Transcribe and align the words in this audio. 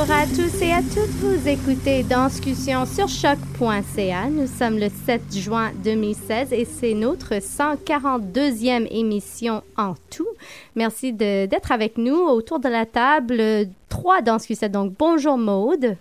Bonjour 0.00 0.16
à 0.16 0.24
tous 0.24 0.62
et 0.62 0.72
à 0.72 0.80
toutes, 0.80 1.10
vous 1.20 1.46
écoutez 1.46 2.02
Danscussion 2.02 2.86
sur 2.86 3.06
choc.ca. 3.06 4.30
Nous 4.30 4.46
sommes 4.46 4.78
le 4.78 4.88
7 4.88 5.20
juin 5.36 5.72
2016 5.84 6.54
et 6.54 6.64
c'est 6.64 6.94
notre 6.94 7.34
142e 7.34 8.86
émission 8.90 9.62
en 9.76 9.92
tout. 10.08 10.26
Merci 10.74 11.12
d'être 11.12 11.70
avec 11.70 11.98
nous 11.98 12.16
autour 12.16 12.60
de 12.60 12.70
la 12.70 12.86
table. 12.86 13.68
Trois 13.90 14.22
Danscusettes, 14.22 14.72
donc 14.72 14.94
bonjour 14.98 15.36
Maude. 15.36 15.98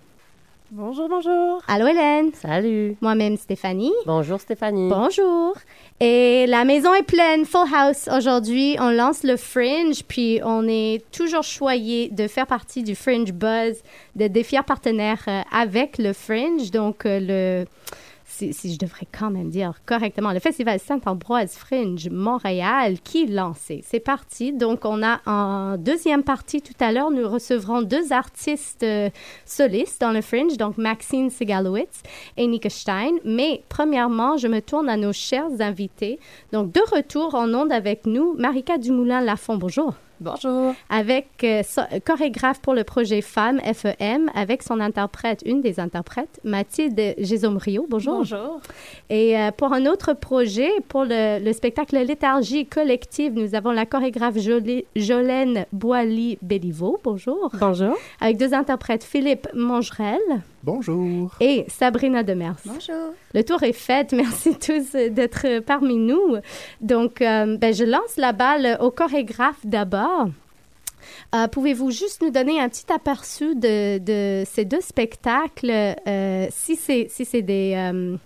Bonjour, 0.71 1.09
bonjour. 1.09 1.63
Allô 1.67 1.87
Hélène. 1.87 2.29
Salut. 2.35 2.95
Moi-même 3.01 3.37
Stéphanie. 3.37 3.91
Bonjour 4.05 4.39
Stéphanie. 4.39 4.87
Bonjour. 4.87 5.55
Et 5.99 6.45
la 6.45 6.63
maison 6.63 6.93
est 6.93 7.01
pleine, 7.01 7.45
full 7.45 7.65
house. 7.73 8.07
Aujourd'hui, 8.15 8.77
on 8.79 8.91
lance 8.91 9.23
le 9.23 9.35
Fringe, 9.35 10.03
puis 10.07 10.39
on 10.43 10.67
est 10.67 11.03
toujours 11.11 11.41
choyé 11.41 12.09
de 12.09 12.27
faire 12.27 12.45
partie 12.45 12.83
du 12.83 12.93
Fringe 12.93 13.33
Buzz, 13.33 13.81
de 14.15 14.27
des 14.27 14.43
fiers 14.43 14.61
partenaires 14.61 15.23
euh, 15.27 15.41
avec 15.51 15.97
le 15.97 16.13
Fringe. 16.13 16.69
Donc, 16.69 17.03
euh, 17.07 17.19
le, 17.19 17.65
si, 18.51 18.73
je 18.73 18.79
devrais 18.79 19.07
quand 19.11 19.29
même 19.29 19.49
dire 19.49 19.73
correctement, 19.85 20.31
le 20.31 20.39
Festival 20.39 20.79
Saint-Ambroise 20.79 21.55
Fringe 21.55 22.09
Montréal 22.09 22.99
qui 23.03 23.27
lancé. 23.27 23.81
C'est 23.85 23.99
parti. 23.99 24.53
Donc, 24.53 24.85
on 24.85 25.03
a 25.03 25.19
en 25.25 25.77
deuxième 25.77 26.23
partie 26.23 26.61
tout 26.61 26.73
à 26.79 26.91
l'heure, 26.91 27.11
nous 27.11 27.27
recevrons 27.27 27.81
deux 27.81 28.13
artistes 28.13 28.83
euh, 28.83 29.09
solistes 29.45 30.01
dans 30.01 30.11
le 30.11 30.21
Fringe, 30.21 30.57
donc 30.57 30.77
Maxine 30.77 31.29
Sigalowitz 31.29 32.01
et 32.37 32.47
Nika 32.47 32.69
Stein. 32.69 33.11
Mais 33.25 33.63
premièrement, 33.69 34.37
je 34.37 34.47
me 34.47 34.61
tourne 34.61 34.89
à 34.89 34.97
nos 34.97 35.13
chers 35.13 35.59
invités. 35.59 36.19
Donc, 36.51 36.71
de 36.71 36.81
retour 36.95 37.35
en 37.35 37.53
onde 37.53 37.71
avec 37.71 38.05
nous, 38.05 38.35
Marika 38.37 38.77
Dumoulin-Lafont. 38.77 39.57
Bonjour. 39.57 39.93
Bonjour. 40.19 40.73
Avec 40.89 41.27
euh, 41.43 41.63
so- 41.63 41.81
chorégraphe 42.05 42.59
pour 42.61 42.73
le 42.73 42.83
projet 42.83 43.21
Femmes 43.21 43.59
FEM, 43.61 44.29
avec 44.35 44.63
son 44.63 44.79
interprète, 44.79 45.41
une 45.45 45.61
des 45.61 45.79
interprètes, 45.79 46.39
Mathilde 46.43 47.15
Gésom-Rio. 47.17 47.85
Bonjour. 47.89 48.17
Bonjour. 48.17 48.59
Et 49.09 49.37
euh, 49.37 49.51
pour 49.51 49.73
un 49.73 49.85
autre 49.85 50.13
projet, 50.13 50.69
pour 50.87 51.03
le, 51.05 51.43
le 51.43 51.53
spectacle 51.53 51.97
Léthargie 51.97 52.65
collective, 52.65 53.33
nous 53.33 53.55
avons 53.55 53.71
la 53.71 53.85
chorégraphe 53.85 54.35
Jolé- 54.35 54.85
Jolène 54.95 55.65
Boily-Béliveau. 55.73 56.99
Bonjour. 57.03 57.49
Bonjour. 57.59 57.95
Avec 58.19 58.37
deux 58.37 58.53
interprètes, 58.53 59.03
Philippe 59.03 59.47
Mongerel 59.53 60.19
Bonjour. 60.63 61.31
et 61.39 61.65
Sabrina 61.69 62.23
Demers. 62.23 62.55
Bonjour. 62.65 63.13
Le 63.33 63.43
tour 63.43 63.63
est 63.63 63.73
fait. 63.73 64.11
Merci 64.13 64.55
tous 64.55 64.95
euh, 64.95 65.09
d'être 65.09 65.45
euh, 65.45 65.61
parmi 65.61 65.95
nous. 65.95 66.37
Donc, 66.81 67.21
euh, 67.21 67.57
ben, 67.57 67.73
je 67.73 67.83
lance 67.83 68.17
la 68.17 68.31
balle 68.31 68.77
au 68.81 68.91
chorégraphe 68.91 69.65
d'abord. 69.65 70.29
Pouvez-vous 71.51 71.91
juste 71.91 72.21
nous 72.21 72.29
donner 72.29 72.59
un 72.59 72.69
petit 72.69 72.91
aperçu 72.91 73.55
de, 73.55 74.43
ces 74.45 74.65
deux 74.65 74.81
spectacles, 74.81 75.95
si 76.49 76.75
c'est 76.75 77.41
des 77.41 78.17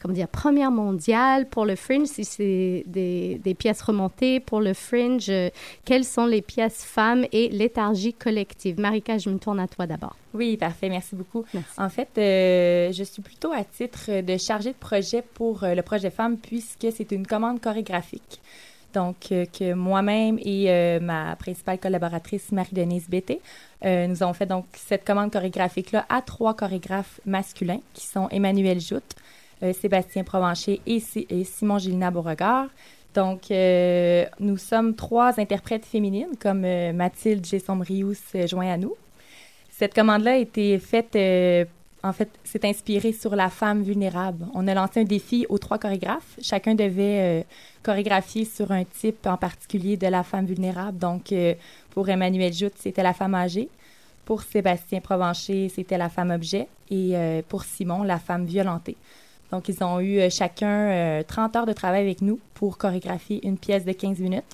comment 0.00 0.14
dire 0.14 0.28
premières 0.28 0.70
mondiales 0.70 1.48
pour 1.48 1.64
le 1.64 1.76
Fringe, 1.76 2.06
si 2.06 2.24
c'est 2.24 2.84
des, 2.86 3.40
des 3.42 3.54
pièces 3.54 3.82
remontées 3.82 4.40
pour 4.40 4.60
le 4.60 4.74
Fringe, 4.74 5.28
euh, 5.28 5.50
quelles 5.84 6.04
sont 6.04 6.26
les 6.26 6.42
pièces 6.42 6.84
femmes 6.84 7.24
et 7.32 7.48
léthargie 7.48 8.14
collective? 8.14 8.78
Marika, 8.78 9.18
je 9.18 9.30
me 9.30 9.38
tourne 9.38 9.60
à 9.60 9.68
toi 9.68 9.86
d'abord. 9.86 10.16
Oui, 10.34 10.56
parfait. 10.56 10.88
Merci 10.88 11.16
beaucoup. 11.16 11.44
Merci. 11.52 11.70
En 11.78 11.88
fait, 11.88 12.08
euh, 12.18 12.92
je 12.92 13.02
suis 13.02 13.22
plutôt 13.22 13.52
à 13.52 13.64
titre 13.64 14.20
de 14.20 14.36
chargée 14.36 14.70
de 14.70 14.78
projet 14.78 15.22
pour 15.34 15.64
euh, 15.64 15.74
le 15.74 15.82
projet 15.82 16.10
Femmes 16.10 16.36
puisque 16.36 16.86
c'est 16.94 17.10
une 17.12 17.26
commande 17.26 17.60
chorégraphique. 17.60 18.40
Donc, 18.94 19.32
euh, 19.32 19.44
que 19.46 19.74
moi-même 19.74 20.38
et 20.40 20.70
euh, 20.70 20.98
ma 20.98 21.36
principale 21.36 21.78
collaboratrice, 21.78 22.52
Marie-Denise 22.52 23.08
Bété, 23.08 23.40
euh, 23.84 24.06
nous 24.06 24.22
avons 24.22 24.32
fait 24.32 24.46
donc 24.46 24.64
cette 24.72 25.04
commande 25.04 25.30
chorégraphique-là 25.30 26.06
à 26.08 26.22
trois 26.22 26.54
chorégraphes 26.54 27.20
masculins 27.26 27.80
qui 27.92 28.06
sont 28.06 28.28
Emmanuel 28.30 28.80
Joute, 28.80 29.14
Sébastien 29.72 30.24
Provencher 30.24 30.80
et, 30.86 31.00
Si- 31.00 31.26
et 31.30 31.44
Simon 31.44 31.78
Gilina 31.78 32.10
Beauregard. 32.10 32.66
Donc, 33.14 33.50
euh, 33.50 34.26
nous 34.38 34.58
sommes 34.58 34.94
trois 34.94 35.40
interprètes 35.40 35.86
féminines, 35.86 36.36
comme 36.38 36.64
euh, 36.64 36.92
Mathilde 36.92 37.44
Gessom-Rious 37.44 38.14
se 38.14 38.46
joint 38.46 38.72
à 38.72 38.76
nous. 38.76 38.94
Cette 39.70 39.94
commande-là 39.94 40.32
a 40.32 40.36
été 40.36 40.78
faite, 40.78 41.16
euh, 41.16 41.64
en 42.02 42.12
fait, 42.12 42.28
c'est 42.44 42.64
inspiré 42.64 43.12
sur 43.12 43.34
la 43.34 43.48
femme 43.48 43.82
vulnérable. 43.82 44.46
On 44.54 44.68
a 44.68 44.74
lancé 44.74 45.00
un 45.00 45.04
défi 45.04 45.46
aux 45.48 45.58
trois 45.58 45.78
chorégraphes. 45.78 46.36
Chacun 46.40 46.74
devait 46.74 47.40
euh, 47.40 47.42
chorégraphier 47.82 48.44
sur 48.44 48.70
un 48.70 48.84
type 48.84 49.26
en 49.26 49.36
particulier 49.36 49.96
de 49.96 50.06
la 50.06 50.22
femme 50.22 50.46
vulnérable. 50.46 50.98
Donc, 50.98 51.32
euh, 51.32 51.54
pour 51.90 52.08
Emmanuel 52.08 52.52
Joute, 52.52 52.74
c'était 52.76 53.02
la 53.02 53.14
femme 53.14 53.34
âgée. 53.34 53.68
Pour 54.24 54.42
Sébastien 54.42 55.00
Provencher, 55.00 55.70
c'était 55.70 55.98
la 55.98 56.08
femme 56.10 56.30
objet. 56.30 56.68
Et 56.90 57.16
euh, 57.16 57.40
pour 57.48 57.64
Simon, 57.64 58.02
la 58.02 58.18
femme 58.18 58.44
violentée. 58.44 58.96
Donc, 59.50 59.68
ils 59.68 59.82
ont 59.82 60.00
eu 60.00 60.18
euh, 60.18 60.30
chacun 60.30 60.90
euh, 60.90 61.22
30 61.26 61.56
heures 61.56 61.66
de 61.66 61.72
travail 61.72 62.02
avec 62.02 62.22
nous 62.22 62.38
pour 62.54 62.78
chorégraphier 62.78 63.46
une 63.46 63.58
pièce 63.58 63.84
de 63.84 63.92
15 63.92 64.18
minutes. 64.18 64.44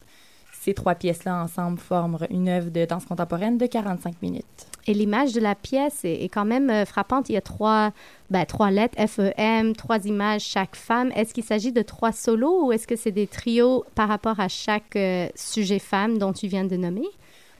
Ces 0.61 0.73
trois 0.73 0.94
pièces-là 0.94 1.43
ensemble 1.43 1.79
forment 1.79 2.19
une 2.31 2.49
œuvre 2.49 2.70
de 2.70 2.85
danse 2.85 3.05
contemporaine 3.05 3.58
de 3.58 3.67
45 3.67 4.23
minutes. 4.23 4.67
Et 4.87 4.94
l'image 4.94 5.32
de 5.32 5.41
la 5.41 5.55
pièce 5.55 6.05
est, 6.05 6.25
est 6.25 6.29
quand 6.29 6.44
même 6.44 6.70
euh, 6.70 6.85
frappante. 6.85 7.29
Il 7.29 7.32
y 7.32 7.37
a 7.37 7.41
trois, 7.41 7.93
ben, 8.31 8.44
trois 8.46 8.70
lettres, 8.70 8.96
FEM, 9.06 9.75
trois 9.75 10.06
images, 10.06 10.43
chaque 10.43 10.76
femme. 10.76 11.11
Est-ce 11.17 11.35
qu'il 11.35 11.44
s'agit 11.44 11.73
de 11.73 11.82
trois 11.82 12.12
solos 12.12 12.67
ou 12.67 12.73
est-ce 12.73 12.87
que 12.87 12.97
c'est 12.97 13.12
des 13.12 13.26
trios 13.26 13.85
par 13.94 14.08
rapport 14.08 14.40
à 14.40 14.49
chaque 14.49 14.97
euh, 14.97 15.29
sujet 15.35 15.79
femme 15.79 16.19
dont 16.19 16.32
tu 16.32 16.47
viens 16.47 16.64
de 16.64 16.76
nommer? 16.76 17.08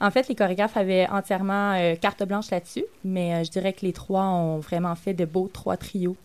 En 0.01 0.11
fait, 0.11 0.27
les 0.27 0.35
chorégraphes 0.35 0.77
avaient 0.77 1.07
entièrement 1.07 1.73
euh, 1.73 1.95
carte 1.95 2.23
blanche 2.23 2.51
là-dessus, 2.51 2.85
mais 3.03 3.33
euh, 3.33 3.43
je 3.43 3.51
dirais 3.51 3.73
que 3.73 3.85
les 3.85 3.93
trois 3.93 4.23
ont 4.23 4.59
vraiment 4.59 4.95
fait 4.95 5.13
de 5.13 5.25
beaux 5.25 5.49
trois 5.51 5.77
trios. 5.77 6.17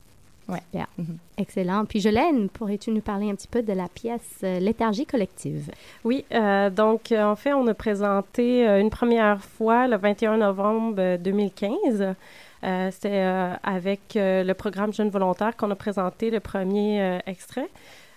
Ouais. 0.51 0.85
Mhm. 0.99 1.17
Excellent. 1.39 1.85
Puis 1.85 2.01
Jolène, 2.01 2.49
pourrais-tu 2.49 2.91
nous 2.91 3.01
parler 3.01 3.31
un 3.31 3.35
petit 3.35 3.49
peu 3.49 3.63
de 3.63 3.73
la 3.73 3.89
pièce 3.89 4.41
euh, 4.43 4.59
Léthargie 4.59 5.07
collective? 5.07 5.71
Oui, 6.05 6.25
euh, 6.33 6.69
donc 6.71 7.13
euh, 7.13 7.23
en 7.25 7.37
fait, 7.37 7.53
on 7.55 7.67
a 7.69 7.75
présenté 7.75 8.69
euh, 8.69 8.81
une 8.81 8.91
première 8.91 9.41
fois 9.43 9.87
le 9.87 9.97
21 9.97 10.39
novembre 10.39 10.97
euh, 10.99 11.17
2015. 11.17 12.15
Euh, 12.63 12.91
C'était 12.91 13.09
euh, 13.25 13.55
avec 13.63 14.17
euh, 14.17 14.45
le 14.45 14.53
programme 14.55 14.93
Jeunes 14.93 15.09
volontaires 15.09 15.57
qu'on 15.57 15.71
a 15.71 15.77
présenté 15.77 16.31
le 16.31 16.41
premier 16.41 17.01
euh, 17.01 17.19
extrait. 17.27 17.69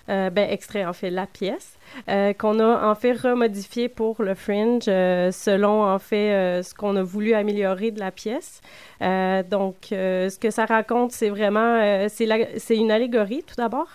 Euh, 0.10 0.30
ben, 0.30 0.50
extrait, 0.50 0.84
en 0.84 0.92
fait, 0.92 1.10
la 1.10 1.26
pièce, 1.26 1.78
euh, 2.10 2.34
qu'on 2.34 2.60
a 2.60 2.90
en 2.90 2.94
fait 2.94 3.14
remodifié 3.14 3.88
pour 3.88 4.22
le 4.22 4.36
Fringe 4.36 4.84
euh, 4.90 5.32
selon 5.32 5.82
en 5.86 5.98
fait 5.98 6.34
euh, 6.34 6.62
ce 6.62 6.76
qu'on 6.76 6.98
a 6.98 7.04
voulu 7.04 7.34
améliorer 7.34 7.92
de 7.92 8.02
la 8.02 8.12
pièce. 8.12 8.62
Donc, 9.00 9.76
ce 9.92 10.38
que 10.40 10.50
ça 10.50 10.66
raconte, 10.66 11.12
c'est 11.12 11.30
vraiment, 11.30 12.08
c'est 12.08 12.28
c'est 12.58 12.78
une 12.78 12.90
allégorie 12.92 13.44
tout 13.46 13.56
d'abord. 13.58 13.88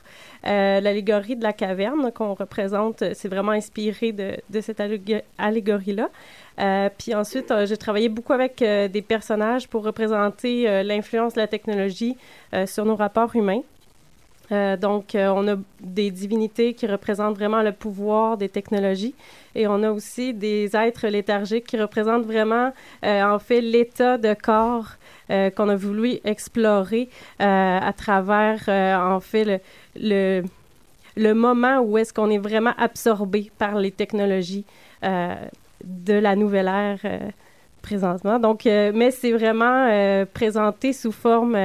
L'allégorie 0.45 1.35
de 1.37 1.43
la 1.43 1.55
caverne 1.55 2.13
qu'on 2.13 2.35
représente, 2.35 3.03
c'est 3.15 3.29
vraiment 3.29 3.53
inspiré 3.53 4.13
de, 4.13 4.61
cette 4.61 4.81
allég- 4.81 5.23
allégorie-là. 5.39 6.91
Puis 6.99 7.15
ensuite, 7.15 7.53
j'ai 7.65 7.77
travaillé 7.79 8.11
beaucoup 8.11 8.35
avec 8.35 8.59
des 8.59 9.03
personnages 9.03 9.67
pour 9.67 9.83
représenter 9.83 10.83
l'influence 10.85 11.33
de 11.33 11.41
la 11.41 11.47
technologie 11.47 12.19
sur 12.67 12.85
nos 12.85 12.97
rapports 12.97 13.35
humains. 13.35 13.63
Euh, 14.51 14.77
donc, 14.77 15.15
euh, 15.15 15.29
on 15.29 15.47
a 15.49 15.57
des 15.81 16.11
divinités 16.11 16.73
qui 16.75 16.87
représentent 16.87 17.37
vraiment 17.37 17.63
le 17.63 17.73
pouvoir 17.73 18.37
des 18.39 18.49
technologies 18.49 19.15
et 19.55 19.67
on 19.67 19.83
a 19.83 19.91
aussi 19.91 20.33
des 20.33 20.75
êtres 20.75 21.07
léthargiques 21.09 21.67
qui 21.67 21.79
représentent 21.79 22.25
vraiment, 22.25 22.73
euh, 23.05 23.23
en 23.25 23.39
fait, 23.39 23.61
l'état 23.61 24.19
de 24.19 24.35
corps 24.35 24.93
qu'on 25.57 25.69
a 25.69 25.77
voulu 25.77 26.21
explorer 26.25 27.11
à 27.39 27.93
travers, 27.95 28.67
en 28.67 29.21
fait, 29.21 29.45
le, 29.45 29.59
le, 29.97 30.43
le 31.17 31.35
moment 31.35 31.81
où 31.81 31.99
est-ce 31.99 32.15
qu'on 32.15 32.31
est 32.31 32.39
vraiment 32.39 32.73
absorbé 32.79 33.51
par 33.59 33.75
les 33.75 33.91
technologies 33.91 34.65
de 35.03 36.15
la 36.15 36.35
nouvelle 36.35 36.69
ère 36.69 37.31
présentement. 37.83 38.39
Donc, 38.39 38.65
mais 38.65 39.11
c'est 39.11 39.33
vraiment 39.33 40.25
présenté 40.33 40.95
sous 40.95 41.13
forme, 41.13 41.59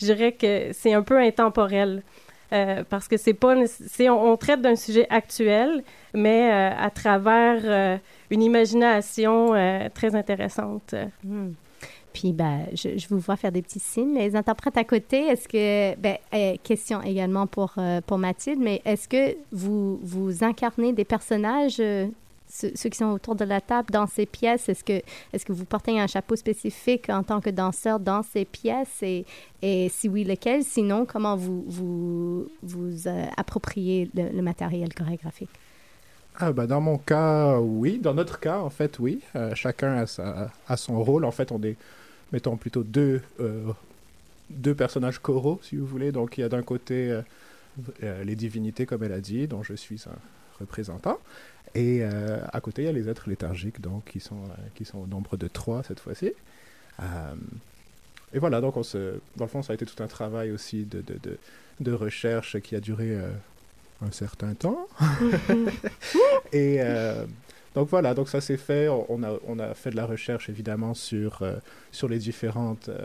je 0.00 0.06
dirais 0.06 0.32
que 0.32 0.70
c'est 0.72 0.92
un 0.92 1.02
peu 1.02 1.18
intemporel. 1.18 2.02
euh, 2.52 2.84
parce 2.88 3.08
que 3.08 3.16
c'est 3.16 3.34
pas, 3.34 3.56
on, 4.10 4.36
traite 4.36 4.60
d'un 4.60 4.76
sujet 4.76 5.06
actuel, 5.10 5.82
mais 6.12 6.52
euh, 6.52 6.76
à 6.78 6.90
travers 6.90 7.60
euh, 7.64 7.96
une 8.30 8.42
imagination 8.42 9.54
très 9.94 10.14
intéressante. 10.14 10.94
Hmm. 11.24 11.52
Puis, 12.12 12.32
ben, 12.32 12.66
je, 12.72 13.08
vous 13.08 13.18
vois 13.18 13.36
faire 13.36 13.50
des 13.50 13.62
petits 13.62 13.80
signes. 13.80 14.14
Les 14.14 14.36
interprètes 14.36 14.76
à 14.76 14.84
côté, 14.84 15.26
est-ce 15.26 15.48
que, 15.48 15.98
ben, 15.98 16.16
question 16.62 17.02
également 17.02 17.48
pour, 17.48 17.74
pour 18.06 18.18
Mathilde, 18.18 18.60
mais 18.60 18.82
est-ce 18.84 19.08
que 19.08 19.36
vous, 19.50 19.98
vous 20.00 20.44
incarnez 20.44 20.92
des 20.92 21.04
personnages, 21.04 21.82
ceux, 22.54 22.88
qui 22.88 22.98
sont 22.98 23.06
autour 23.06 23.34
de 23.34 23.44
la 23.44 23.60
table 23.60 23.90
dans 23.90 24.06
ces 24.06 24.26
pièces? 24.26 24.68
Est-ce 24.68 24.84
que, 24.84 25.02
est-ce 25.32 25.44
que 25.44 25.52
vous 25.52 25.64
portez 25.64 25.98
un 25.98 26.06
chapeau 26.06 26.36
spécifique 26.36 27.10
en 27.10 27.22
tant 27.22 27.40
que 27.40 27.50
danseur 27.50 27.98
dans 27.98 28.22
ces 28.22 28.44
pièces? 28.44 29.02
Et, 29.02 29.26
et 29.60 29.88
si 29.88 30.08
oui, 30.08 30.24
lequel? 30.24 30.62
Sinon, 30.62 31.04
comment 31.04 31.36
vous 31.36 31.64
vous, 31.66 32.48
vous 32.62 33.08
euh, 33.08 33.26
appropriez 33.36 34.08
le, 34.14 34.40
matériel 34.40 34.94
chorégraphique? 34.94 35.50
Ah, 36.36 36.52
bah, 36.52 36.66
dans 36.66 36.80
mon 36.80 36.98
cas, 36.98 37.58
oui. 37.58 37.98
Dans 37.98 38.14
notre 38.14 38.38
cas, 38.38 38.60
en 38.60 38.70
fait, 38.70 38.98
oui. 38.98 39.20
Euh, 39.34 39.54
chacun 39.54 39.98
a, 39.98 40.06
sa, 40.06 40.52
a 40.68 40.76
son 40.76 41.02
rôle. 41.02 41.24
En 41.24 41.32
fait, 41.32 41.50
on 41.50 41.60
est, 41.62 41.76
mettons, 42.32 42.56
plutôt 42.56 42.84
deux, 42.84 43.20
euh, 43.40 43.72
deux 44.50 44.74
personnages 44.74 45.18
choraux, 45.18 45.58
si 45.62 45.76
vous 45.76 45.86
voulez. 45.86 46.12
Donc, 46.12 46.38
il 46.38 46.42
y 46.42 46.44
a 46.44 46.48
d'un 46.48 46.62
côté 46.62 47.20
les 48.00 48.36
divinités, 48.36 48.86
comme 48.86 49.02
elle 49.02 49.12
a 49.12 49.20
dit, 49.20 49.48
dont 49.48 49.64
je 49.64 49.74
suis 49.74 50.00
un 50.06 50.16
représentant. 50.60 51.18
Et 51.74 52.00
euh, 52.02 52.38
à 52.52 52.60
côté, 52.60 52.82
il 52.82 52.84
y 52.86 52.88
a 52.88 52.92
les 52.92 53.08
êtres 53.08 53.28
léthargiques, 53.28 53.80
donc, 53.80 54.04
qui 54.04 54.20
sont, 54.20 54.44
euh, 54.44 54.54
qui 54.74 54.84
sont 54.84 54.98
au 54.98 55.06
nombre 55.06 55.36
de 55.36 55.48
trois 55.48 55.82
cette 55.82 56.00
fois-ci. 56.00 56.32
Euh, 57.00 57.34
et 58.32 58.38
voilà, 58.38 58.60
donc, 58.60 58.76
on 58.76 58.82
se, 58.82 59.20
dans 59.36 59.44
le 59.44 59.50
fond, 59.50 59.62
ça 59.62 59.72
a 59.72 59.74
été 59.74 59.86
tout 59.86 60.02
un 60.02 60.06
travail 60.06 60.50
aussi 60.50 60.84
de, 60.84 61.00
de, 61.00 61.18
de, 61.22 61.38
de 61.80 61.92
recherche 61.92 62.60
qui 62.60 62.76
a 62.76 62.80
duré 62.80 63.18
un 64.02 64.10
certain 64.10 64.54
temps. 64.54 64.86
Et 66.52 66.76
euh, 66.80 67.24
donc 67.74 67.88
voilà, 67.88 68.14
donc 68.14 68.28
ça 68.28 68.40
s'est 68.40 68.56
fait. 68.56 68.88
On 68.88 69.22
a, 69.22 69.32
on 69.46 69.58
a 69.58 69.74
fait 69.74 69.90
de 69.90 69.96
la 69.96 70.06
recherche 70.06 70.48
évidemment 70.48 70.94
sur, 70.94 71.42
euh, 71.42 71.56
sur 71.92 72.08
les, 72.08 72.18
différentes, 72.18 72.88
euh, 72.88 73.04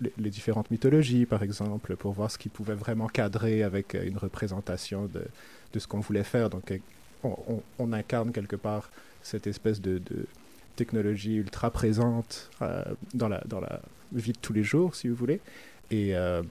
les, 0.00 0.12
les 0.18 0.30
différentes 0.30 0.70
mythologies, 0.70 1.26
par 1.26 1.42
exemple, 1.42 1.96
pour 1.96 2.12
voir 2.12 2.30
ce 2.30 2.38
qui 2.38 2.48
pouvait 2.48 2.74
vraiment 2.74 3.08
cadrer 3.08 3.62
avec 3.62 3.94
une 3.94 4.18
représentation 4.18 5.06
de, 5.06 5.22
de 5.72 5.78
ce 5.78 5.86
qu'on 5.86 6.00
voulait 6.00 6.24
faire. 6.24 6.50
Donc 6.50 6.72
on, 7.22 7.92
incarne 7.92 8.32
quelque 8.32 8.56
part 8.56 8.90
cette 9.22 9.46
espèce 9.46 9.80
de, 9.80 10.00
technologie 10.76 11.34
ultra 11.34 11.70
présente 11.72 12.50
euh, 12.62 12.84
dans, 13.12 13.28
la, 13.28 13.42
dans 13.46 13.58
la 13.58 13.80
vie 14.12 14.32
de 14.32 14.38
tous 14.38 14.52
les 14.52 14.62
jours, 14.62 14.94
si 14.94 15.08
vous 15.08 15.16
voulez. 15.16 15.40
Et 15.90 16.14
euh, 16.14 16.42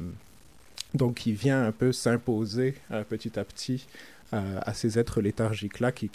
donc 0.93 1.15
qui 1.15 1.31
vient 1.31 1.63
un 1.63 1.71
peu 1.71 1.93
s'imposer 1.93 2.75
euh, 2.91 3.03
petit 3.03 3.39
à 3.39 3.45
petit 3.45 3.87
à 4.33 4.73
ces 4.73 4.99
êtres 4.99 5.21
léthargiques-là 5.21 5.93
qui, 5.93 6.11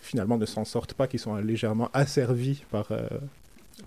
finalement 0.00 0.38
ne 0.38 0.46
s'en 0.46 0.64
sortent 0.64 0.94
pas, 0.94 1.06
qui 1.06 1.18
sont 1.18 1.36
légèrement 1.36 1.90
asservis 1.92 2.64
par, 2.70 2.88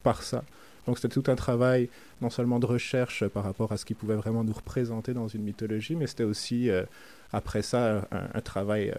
par 0.03 0.21
ça. 0.21 0.43
Donc 0.85 0.99
c'était 0.99 1.19
tout 1.19 1.31
un 1.31 1.35
travail 1.35 1.89
non 2.21 2.29
seulement 2.29 2.59
de 2.59 2.67
recherche 2.67 3.27
par 3.27 3.43
rapport 3.43 3.71
à 3.71 3.77
ce 3.77 3.85
qui 3.85 3.95
pouvait 3.95 4.13
vraiment 4.13 4.43
nous 4.43 4.53
représenter 4.53 5.15
dans 5.15 5.27
une 5.27 5.41
mythologie, 5.41 5.95
mais 5.95 6.05
c'était 6.05 6.25
aussi 6.25 6.69
après 7.33 7.63
ça 7.63 8.07
un, 8.11 8.41
travail 8.41 8.93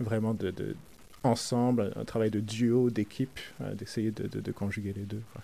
vraiment 0.00 0.34
de, 0.34 0.50
de 0.50 0.76
ensemble, 1.22 1.92
un 1.96 2.04
travail 2.04 2.30
de 2.30 2.40
duo, 2.40 2.90
d'équipe, 2.90 3.40
euh, 3.60 3.74
d'essayer 3.74 4.10
de, 4.10 4.26
de- 4.28 4.40
de 4.40 4.52
conjuguer 4.52 4.92
les 4.94 5.02
deux. 5.02 5.22
quoi. 5.32 5.42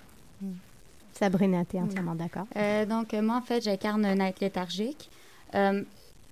Sabrina, 1.14 1.64
tu 1.64 1.76
es 1.76 1.80
entièrement 1.80 2.14
d'accord? 2.14 2.46
Euh, 2.56 2.86
donc, 2.86 3.12
euh, 3.14 3.22
moi, 3.22 3.36
en 3.36 3.42
fait, 3.42 3.62
j'incarne 3.62 4.04
un 4.04 4.18
être 4.20 4.40
léthargique. 4.40 5.10
Euh, 5.54 5.82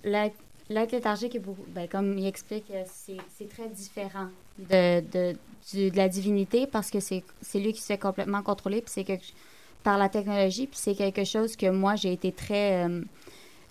l'être 0.05 0.37
l'être 0.69 0.93
léthargique 0.93 1.35
est 1.35 1.41
beaucoup, 1.41 1.65
ben, 1.69 1.89
comme 1.89 2.17
il 2.17 2.27
explique, 2.27 2.65
c'est 2.87 3.17
c'est 3.37 3.49
très 3.49 3.69
différent 3.69 4.29
de, 4.59 5.01
de, 5.01 5.37
du- 5.73 5.91
de 5.91 5.97
la 5.97 6.09
divinité 6.09 6.67
parce 6.69 6.91
que 6.91 7.01
c'est 7.01 7.25
c'est 7.43 7.59
lui 7.59 7.73
qui 7.73 7.81
se 7.81 7.87
fait 7.87 7.99
complètement 7.99 8.43
contrôler 8.43 8.81
puis 8.81 8.91
c'est 8.93 9.05
quelque- 9.05 9.33
par 9.83 9.99
la 9.99 10.09
technologie, 10.09 10.67
puis 10.69 10.79
c'est 10.79 10.95
quelque 10.95 11.25
chose 11.25 11.57
que 11.57 11.69
moi, 11.71 11.97
j'ai 11.97 12.13
été 12.13 12.31
très 12.33 12.87
euh, 12.87 13.03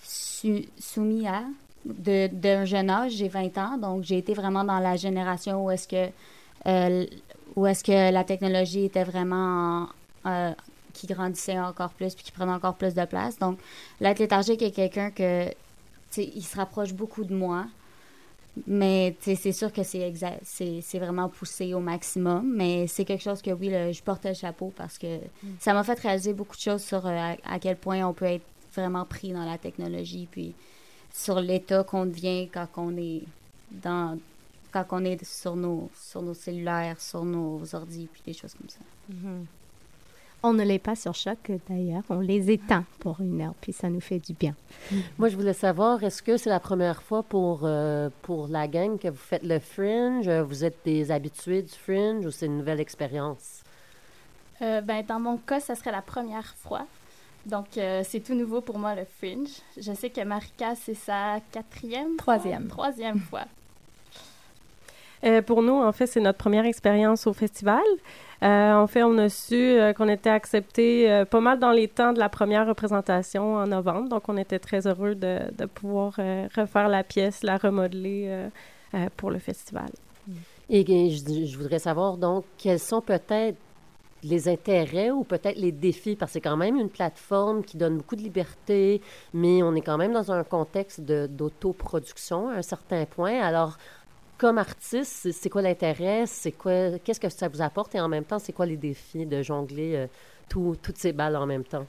su- 0.04 0.68
soumis 0.78 1.26
à 1.28 1.44
d'un 1.86 2.66
jeune 2.66 2.90
âge. 2.90 3.14
J'ai 3.14 3.28
20 3.30 3.58
ans, 3.58 3.78
donc 3.78 4.04
j'ai 4.04 4.18
été 4.18 4.34
vraiment 4.34 4.64
dans 4.64 4.80
la 4.80 4.96
génération 4.96 5.66
où 5.66 5.72
est-ce 5.72 5.88
que, 5.88 6.10
euh, 6.68 7.06
où 7.56 7.66
est-ce 7.66 7.84
que 7.84 8.12
la 8.12 8.24
technologie 8.24 8.86
était 8.86 9.04
vraiment 9.04 9.88
en- 10.26 10.30
euh, 10.30 10.52
qui 10.94 11.08
grandissait 11.08 11.58
encore 11.60 11.92
plus 11.92 12.14
puis 12.16 12.24
qui 12.26 12.32
prenait 12.32 12.52
encore 12.52 12.76
plus 12.76 12.94
de 12.94 13.06
place. 13.06 13.38
Donc, 13.40 13.58
l'être 14.02 14.20
léthargique 14.20 14.62
est 14.62 14.72
quelqu'un 14.72 15.12
que, 15.12 15.48
tu 15.50 15.54
sais, 16.12 16.32
il 16.36 16.44
se 16.44 16.58
rapproche 16.58 16.94
beaucoup 16.94 17.24
de 17.24 17.34
moi. 17.34 17.66
Mais 18.68 19.16
c'est 19.22 19.52
sûr 19.54 19.72
que 19.72 19.84
c'est 19.84 20.12
c'est 20.82 21.00
vraiment 21.00 21.30
poussé 21.30 21.74
au 21.74 21.80
maximum. 21.80 22.52
Mais 22.56 22.88
c'est 22.88 23.06
quelque 23.06 23.22
chose 23.24 23.42
que, 23.42 23.52
oui, 23.52 23.70
le- 23.70 23.94
je 23.94 24.04
portais 24.04 24.30
le 24.30 24.36
chapeau 24.36 24.74
parce 24.76 24.98
que 24.98 25.20
ça 25.60 25.74
m'a 25.74 25.84
fait 25.84 25.98
réaliser 26.00 26.34
beaucoup 26.34 26.58
de 26.58 26.62
choses 26.62 26.84
sur 26.84 27.06
euh, 27.06 27.10
à, 27.46 27.54
à 27.54 27.60
quel 27.60 27.78
point 27.78 28.04
on 28.06 28.12
peut 28.14 28.26
être 28.26 28.44
vraiment 28.76 29.06
pris 29.06 29.32
dans 29.32 29.46
la 29.46 29.58
technologie, 29.58 30.28
puis 30.30 30.54
sur 31.14 31.40
l'état 31.40 31.84
qu'on 31.84 32.06
devient 32.06 32.48
quand 32.50 32.68
on 32.78 32.98
est 32.98 33.24
dans 33.72 34.18
quand 34.72 34.86
on 34.92 35.04
est 35.04 35.24
sur 35.24 35.56
nos 35.56 35.90
sur 35.96 36.22
nos 36.22 36.34
cellulaires, 36.34 37.00
sur 37.00 37.26
nos 37.26 37.64
ordi, 37.74 38.08
puis 38.12 38.22
des 38.26 38.34
choses 38.34 38.54
comme 38.54 38.70
ça. 38.70 38.80
Mhm. 39.10 39.46
On 40.42 40.54
ne 40.54 40.64
l'est 40.64 40.80
pas 40.80 40.96
sur 40.96 41.14
choc, 41.16 41.52
d'ailleurs. 41.68 42.04
On 42.10 42.22
les 42.22 42.50
éteint 42.50 42.86
pour 43.00 43.20
une 43.20 43.42
heure, 43.42 43.54
puis 43.60 43.74
ça 43.74 43.90
nous 43.90 44.00
fait 44.00 44.20
du 44.20 44.32
bien. 44.32 44.56
Moi, 45.18 45.28
je 45.28 45.36
voulais 45.36 45.54
savoir, 45.54 46.02
est-ce 46.02 46.24
que 46.24 46.38
c'est 46.38 46.50
la 46.50 46.62
première 46.62 47.04
fois 47.04 47.24
pour, 47.24 47.62
euh, 47.64 48.10
pour 48.22 48.48
la 48.48 48.70
gang 48.70 48.98
que 48.98 49.10
vous 49.10 49.18
faites 49.18 49.44
le 49.44 49.60
Fringe? 49.60 50.30
Vous 50.30 50.64
êtes 50.64 50.78
des 50.86 51.12
habitués 51.12 51.62
du 51.62 51.74
Fringe 51.74 52.26
ou 52.26 52.32
c'est 52.32 52.46
une 52.46 52.58
nouvelle 52.58 52.80
expérience? 52.80 53.64
Euh, 54.62 54.80
ben, 54.80 55.04
dans 55.06 55.20
mon 55.20 55.38
cas, 55.38 55.60
ça 55.60 55.76
serait 55.76 55.92
la 55.92 56.02
première 56.02 56.56
fois. 56.56 56.86
Donc, 57.50 57.78
euh, 57.78 58.02
c'est 58.06 58.20
tout 58.20 58.36
nouveau 58.36 58.62
pour 58.62 58.78
moi, 58.78 58.96
le 58.96 59.06
Fringe. 59.18 59.50
Je 59.78 59.94
sais 59.94 60.10
que 60.10 60.22
Marika, 60.22 60.76
c'est 60.76 60.94
sa 60.94 61.40
quatrième 61.52 62.16
Troisième. 62.18 62.70
fois? 62.70 62.84
Troisième 62.92 63.20
fois. 63.20 63.44
Euh, 65.26 65.42
pour 65.42 65.62
nous, 65.62 65.74
en 65.74 65.92
fait, 65.92 66.08
c'est 66.08 66.22
notre 66.22 66.38
première 66.38 66.64
expérience 66.64 67.28
au 67.28 67.34
festival. 67.34 67.84
Euh, 68.42 68.72
en 68.74 68.88
fait, 68.88 69.04
on 69.04 69.18
a 69.18 69.28
su 69.28 69.56
euh, 69.56 69.92
qu'on 69.92 70.08
était 70.08 70.30
accepté 70.30 71.12
euh, 71.12 71.26
pas 71.26 71.42
mal 71.42 71.60
dans 71.60 71.72
les 71.72 71.90
temps 71.90 72.14
de 72.14 72.20
la 72.20 72.30
première 72.30 72.66
représentation 72.66 73.56
en 73.56 73.68
novembre. 73.68 74.08
Donc, 74.08 74.30
on 74.30 74.38
était 74.38 74.60
très 74.60 74.88
heureux 74.88 75.16
de, 75.16 75.40
de 75.58 75.66
pouvoir 75.66 76.14
euh, 76.20 76.48
refaire 76.56 76.88
la 76.88 77.04
pièce, 77.04 77.44
la 77.44 77.58
remodeler 77.58 78.28
euh, 78.30 78.48
euh, 78.94 79.08
pour 79.18 79.30
le 79.30 79.40
festival. 79.40 79.90
Et 80.70 80.86
je, 80.86 81.46
je 81.46 81.58
voudrais 81.58 81.80
savoir 81.80 82.16
donc 82.16 82.46
quels 82.58 82.80
sont 82.80 83.02
peut-être 83.02 83.58
les 84.24 84.48
intérêts 84.48 85.12
ou 85.12 85.24
peut-être 85.24 85.58
les 85.58 85.72
défis, 85.72 86.16
parce 86.16 86.32
que 86.32 86.34
c'est 86.34 86.42
quand 86.42 86.58
même 86.58 86.76
une 86.76 86.90
plateforme 86.90 87.64
qui 87.64 87.78
donne 87.78 87.98
beaucoup 87.98 88.16
de 88.16 88.22
liberté, 88.22 89.02
mais 89.34 89.64
on 89.64 89.74
est 89.76 89.82
quand 89.82 89.98
même 89.98 90.14
dans 90.14 90.32
un 90.32 90.44
contexte 90.44 91.02
d'autoproduction 91.02 92.50
à 92.50 92.56
un 92.56 92.62
certain 92.62 93.06
point. 93.06 93.40
Alors, 93.42 93.78
comme 94.38 94.58
artiste, 94.58 95.32
c'est 95.32 95.50
quoi 95.50 95.62
l'intérêt? 95.62 96.26
C'est 96.26 96.52
quoi, 96.52 96.98
qu'est-ce 97.00 97.20
que 97.20 97.30
ça 97.30 97.48
vous 97.48 97.62
apporte? 97.62 97.96
Et 97.96 98.00
en 98.00 98.08
même 98.08 98.24
temps, 98.24 98.40
c'est 98.40 98.54
quoi 98.54 98.66
les 98.66 98.78
défis 98.78 99.26
de 99.26 99.42
jongler 99.42 99.96
euh, 99.96 100.08
toutes 100.48 100.98
ces 100.98 101.12
balles 101.12 101.36
en 101.36 101.46
même 101.46 101.64
temps? 101.64 101.86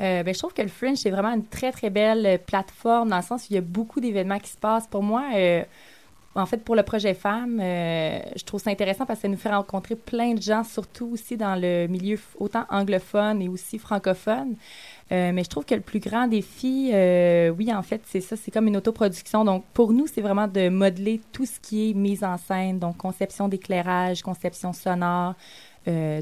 Euh, 0.00 0.22
ben, 0.22 0.34
je 0.34 0.38
trouve 0.38 0.52
que 0.52 0.62
le 0.62 0.68
Fringe, 0.68 0.96
c'est 0.96 1.10
vraiment 1.10 1.32
une 1.32 1.46
très, 1.46 1.70
très 1.70 1.90
belle 1.90 2.40
plateforme 2.44 3.10
dans 3.10 3.16
le 3.16 3.22
sens 3.22 3.44
où 3.44 3.46
il 3.50 3.54
y 3.54 3.58
a 3.58 3.62
beaucoup 3.62 4.00
d'événements 4.00 4.40
qui 4.40 4.50
se 4.50 4.58
passent. 4.58 4.88
Pour 4.88 5.02
moi, 5.02 5.24
euh, 5.34 5.62
en 6.34 6.46
fait, 6.46 6.58
pour 6.58 6.74
le 6.74 6.82
projet 6.82 7.14
Femmes, 7.14 7.60
euh, 7.60 8.18
je 8.34 8.44
trouve 8.44 8.60
ça 8.60 8.70
intéressant 8.70 9.06
parce 9.06 9.20
que 9.20 9.22
ça 9.22 9.28
nous 9.28 9.36
fait 9.36 9.50
rencontrer 9.50 9.94
plein 9.94 10.34
de 10.34 10.42
gens, 10.42 10.64
surtout 10.64 11.10
aussi 11.12 11.36
dans 11.36 11.54
le 11.54 11.86
milieu 11.86 12.18
autant 12.38 12.64
anglophone 12.70 13.40
et 13.40 13.48
aussi 13.48 13.78
francophone. 13.78 14.56
Euh, 15.12 15.30
mais 15.32 15.44
je 15.44 15.48
trouve 15.48 15.64
que 15.64 15.74
le 15.74 15.80
plus 15.80 16.00
grand 16.00 16.26
défi, 16.26 16.90
euh, 16.92 17.50
oui, 17.50 17.72
en 17.72 17.82
fait, 17.82 18.02
c'est 18.06 18.20
ça, 18.20 18.36
c'est 18.36 18.50
comme 18.50 18.66
une 18.66 18.76
autoproduction. 18.76 19.44
Donc, 19.44 19.64
pour 19.74 19.92
nous, 19.92 20.08
c'est 20.08 20.22
vraiment 20.22 20.48
de 20.48 20.68
modeler 20.68 21.20
tout 21.32 21.46
ce 21.46 21.60
qui 21.60 21.90
est 21.90 21.94
mise 21.94 22.24
en 22.24 22.36
scène, 22.36 22.80
donc 22.80 22.96
conception 22.96 23.46
d'éclairage, 23.46 24.22
conception 24.22 24.72
sonore, 24.72 25.34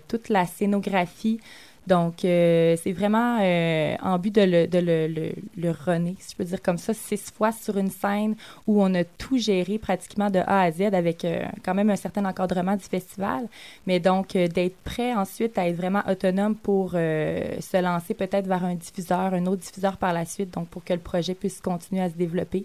toute 0.08 0.28
la 0.28 0.44
scénographie. 0.44 1.38
Donc, 1.86 2.24
euh, 2.24 2.76
c'est 2.80 2.92
vraiment 2.92 3.38
euh, 3.40 3.96
en 4.02 4.18
but 4.18 4.32
de 4.34 4.42
le, 4.42 4.66
de 4.68 4.78
le, 4.78 5.08
le, 5.08 5.32
le 5.56 5.70
runner, 5.70 6.14
si 6.20 6.32
je 6.32 6.36
peux 6.36 6.44
dire 6.44 6.62
comme 6.62 6.78
ça, 6.78 6.94
six 6.94 7.32
fois 7.32 7.50
sur 7.50 7.76
une 7.76 7.90
scène 7.90 8.36
où 8.66 8.82
on 8.82 8.94
a 8.94 9.02
tout 9.04 9.36
géré 9.36 9.78
pratiquement 9.78 10.30
de 10.30 10.38
A 10.38 10.62
à 10.62 10.70
Z 10.70 10.82
avec 10.92 11.24
euh, 11.24 11.44
quand 11.64 11.74
même 11.74 11.90
un 11.90 11.96
certain 11.96 12.24
encadrement 12.24 12.76
du 12.76 12.84
festival. 12.84 13.48
Mais 13.86 13.98
donc, 13.98 14.32
d'être 14.34 14.76
prêt 14.84 15.12
ensuite 15.14 15.58
à 15.58 15.68
être 15.68 15.76
vraiment 15.76 16.02
autonome 16.08 16.54
pour 16.54 16.92
se 16.92 17.82
lancer 17.82 18.14
peut-être 18.14 18.46
vers 18.46 18.64
un 18.64 18.74
diffuseur, 18.74 19.34
un 19.34 19.46
autre 19.46 19.62
diffuseur 19.62 19.96
par 19.96 20.12
la 20.12 20.24
suite, 20.24 20.54
donc 20.54 20.68
pour 20.68 20.84
que 20.84 20.92
le 20.92 21.00
projet 21.00 21.34
puisse 21.34 21.60
continuer 21.60 22.02
à 22.02 22.08
se 22.08 22.14
développer. 22.14 22.64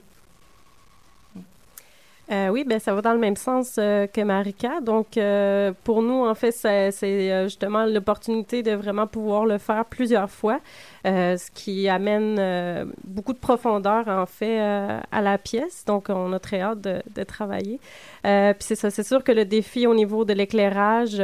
Euh, 2.30 2.50
oui, 2.50 2.66
ben 2.66 2.78
ça 2.78 2.94
va 2.94 3.02
dans 3.02 3.14
le 3.14 3.20
même 3.20 3.38
sens 3.38 3.76
euh, 3.78 4.06
que 4.06 4.20
Marika. 4.20 4.82
Donc, 4.82 5.18
euh, 5.18 5.72
pour 5.86 6.02
nous, 6.02 6.26
en 6.26 6.36
fait, 6.36 6.52
c'est 6.52 7.44
justement 7.44 7.86
l'opportunité 7.86 8.64
de 8.64 8.74
vraiment 8.74 9.08
pouvoir 9.08 9.46
le 9.46 9.58
faire 9.58 9.86
plusieurs 9.86 10.30
fois, 10.30 10.60
ce 11.06 11.52
qui 11.52 11.88
amène 11.88 12.92
beaucoup 13.06 13.34
de 13.34 13.38
profondeur, 13.38 14.08
en 14.08 14.26
fait, 14.26 14.60
à 14.60 15.22
la 15.22 15.38
pièce. 15.38 15.86
Donc, 15.86 16.08
on 16.10 16.34
a 16.34 16.40
très 16.40 16.62
hâte 16.62 16.82
de, 16.82 17.02
de 17.16 17.24
travailler. 17.24 17.80
puis 18.24 18.56
c'est 18.60 18.76
ça, 18.76 18.90
c'est 18.90 19.04
sûr 19.04 19.24
que 19.24 19.32
le 19.32 19.46
défi 19.46 19.88
au 19.88 19.96
niveau 19.96 20.26
de 20.26 20.34
l'éclairage, 20.34 21.18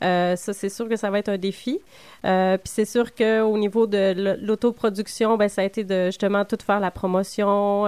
ça, 0.00 0.52
c'est 0.52 0.68
sûr 0.70 0.88
que 0.88 0.96
ça 0.96 1.10
va 1.10 1.18
être 1.18 1.28
un 1.28 1.38
défi. 1.38 1.80
puis 2.22 2.30
c'est 2.64 2.86
sûr 2.86 3.14
qu'au 3.14 3.58
niveau 3.58 3.86
de 3.86 4.14
l'autoproduction, 4.40 5.36
ben 5.36 5.48
ça 5.48 5.60
a 5.62 5.64
été 5.64 5.84
de 5.84 6.06
justement 6.06 6.44
tout 6.46 6.58
faire 6.64 6.80
la 6.80 6.90
promotion, 6.90 7.86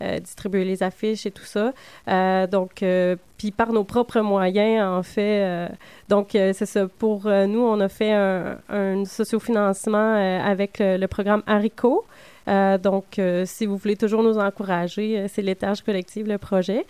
distribuer 0.00 0.64
les 0.64 0.82
affiches 0.82 1.26
et 1.26 1.30
tout 1.30 1.44
ça. 1.44 1.72
Euh, 2.08 2.46
donc, 2.46 2.82
euh, 2.82 3.16
puis 3.38 3.50
par 3.50 3.72
nos 3.72 3.84
propres 3.84 4.20
moyens, 4.20 4.86
en 4.86 5.02
fait. 5.02 5.42
Euh, 5.44 5.68
donc, 6.08 6.30
c'est 6.32 6.66
ça. 6.66 6.86
Pour 6.86 7.26
nous, 7.26 7.60
on 7.60 7.80
a 7.80 7.88
fait 7.88 8.12
un, 8.12 8.58
un 8.68 9.04
sociofinancement 9.04 10.14
avec 10.44 10.78
le, 10.80 11.06
programme 11.06 11.42
Haricot. 11.46 12.04
donc, 12.46 13.20
si 13.44 13.66
vous 13.66 13.76
voulez 13.76 13.96
toujours 13.96 14.22
nous 14.22 14.38
encourager, 14.38 15.26
c'est 15.28 15.42
l'étage 15.42 15.82
collectif, 15.82 16.26
le 16.26 16.38
projet. 16.38 16.86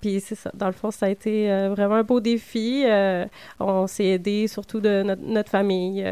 puis 0.00 0.20
c'est 0.20 0.34
ça. 0.34 0.50
Dans 0.54 0.66
le 0.66 0.72
fond, 0.72 0.90
ça 0.90 1.06
a 1.06 1.08
été 1.08 1.48
vraiment 1.68 1.96
un 1.96 2.02
beau 2.02 2.20
défi. 2.20 2.84
on 3.58 3.86
s'est 3.86 4.06
aidé 4.06 4.46
surtout 4.46 4.80
de 4.80 5.02
notre, 5.02 5.50
famille. 5.50 6.04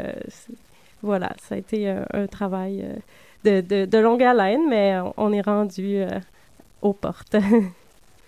voilà, 1.03 1.33
ça 1.41 1.55
a 1.55 1.59
été 1.59 1.89
un 1.89 2.27
travail 2.27 2.85
de, 3.45 3.99
longue 3.99 4.23
haleine, 4.23 4.69
mais 4.69 4.99
on 5.17 5.33
est 5.33 5.43
rendu 5.43 6.03
aux 6.81 6.95
portes. 6.95 7.37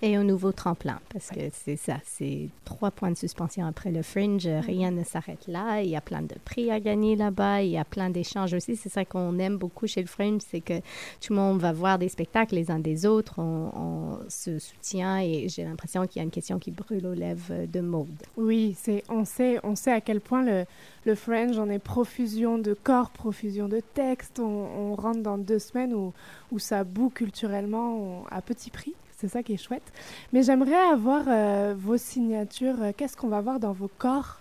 Et 0.07 0.17
un 0.17 0.25
nouveau 0.25 0.53
tremplin, 0.53 1.01
parce 1.11 1.31
que 1.31 1.41
c'est 1.51 1.77
ça, 1.77 1.97
c'est 2.05 2.51
trois 2.67 2.91
points 2.91 3.11
de 3.11 3.17
suspension 3.17 3.65
après 3.65 3.91
le 3.91 4.03
Fringe. 4.03 4.45
Mm-hmm. 4.45 4.61
Rien 4.61 4.91
ne 4.91 5.03
s'arrête 5.03 5.49
là. 5.49 5.81
Il 5.81 5.89
y 5.89 5.97
a 5.97 6.03
plein 6.03 6.21
de 6.21 6.35
prix 6.45 6.71
à 6.71 6.79
gagner 6.79 7.17
là-bas. 7.17 7.63
Il 7.63 7.71
y 7.71 7.79
a 7.79 7.87
plein 7.87 8.11
d'échanges 8.11 8.53
aussi. 8.53 8.77
C'est 8.77 8.91
ça 8.91 9.07
qu'on 9.07 9.39
aime 9.39 9.57
beaucoup 9.57 9.87
chez 9.87 10.03
le 10.03 10.07
Fringe, 10.07 10.43
c'est 10.47 10.61
que 10.61 10.79
tout 11.23 11.33
le 11.33 11.37
monde 11.37 11.59
va 11.59 11.73
voir 11.73 11.99
des 11.99 12.11
spectacles 12.11 12.55
les 12.55 12.71
uns 12.71 12.81
des 12.81 13.07
autres. 13.07 13.39
On, 13.39 14.19
se 14.29 14.59
soutient 14.59 15.21
et 15.21 15.49
j'ai 15.49 15.65
l'impression 15.65 16.07
qu'il 16.07 16.17
y 16.17 16.21
a 16.21 16.25
une 16.25 16.31
question 16.31 16.59
qui 16.59 16.71
brûle 16.71 17.07
aux 17.07 17.15
lèvres 17.15 17.65
de 17.67 17.81
Maude. 17.81 18.23
Oui, 18.37 18.77
c'est, 18.79 19.03
on, 19.09 19.25
sait, 19.25 19.59
on 19.65 19.75
sait 19.75 19.93
à 19.93 20.03
quel 20.03 20.21
point 20.21 20.45
le, 20.45 20.67
le 21.07 21.15
Fringe, 21.15 21.59
on 21.59 21.71
est 21.71 21.79
profusion 21.79 22.59
de 22.59 22.75
corps, 22.75 23.11
profusion 23.11 23.69
de 23.69 23.81
textes. 23.95 24.39
On, 24.39 24.95
rentre 24.97 25.21
dans 25.21 25.39
deux 25.39 25.59
semaines 25.59 25.95
où, 25.95 26.13
où 26.53 26.59
ça 26.59 26.85
boue 26.85 27.09
culturellement 27.09 28.25
à 28.31 28.43
petit 28.43 28.71
prix 28.71 28.95
c'est 29.17 29.29
ça 29.29 29.43
qui 29.43 29.55
est 29.55 29.63
chouette. 29.63 29.93
Mais 30.33 30.43
j'aimerais 30.43 30.75
avoir 30.93 31.25
euh, 31.29 31.75
vos 31.77 31.97
signatures. 31.97 32.83
Euh, 32.83 32.93
qu'est-ce 32.97 33.17
qu'on 33.17 33.29
va 33.29 33.41
voir 33.41 33.61
dans 33.61 33.73
vos 33.73 33.91
corps 33.99 34.41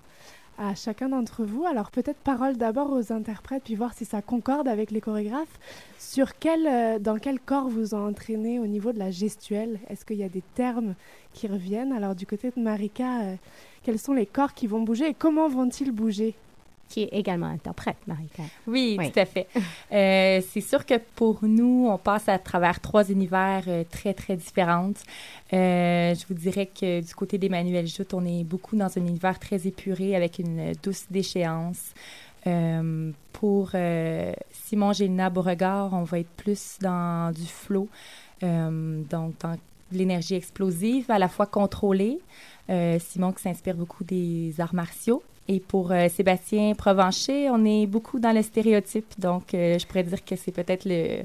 à 0.58 0.76
chacun 0.76 1.10
d'entre 1.10 1.44
vous? 1.44 1.66
Alors 1.66 1.92
peut-être 1.92 2.20
parole 2.20 2.58
d'abord 2.58 2.92
aux 2.92 3.12
interprètes, 3.12 3.64
puis 3.64 3.76
voir 3.76 3.94
si 3.94 4.06
ça 4.06 4.22
concorde 4.22 4.68
avec 4.68 4.92
les 4.92 5.02
chorégraphes. 5.02 5.60
Sur 5.98 6.38
quel, 6.38 6.68
euh, 6.68 7.00
dans 7.00 7.18
quel 7.18 7.40
corps 7.40 7.70
vous 7.70 7.94
entraînez 7.94 8.60
au 8.60 8.68
niveau 8.68 8.92
de 8.92 9.00
la 9.00 9.12
gestuelle? 9.12 9.80
Est-ce 9.90 10.06
qu'il 10.06 10.18
y 10.18 10.24
a 10.24 10.30
des 10.30 10.44
termes 10.56 10.96
qui 11.34 11.48
reviennent? 11.48 11.94
Alors 11.94 12.16
du 12.16 12.26
côté 12.26 12.52
de 12.56 12.62
Marika, 12.62 13.38
quels 13.84 14.00
sont 14.00 14.14
les 14.14 14.26
corps 14.26 14.54
qui 14.54 14.68
vont 14.68 14.82
bouger 14.82 15.08
et 15.08 15.14
comment 15.14 15.48
vont-ils 15.48 15.92
bouger? 15.92 16.36
Qui 16.94 17.02
est 17.02 17.10
également 17.12 17.48
interprète, 17.48 17.98
Marika. 18.06 18.44
Oui, 18.68 19.00
tout 19.00 19.20
à 19.20 19.26
fait. 19.26 19.48
Euh, 19.92 20.42
c'est 20.48 20.62
sûr 20.62 20.86
que 20.86 20.94
pour 21.16 21.40
nous, 21.42 21.88
on 21.90 21.98
passe 21.98 22.30
à 22.30 22.38
travers 22.38 22.80
trois 22.80 23.10
univers 23.10 23.64
euh, 23.68 23.84
très, 23.90 24.14
très 24.14 24.36
différents. 24.36 24.94
Euh, 25.54 26.14
je 26.14 26.24
vous 26.28 26.36
dirais 26.36 26.68
que 26.68 27.02
du 27.02 27.16
côté 27.16 27.40
d'Emmanuel 27.40 27.88
Joute, 27.88 28.14
on 28.14 28.24
est 28.26 28.44
beaucoup 28.44 28.76
dans 28.76 28.96
un 28.96 29.02
univers 29.02 29.40
très 29.40 29.66
épuré 29.66 30.16
avec 30.16 30.38
une 30.38 30.74
douce 30.84 31.06
déchéance. 31.10 31.94
pour 33.32 33.72
Simon 34.52 34.94
Gélina 34.94 35.30
Beauregard, 35.32 35.94
on 35.94 36.04
va 36.04 36.20
être 36.20 36.36
plus 36.38 36.78
dans 36.80 37.32
du 37.34 37.46
flow, 37.46 37.88
donc 38.42 39.34
dans 39.40 39.58
l'énergie 39.92 40.36
explosive, 40.36 41.10
à 41.10 41.18
la 41.18 41.28
fois 41.28 41.48
contrôlée. 41.48 42.20
Simon 43.00 43.32
qui 43.32 43.42
s'inspire 43.42 43.76
beaucoup 43.76 44.04
des 44.04 44.54
arts 44.60 44.76
martiaux. 44.76 45.24
Et 45.50 45.60
pour 45.60 45.92
euh, 45.92 46.08
Sébastien 46.08 46.74
Provencher, 46.74 47.50
on 47.50 47.66
est 47.66 47.86
beaucoup 47.86 48.20
dans 48.20 48.32
le 48.32 48.42
stéréotype. 48.42 49.20
Donc, 49.20 49.54
euh, 49.54 49.78
je 49.78 49.86
pourrais 49.86 50.04
dire 50.04 50.24
que 50.24 50.38
c'est 50.38 50.54
peut-être 50.54 50.86
le, 50.86 51.24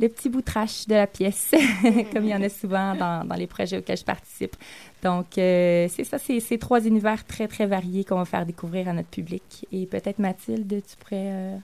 le, 0.00 0.08
petit 0.08 0.30
bout 0.30 0.40
trash 0.40 0.86
de 0.86 0.94
la 0.94 1.06
pièce, 1.06 1.50
comme 2.12 2.24
il 2.24 2.30
y 2.30 2.34
en 2.34 2.42
a 2.42 2.48
souvent 2.48 2.94
dans, 2.94 3.26
dans 3.26 3.34
les 3.34 3.46
projets 3.46 3.76
auxquels 3.76 3.98
je 3.98 4.04
participe. 4.04 4.56
Donc, 5.02 5.36
euh, 5.36 5.86
c'est 5.90 6.04
ça, 6.04 6.18
c'est 6.18 6.40
ces 6.40 6.58
trois 6.58 6.86
univers 6.86 7.26
très, 7.26 7.46
très 7.46 7.66
variés 7.66 8.04
qu'on 8.04 8.16
va 8.16 8.24
faire 8.24 8.46
découvrir 8.46 8.88
à 8.88 8.94
notre 8.94 9.10
public. 9.10 9.66
Et 9.70 9.84
peut-être, 9.84 10.18
Mathilde, 10.18 10.82
tu 10.88 10.96
pourrais... 10.96 11.60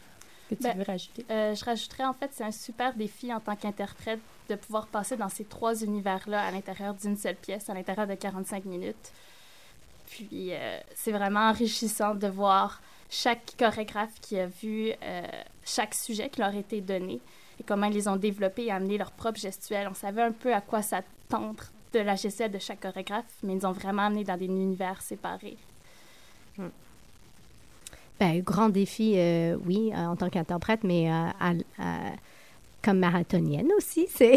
que 0.50 0.56
tu 0.56 0.62
ben, 0.62 0.76
veux 0.76 0.84
rajouter? 0.84 1.24
je 1.30 1.64
rajouterais, 1.64 2.04
en 2.04 2.12
fait, 2.12 2.28
c'est 2.32 2.44
un 2.44 2.52
super 2.52 2.94
défi 2.94 3.32
en 3.32 3.40
tant 3.40 3.56
qu'interprète 3.56 4.20
de 4.50 4.56
pouvoir 4.56 4.88
passer 4.88 5.16
dans 5.16 5.30
ces 5.30 5.44
trois 5.44 5.82
univers-là 5.82 6.42
à 6.42 6.50
l'intérieur 6.50 6.92
d'une 6.92 7.16
seule 7.16 7.36
pièce, 7.36 7.70
à 7.70 7.74
l'intérieur 7.74 8.06
de 8.06 8.14
45 8.14 8.66
minutes. 8.66 9.12
Puis 10.06 10.52
euh, 10.52 10.78
c'est 10.94 11.12
vraiment 11.12 11.48
enrichissant 11.48 12.14
de 12.14 12.26
voir 12.26 12.80
chaque 13.10 13.54
chorégraphe 13.58 14.20
qui 14.20 14.38
a 14.38 14.46
vu 14.46 14.90
euh, 15.02 15.22
chaque 15.64 15.94
sujet 15.94 16.28
qui 16.28 16.40
leur 16.40 16.50
a 16.50 16.56
été 16.56 16.80
donné 16.80 17.20
et 17.60 17.62
comment 17.62 17.86
ils 17.86 17.94
les 17.94 18.08
ont 18.08 18.16
développés 18.16 18.64
et 18.64 18.70
amené 18.70 18.98
leur 18.98 19.12
propre 19.12 19.38
gestuelle. 19.38 19.88
On 19.90 19.94
savait 19.94 20.22
un 20.22 20.32
peu 20.32 20.52
à 20.52 20.60
quoi 20.60 20.82
s'attendre 20.82 21.64
de 21.92 22.00
la 22.00 22.16
gestuelle 22.16 22.50
de 22.50 22.58
chaque 22.58 22.80
chorégraphe, 22.80 23.24
mais 23.42 23.54
ils 23.54 23.66
ont 23.66 23.72
vraiment 23.72 24.02
amené 24.02 24.24
dans 24.24 24.36
des 24.36 24.46
univers 24.46 25.00
séparés. 25.00 25.56
Hmm. 26.58 26.68
Ben, 28.18 28.40
grand 28.40 28.68
défi, 28.68 29.14
euh, 29.16 29.56
oui, 29.64 29.92
en 29.94 30.16
tant 30.16 30.28
qu'interprète, 30.28 30.84
mais 30.84 31.10
à, 31.10 31.32
comme 32.84 32.98
marathonienne 32.98 33.68
aussi, 33.76 34.06
c'est, 34.10 34.36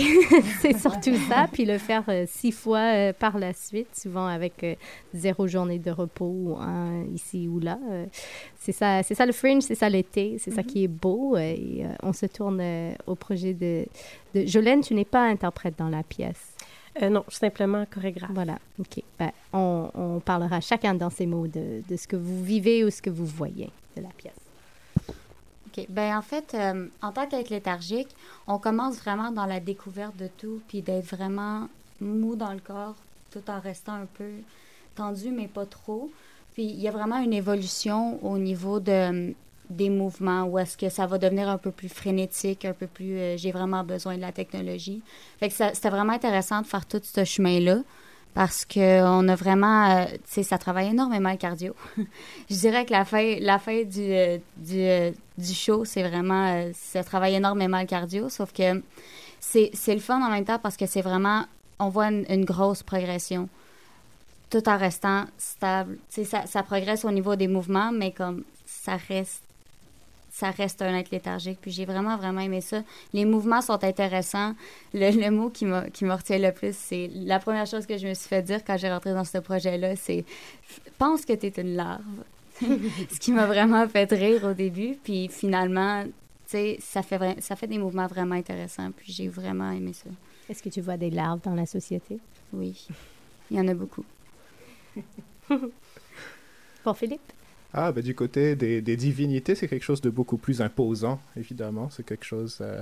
c'est 0.62 0.78
surtout 0.78 1.16
ça. 1.28 1.48
Puis 1.52 1.66
le 1.66 1.78
faire 1.78 2.04
euh, 2.08 2.26
six 2.28 2.52
fois 2.52 2.94
euh, 2.94 3.14
par 3.14 3.38
la 3.38 3.54
suite, 3.54 3.96
souvent 3.96 4.26
avec 4.26 4.64
euh, 4.64 4.76
zéro 5.14 5.48
journée 5.48 5.80
de 5.80 5.92
repos 5.92 6.26
ou 6.26 6.56
un 6.58 7.04
ici 7.14 7.48
ou 7.48 7.60
là. 7.60 7.78
c'est 8.58 8.72
ça, 8.72 9.04
c'est 9.04 9.16
ça 9.16 9.26
le 9.26 9.34
fringe, 9.34 9.64
c'est 9.64 9.76
ça 9.76 9.90
l'été, 9.90 10.38
c'est 10.40 10.52
ça 10.52 10.62
mm-hmm. 10.62 10.66
qui 10.66 10.84
est 10.86 10.88
beau. 10.88 11.38
et 11.38 11.86
on 12.04 12.14
se 12.14 12.26
tourne 12.26 12.62
au 13.06 13.16
projet 13.16 13.54
de, 13.54 13.86
de... 14.34 14.46
Jolène, 14.46 14.82
tu 14.82 14.94
n'es 14.94 15.06
pas 15.06 15.24
interprète 15.24 15.78
dans 15.78 15.90
la 15.90 16.04
pièce. 16.04 16.56
non, 17.02 17.24
simplement 17.28 17.86
chorégraphe. 17.90 18.32
Voilà, 18.34 18.60
OK. 18.80 19.02
Ben, 19.20 19.32
on, 19.54 19.90
on, 19.94 20.20
parlera 20.20 20.62
chacun 20.62 20.94
dans 20.94 21.10
ces 21.10 21.26
mots 21.26 21.48
de, 21.48 21.82
de 21.88 21.96
ce 21.96 22.08
que 22.08 22.16
vous 22.16 22.44
vivez 22.44 22.84
ou 22.84 22.90
ce 22.90 23.02
que 23.02 23.10
vous 23.10 23.26
voyez 23.26 23.70
de 23.96 24.02
la 24.02 24.10
pièce. 24.10 24.47
Ben 25.90 26.18
en 26.18 26.22
fait, 26.22 26.54
euh, 26.54 26.88
en 27.02 27.12
tant 27.12 27.28
qu'être 27.28 27.50
léthargique, 27.50 28.10
on 28.48 28.58
commence 28.58 28.98
vraiment 28.98 29.32
dans 29.32 29.46
la 29.46 29.60
découverte 29.60 30.18
de 30.18 30.28
tout, 30.38 30.62
puis 30.68 30.82
d'être 30.82 31.06
vraiment 31.06 31.68
mou 32.02 32.36
dans 32.36 32.54
le 32.54 32.60
corps, 32.60 32.96
tout 33.32 33.44
en 33.50 33.60
restant 33.60 33.94
un 33.94 34.08
peu 34.18 34.30
tendu, 34.96 35.30
mais 35.30 35.48
pas 35.48 35.66
trop. 35.66 36.10
Puis 36.54 36.64
il 36.64 36.80
y 36.80 36.88
a 36.88 36.92
vraiment 36.92 37.20
une 37.20 37.34
évolution 37.34 38.24
au 38.26 38.38
niveau 38.40 38.80
de, 38.80 39.34
des 39.70 39.90
mouvements 39.90 40.46
où 40.46 40.58
est-ce 40.58 40.78
que 40.78 40.90
ça 40.90 41.06
va 41.06 41.18
devenir 41.18 41.50
un 41.50 41.58
peu 41.58 41.72
plus 41.72 41.90
frénétique, 41.90 42.66
un 42.66 42.74
peu 42.74 42.88
plus 42.88 43.18
euh, 43.18 43.38
j'ai 43.38 43.52
vraiment 43.52 43.84
besoin 43.84 44.16
de 44.16 44.22
la 44.22 44.32
technologie. 44.32 45.02
Fait 45.40 45.50
que 45.50 45.54
c'était 45.54 45.90
vraiment 45.90 46.14
intéressant 46.14 46.62
de 46.62 46.68
faire 46.68 46.86
tout 46.86 47.02
ce 47.04 47.24
chemin-là 47.24 47.80
parce 48.34 48.66
qu'on 48.66 49.28
a 49.28 49.36
vraiment, 49.36 49.90
euh, 49.90 50.06
tu 50.06 50.20
sais, 50.26 50.44
ça 50.44 50.58
travaille 50.58 50.90
énormément 50.90 51.32
le 51.32 51.38
cardio. 51.38 51.76
Je 52.50 52.56
dirais 52.56 52.86
que 52.86 52.92
la 52.92 53.06
fin, 53.06 53.38
la 53.40 53.58
fin 53.58 53.84
du, 53.84 54.02
euh, 54.02 54.38
du, 54.58 55.16
du, 55.38 55.54
show, 55.54 55.86
c'est 55.86 56.04
vraiment, 56.04 56.70
ça 56.74 57.04
travaille 57.04 57.36
énormément 57.36 57.80
le 57.80 57.88
cardio, 57.88 58.30
sauf 58.30 58.54
que 58.54 58.82
c'est 59.40 59.72
le 59.88 60.00
fun 60.00 60.22
en 60.22 60.30
même 60.30 60.46
temps 60.46 60.60
parce 60.60 60.78
que 60.78 60.86
c'est 60.86 61.02
vraiment, 61.02 61.46
on 61.80 61.90
voit 61.90 62.08
une, 62.08 62.46
grosse 62.46 62.84
progression 62.84 63.50
tout 64.50 64.68
en 64.70 64.78
restant 64.78 65.26
stable. 65.38 65.98
Tu 66.10 66.24
sais, 66.24 66.24
ça, 66.24 66.46
ça 66.46 66.64
progresse 66.64 67.06
au 67.06 67.12
niveau 67.12 67.36
des 67.36 67.48
mouvements, 67.48 67.92
mais 67.92 68.12
comme 68.12 68.44
ça 68.66 68.98
reste 69.08 69.47
ça 70.38 70.52
reste 70.52 70.84
un 70.84 70.96
être 70.96 71.10
léthargique. 71.10 71.58
Puis 71.60 71.72
j'ai 71.72 71.86
vraiment, 71.86 72.16
vraiment 72.16 72.42
aimé 72.42 72.62
ça. 72.62 72.84
Les 73.12 73.26
mouvements 73.26 73.62
sont 73.62 73.84
intéressants. 73.84 74.54
Le, 74.94 75.32
mot 75.32 75.50
qui 75.50 75.66
m'a, 75.66 75.90
qui 75.90 76.08
retient 76.08 76.38
le 76.38 76.52
plus, 76.52 76.76
c'est 76.78 77.10
la 77.12 77.40
première 77.40 77.66
chose 77.66 77.88
que 77.88 77.98
je 77.98 78.08
me 78.08 78.14
suis 78.14 78.28
fait 78.28 78.44
dire 78.44 78.64
quand 78.64 78.78
j'ai 78.78 78.92
rentré 78.92 79.14
dans 79.14 79.24
ce 79.24 79.40
projet-là, 79.40 79.96
c'est 79.96 80.26
pense 81.00 81.26
que 81.26 81.34
tu 81.34 81.48
es 81.48 81.54
une 81.58 81.76
larve. 81.76 82.04
ce 82.62 83.20
qui 83.20 83.32
m'a 83.32 83.48
vraiment 83.48 83.88
fait 83.88 84.12
rire 84.12 84.44
au 84.44 84.54
début. 84.54 84.96
Puis 85.04 85.28
finalement, 85.28 86.04
tu 86.04 86.12
sais, 86.46 86.78
ça 86.82 87.02
fait, 87.02 87.42
ça 87.42 87.56
fait 87.56 87.68
des 87.68 87.80
mouvements 87.80 88.08
vraiment 88.08 88.36
intéressants. 88.36 88.92
Puis 88.92 89.12
j'ai 89.12 89.30
vraiment 89.30 89.72
aimé 89.72 89.94
ça. 89.94 90.10
Est-ce 90.50 90.62
que 90.62 90.70
tu 90.70 90.82
vois 90.82 90.98
des 90.98 91.10
larves 91.10 91.42
dans 91.44 91.56
la 91.56 91.66
société? 91.66 92.20
Oui, 92.54 92.88
il 93.50 93.58
y 93.58 93.60
en 93.60 93.68
a 93.68 93.74
beaucoup. 93.74 94.06
Pour 96.84 96.96
Philippe? 96.96 97.34
Ah, 97.80 97.92
ben, 97.92 98.04
du 98.04 98.16
côté 98.16 98.56
des, 98.56 98.98
divinités, 98.98 99.54
c'est 99.54 99.68
quelque 99.68 99.84
chose 99.84 100.02
de 100.02 100.10
beaucoup 100.10 100.38
plus 100.38 100.62
imposant, 100.62 101.22
évidemment. 101.36 101.92
C'est 101.92 102.04
quelque 102.04 102.26
chose. 102.26 102.58
Euh, 102.60 102.82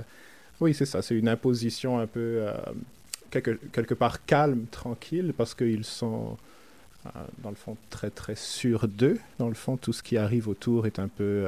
oui, 0.58 0.72
c'est 0.72 0.86
ça. 0.86 1.02
C'est 1.02 1.14
une 1.14 1.28
imposition 1.28 1.98
un 1.98 2.06
peu. 2.06 2.38
Euh, 2.40 2.54
quelque, 3.30 3.50
quelque, 3.72 3.92
part 3.92 4.24
calme, 4.24 4.64
tranquille, 4.70 5.34
parce 5.36 5.54
qu'ils 5.54 5.84
sont, 5.84 6.38
euh, 7.04 7.10
dans 7.42 7.50
le 7.50 7.56
fond, 7.56 7.76
très, 7.90 8.08
très 8.08 8.36
sûrs 8.36 8.88
d'eux. 8.88 9.18
Dans 9.38 9.48
le 9.48 9.54
fond, 9.54 9.76
tout 9.76 9.92
ce 9.92 10.02
qui 10.02 10.16
arrive 10.16 10.48
autour 10.48 10.86
est 10.86 10.98
un 10.98 11.08
peu. 11.08 11.44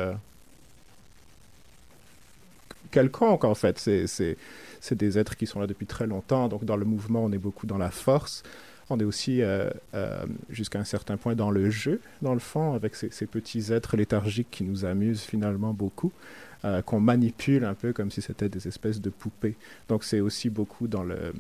quelconque, 2.91 3.45
en 3.45 3.55
fait. 3.55 3.79
C'est 3.79 4.95
des 4.95 5.19
êtres 5.19 5.39
qui 5.39 5.47
sont 5.47 5.59
là 5.59 5.67
depuis 5.67 5.87
très 5.87 6.07
longtemps. 6.07 6.49
Donc, 6.49 6.67
dans 6.67 6.77
le 6.77 6.85
mouvement, 6.85 7.25
on 7.25 7.33
est 7.33 7.39
beaucoup 7.39 7.67
dans 7.67 7.79
la 7.79 7.91
force. 7.91 8.43
On 8.91 8.99
est 8.99 9.05
aussi 9.05 9.43
euh, 9.43 9.69
euh, 9.95 10.25
jusqu'à 10.49 10.79
un 10.79 10.85
certain 10.85 11.17
point 11.17 11.35
dans 11.35 11.51
le 11.51 11.71
jeu, 11.71 12.01
dans 12.23 12.33
le 12.33 12.41
fond, 12.41 12.73
avec 12.73 12.95
ces, 12.95 13.27
petits 13.27 13.73
êtres 13.73 13.97
léthargiques 13.97 14.49
qui 14.51 14.65
nous 14.65 14.85
amusent 14.85 15.23
finalement 15.23 15.75
beaucoup, 15.75 16.11
euh, 16.65 16.81
qu'on 16.81 17.01
manipule 17.01 17.65
un 17.65 17.75
peu 17.75 17.93
comme 17.93 18.11
si 18.11 18.23
c'était 18.23 18.49
des 18.49 18.67
espèces 18.67 19.01
de 19.01 19.11
poupées. 19.11 19.57
Donc 19.89 20.05
c'est 20.05 20.21
aussi 20.21 20.49
beaucoup 20.49 20.89
dans 20.89 21.05
le, 21.05 21.35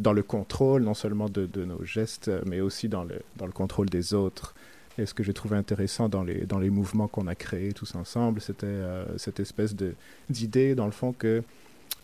dans 0.00 0.12
le 0.12 0.22
contrôle, 0.22 0.82
non 0.82 0.94
seulement 0.94 1.28
de, 1.28 1.64
nos 1.64 1.82
gestes, 1.84 2.30
mais 2.44 2.60
aussi 2.60 2.88
dans 2.88 3.04
le, 3.04 3.20
dans 3.36 3.46
le 3.46 3.52
contrôle 3.52 3.88
des 3.88 4.12
autres. 4.12 4.54
Et 4.98 5.04
ce 5.04 5.12
que 5.12 5.22
j'ai 5.22 5.34
trouvé 5.34 5.56
intéressant 5.56 6.08
dans 6.08 6.22
les, 6.22 6.46
dans 6.46 6.58
les 6.58 6.70
mouvements 6.70 7.08
qu'on 7.08 7.26
a 7.26 7.34
créés 7.34 7.72
tous 7.72 7.94
ensemble, 7.94 8.40
c'était 8.40 8.82
cette 9.18 9.40
espèce 9.40 9.74
d'idée, 10.30 10.74
dans 10.74 10.86
le 10.86 10.92
fond, 10.92 11.12
que 11.12 11.42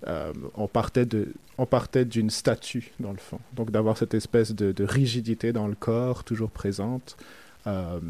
euh, 0.07 0.33
on 0.55 0.67
partait 0.67 1.07
de, 1.07 1.29
on 1.59 1.67
partait 1.67 2.05
d'une 2.05 2.31
statue 2.31 2.93
dans 2.99 3.12
le 3.12 3.19
fond. 3.19 3.39
Donc 3.55 3.71
d'avoir 3.71 3.97
cette 3.97 4.15
espèce 4.15 4.53
de, 4.53 4.85
rigidité 4.85 5.53
dans 5.53 5.69
le 5.69 5.75
corps 5.75 6.25
toujours 6.25 6.51
présente. 6.51 7.17
Euh, 7.67 8.01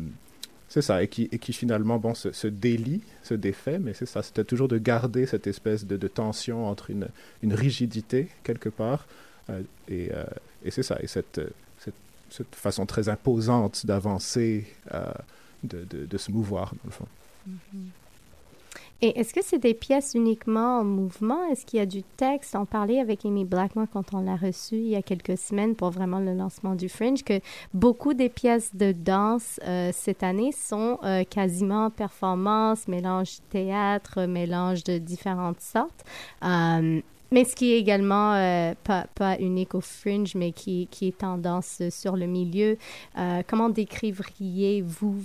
c'est 0.68 0.80
ça, 0.80 1.02
et 1.02 1.08
qui, 1.08 1.28
et 1.30 1.38
qui 1.38 1.52
finalement 1.52 1.98
bon, 1.98 2.14
se, 2.14 2.46
délie, 2.46 3.02
se 3.22 3.34
défait, 3.34 3.78
mais 3.78 3.92
c'est 3.92 4.06
ça, 4.06 4.22
c'était 4.22 4.44
toujours 4.44 4.68
de 4.68 4.78
garder 4.78 5.26
cette 5.26 5.46
espèce 5.46 5.84
de, 5.84 6.08
tension 6.08 6.66
entre 6.66 6.88
une, 6.88 7.08
une, 7.42 7.52
rigidité 7.52 8.28
quelque 8.42 8.70
part, 8.70 9.06
euh, 9.50 9.60
et, 9.90 10.10
et 10.64 10.70
c'est 10.70 10.82
ça, 10.82 10.96
et 11.02 11.08
cette, 11.08 11.42
cette, 12.30 12.54
façon 12.54 12.86
très 12.86 13.10
imposante 13.10 13.84
d'avancer, 13.84 14.66
de, 15.62 15.84
de, 15.84 16.16
se 16.16 16.30
mouvoir 16.30 16.72
dans 16.76 16.86
le 16.86 16.90
fond. 16.90 17.08
Mm-hmm. 17.46 18.01
Et 19.04 19.18
est-ce 19.18 19.34
que 19.34 19.40
c'est 19.42 19.58
des 19.58 19.74
pièces 19.74 20.12
uniquement 20.14 20.78
en 20.78 20.84
mouvement? 20.84 21.44
Est-ce 21.46 21.66
qu'il 21.66 21.80
y 21.80 21.82
a 21.82 21.86
du 21.86 22.04
texte? 22.04 22.54
On 22.54 22.66
parlait 22.66 23.00
avec 23.00 23.26
Amy 23.26 23.44
Blackman 23.44 23.88
quand 23.92 24.14
on 24.14 24.20
l'a 24.20 24.36
reçu 24.36 24.76
il 24.76 24.90
y 24.90 24.94
a 24.94 25.02
quelques 25.02 25.36
semaines 25.36 25.74
pour 25.74 25.90
vraiment 25.90 26.20
le 26.20 26.34
lancement 26.34 26.76
du 26.76 26.88
Fringe, 26.88 27.24
que 27.24 27.40
beaucoup 27.74 28.14
des 28.14 28.28
pièces 28.28 28.76
de 28.76 28.92
danse 28.92 29.58
euh, 29.66 29.90
cette 29.92 30.22
année 30.22 30.52
sont 30.52 31.00
euh, 31.02 31.24
quasiment 31.24 31.90
performance, 31.90 32.86
mélange 32.86 33.38
théâtre, 33.50 34.24
mélange 34.26 34.84
de 34.84 34.98
différentes 34.98 35.60
sortes. 35.60 36.04
Euh, 36.44 37.00
mais 37.32 37.44
ce 37.44 37.56
qui 37.56 37.72
est 37.72 37.78
également 37.78 38.34
euh, 38.34 38.74
pas, 38.84 39.06
pas, 39.14 39.38
unique 39.40 39.74
au 39.74 39.80
fringe, 39.80 40.34
mais 40.34 40.52
qui, 40.52 40.86
qui 40.90 41.08
est 41.08 41.18
tendance 41.18 41.82
sur 41.90 42.14
le 42.14 42.26
milieu. 42.26 42.76
Euh, 43.18 43.42
comment 43.48 43.70
décriveriez-vous 43.70 45.16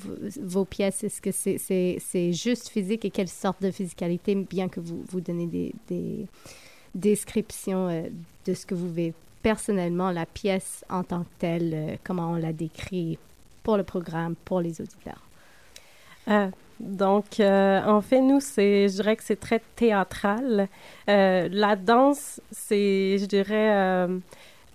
vos 0.42 0.66
pièces? 0.66 1.04
Est-ce 1.04 1.22
que 1.22 1.32
c'est 1.32 1.58
c'est 2.00 2.34
juste 2.34 2.70
physique 2.70 3.04
et 3.04 3.10
quelle 3.10 3.28
sorte 3.28 3.62
de 3.62 3.72
physicalité, 3.72 4.36
bien 4.36 4.70
que 4.70 4.80
vous, 4.80 5.04
vous 5.10 5.20
donnez 5.20 5.48
des, 5.48 5.74
des 5.90 6.26
descriptions 6.96 7.90
euh, 7.90 8.04
de 8.46 8.54
ce 8.54 8.66
que 8.66 8.74
vous 8.74 8.88
vivez 8.88 9.14
personnellement, 9.44 10.12
la 10.12 10.26
pièce 10.26 10.84
en 10.90 11.04
tant 11.04 11.24
que 11.24 11.30
telle, 11.40 12.00
comment 12.04 12.32
on 12.32 12.36
la 12.36 12.54
décrit 12.54 13.18
pour 13.64 13.78
le 13.78 13.84
programme, 13.84 14.36
pour 14.46 14.62
les 14.62 14.82
auditeurs? 14.82 15.22
Donc, 16.80 17.40
euh, 17.40 17.82
en 17.84 18.02
fait, 18.02 18.22
nous, 18.22 18.40
je 18.40 18.88
dirais 18.88 19.16
que 19.16 19.24
c'est 19.24 19.40
très 19.40 19.62
théâtral. 19.76 20.68
Euh, 21.10 21.50
la 21.52 21.76
danse, 21.76 22.40
c'est, 22.52 23.18
je 23.18 23.26
dirais, 23.26 23.76
euh, 23.76 24.20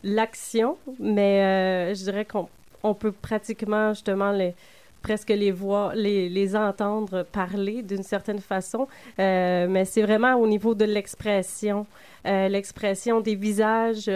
l'action, 0.02 0.76
mais 0.98 1.94
je 1.94 2.02
dirais 2.04 2.24
qu'on 2.24 2.48
on 2.82 2.94
peut 2.94 3.12
pratiquement, 3.12 3.92
justement, 3.92 4.32
les, 4.32 4.54
presque 5.02 5.28
les 5.28 5.52
voir, 5.52 5.94
les, 5.94 6.56
entendre 6.56 7.22
parler 7.22 7.82
d'une 7.82 8.02
certaine 8.02 8.40
façon, 8.40 8.88
mais 9.18 9.84
c'est 9.84 10.02
vraiment 10.02 10.34
au 10.34 10.46
niveau 10.48 10.74
de 10.74 10.84
l'expression. 10.84 11.86
L'expression 12.24 13.20
des 13.20 13.36
visages, 13.36 14.10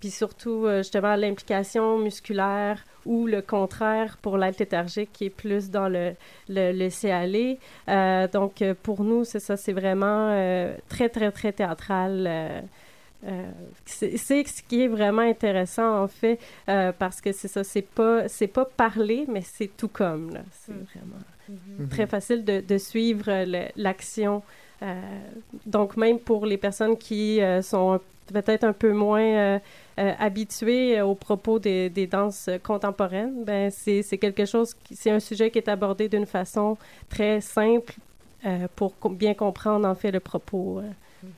puis 0.00 0.10
surtout 0.10 0.66
justement 0.78 1.16
l'implication 1.16 1.98
musculaire 1.98 2.84
ou 3.06 3.26
le 3.26 3.42
contraire 3.42 4.16
pour 4.20 4.36
l'être 4.36 4.58
léthargique 4.58 5.10
qui 5.12 5.26
est 5.26 5.30
plus 5.30 5.70
dans 5.70 5.88
le, 5.88 6.14
le 6.48 6.72
laisser 6.72 7.10
aller. 7.10 7.58
donc 8.32 8.62
pour 8.82 9.02
nous, 9.04 9.24
c'est 9.24 9.40
ça, 9.40 9.56
c'est 9.56 9.72
vraiment 9.72 10.30
très, 10.88 11.08
très, 11.08 11.30
très 11.30 11.52
théâtral. 11.52 12.64
c'est 13.84 14.16
ce 14.16 14.62
qui 14.68 14.82
est 14.82 14.88
vraiment 14.88 15.22
intéressant 15.22 16.02
en 16.02 16.08
fait 16.08 16.38
parce 16.98 17.20
que 17.20 17.32
c'est 17.32 17.48
ça 17.48 17.64
c'est 17.64 17.82
pas 17.82 18.28
c'est 18.28 18.46
pas 18.46 18.64
parler 18.64 19.24
mais 19.28 19.40
c'est 19.40 19.70
tout 19.76 19.88
comme 19.88 20.38
c'est 20.52 20.72
mm. 20.72 20.86
vraiment 20.94 21.22
mm-hmm. 21.50 21.88
très 21.88 22.06
facile 22.06 22.44
de, 22.44 22.60
de 22.60 22.78
suivre 22.78 23.44
l'action 23.76 24.36
euh, 24.36 24.65
donc, 25.64 25.96
même 25.96 26.18
pour 26.18 26.46
les 26.46 26.56
personnes 26.56 26.96
qui 26.96 27.40
euh, 27.40 27.62
sont 27.62 28.00
peut-être 28.32 28.64
un 28.64 28.72
peu 28.72 28.92
moins 28.92 29.22
euh, 29.22 29.58
habituées 29.96 31.00
aux 31.00 31.14
propos 31.14 31.58
des, 31.58 31.88
des 31.88 32.06
danses 32.06 32.50
contemporaines, 32.62 33.44
ben 33.44 33.70
c'est 33.70 34.18
quelque 34.18 34.44
chose, 34.44 34.74
c'est 34.92 35.10
un 35.10 35.20
sujet 35.20 35.50
qui 35.50 35.58
est 35.58 35.68
abordé 35.68 36.08
d'une 36.08 36.26
façon 36.26 36.76
très 37.08 37.40
simple 37.40 37.94
pour 38.76 38.92
bien 39.10 39.34
comprendre 39.34 39.88
en 39.88 39.94
fait 39.94 40.12
le 40.12 40.20
propos. 40.20 40.80
Mm-hmm. 41.24 41.30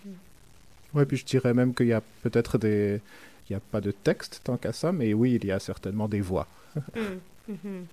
Oui, 0.94 1.04
puis 1.04 1.16
je 1.16 1.24
dirais 1.24 1.54
même 1.54 1.74
qu'il 1.74 1.86
y 1.86 1.92
a 1.92 2.02
peut-être 2.22 2.58
des... 2.58 3.00
Il 3.48 3.54
n'y 3.54 3.56
a 3.56 3.60
pas 3.60 3.80
de 3.80 3.92
texte 3.92 4.42
tant 4.44 4.58
qu'à 4.58 4.74
ça, 4.74 4.92
mais 4.92 5.14
oui, 5.14 5.38
il 5.40 5.46
y 5.46 5.52
a 5.52 5.58
certainement 5.58 6.08
des 6.08 6.20
voix. 6.20 6.46
Mm. 7.48 7.86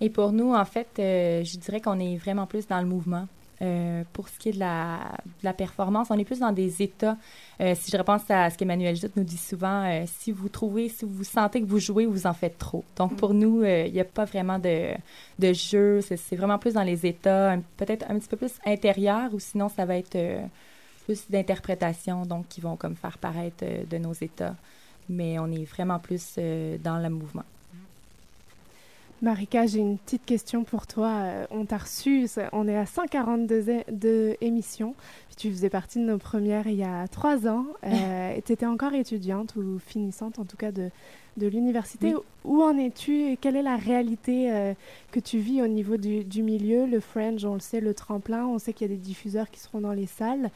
Et 0.00 0.10
pour 0.10 0.32
nous, 0.32 0.52
en 0.52 0.64
fait, 0.64 0.88
je 0.96 1.58
dirais 1.58 1.80
qu'on 1.80 2.00
est 2.00 2.16
vraiment 2.16 2.44
plus 2.44 2.66
dans 2.66 2.80
le 2.80 2.86
mouvement. 2.86 3.28
Euh, 3.62 4.04
pour 4.12 4.28
ce 4.28 4.38
qui 4.38 4.50
est 4.50 4.52
de 4.52 4.58
la, 4.58 5.12
la, 5.42 5.54
performance, 5.54 6.08
on 6.10 6.18
est 6.18 6.24
plus 6.24 6.40
dans 6.40 6.52
des 6.52 6.82
états. 6.82 7.16
Euh, 7.60 7.74
si 7.74 7.90
je 7.90 7.96
repense 7.96 8.30
à 8.30 8.50
ce 8.50 8.58
qu'Emmanuel 8.58 8.94
Jut 8.96 9.10
nous 9.16 9.24
dit 9.24 9.38
souvent, 9.38 9.84
euh, 9.84 10.04
si 10.06 10.30
vous 10.30 10.50
trouvez, 10.50 10.90
si 10.90 11.06
vous 11.06 11.24
sentez 11.24 11.62
que 11.62 11.66
vous 11.66 11.78
jouez, 11.78 12.04
vous 12.04 12.26
en 12.26 12.34
faites 12.34 12.58
trop. 12.58 12.84
Donc, 12.96 13.16
pour 13.16 13.32
nous, 13.32 13.64
il 13.64 13.92
n'y 13.92 14.00
a 14.00 14.04
pas 14.04 14.26
vraiment 14.26 14.58
de, 14.58 14.90
de 15.38 15.52
jeu. 15.54 16.00
C'est 16.02 16.36
vraiment 16.36 16.58
plus 16.58 16.74
dans 16.74 16.82
les 16.82 17.06
états, 17.06 17.56
peut-être 17.78 18.04
un 18.10 18.18
petit 18.18 18.28
peu 18.28 18.36
plus 18.36 18.52
intérieur, 18.66 19.32
ou 19.32 19.40
sinon, 19.40 19.70
ça 19.70 19.86
va 19.86 19.96
être 19.96 20.18
plus 21.04 21.30
d'interprétation, 21.30 22.26
donc 22.26 22.48
qui 22.48 22.60
vont 22.60 22.76
comme 22.76 22.96
faire 22.96 23.16
paraître 23.16 23.64
de 23.88 23.98
nos 23.98 24.12
états. 24.12 24.54
Mais 25.08 25.38
on 25.38 25.46
est 25.46 25.64
vraiment 25.64 25.98
plus 25.98 26.38
dans 26.82 26.98
le 26.98 27.08
mouvement. 27.08 27.44
Marika, 29.22 29.66
j'ai 29.66 29.78
une 29.78 29.96
petite 29.96 30.26
question 30.26 30.62
pour 30.64 30.86
toi. 30.86 31.08
Euh, 31.08 31.46
on 31.50 31.64
t'a 31.64 31.78
reçu, 31.78 32.28
on 32.52 32.68
est 32.68 32.76
à 32.76 32.84
142 32.84 33.84
de 33.90 34.36
émissions. 34.42 34.94
tu 35.38 35.50
faisais 35.50 35.70
partie 35.70 35.98
de 35.98 36.04
nos 36.04 36.18
premières 36.18 36.66
il 36.66 36.76
y 36.76 36.84
a 36.84 37.08
trois 37.08 37.48
ans. 37.48 37.64
Euh, 37.84 38.38
tu 38.44 38.52
étais 38.52 38.66
encore 38.66 38.92
étudiante 38.92 39.56
ou 39.56 39.78
finissante, 39.78 40.38
en 40.38 40.44
tout 40.44 40.58
cas, 40.58 40.70
de, 40.70 40.90
de 41.38 41.46
l'université. 41.46 42.14
Où 42.44 42.62
en 42.62 42.76
es-tu 42.76 43.38
Quelle 43.40 43.56
est 43.56 43.62
la 43.62 43.76
réalité 43.76 44.52
euh, 44.52 44.74
que 45.12 45.20
tu 45.20 45.38
vis 45.38 45.62
au 45.62 45.66
niveau 45.66 45.96
du, 45.96 46.22
du, 46.22 46.42
milieu? 46.42 46.84
Le 46.84 47.00
Fringe, 47.00 47.42
on 47.46 47.54
le 47.54 47.60
sait, 47.60 47.80
le 47.80 47.94
tremplin, 47.94 48.46
on 48.46 48.58
sait 48.58 48.74
qu'il 48.74 48.90
y 48.90 48.92
a 48.92 48.94
des 48.94 49.00
diffuseurs 49.00 49.50
qui 49.50 49.60
seront 49.60 49.80
dans 49.80 49.94
les 49.94 50.06
salles. 50.06 50.50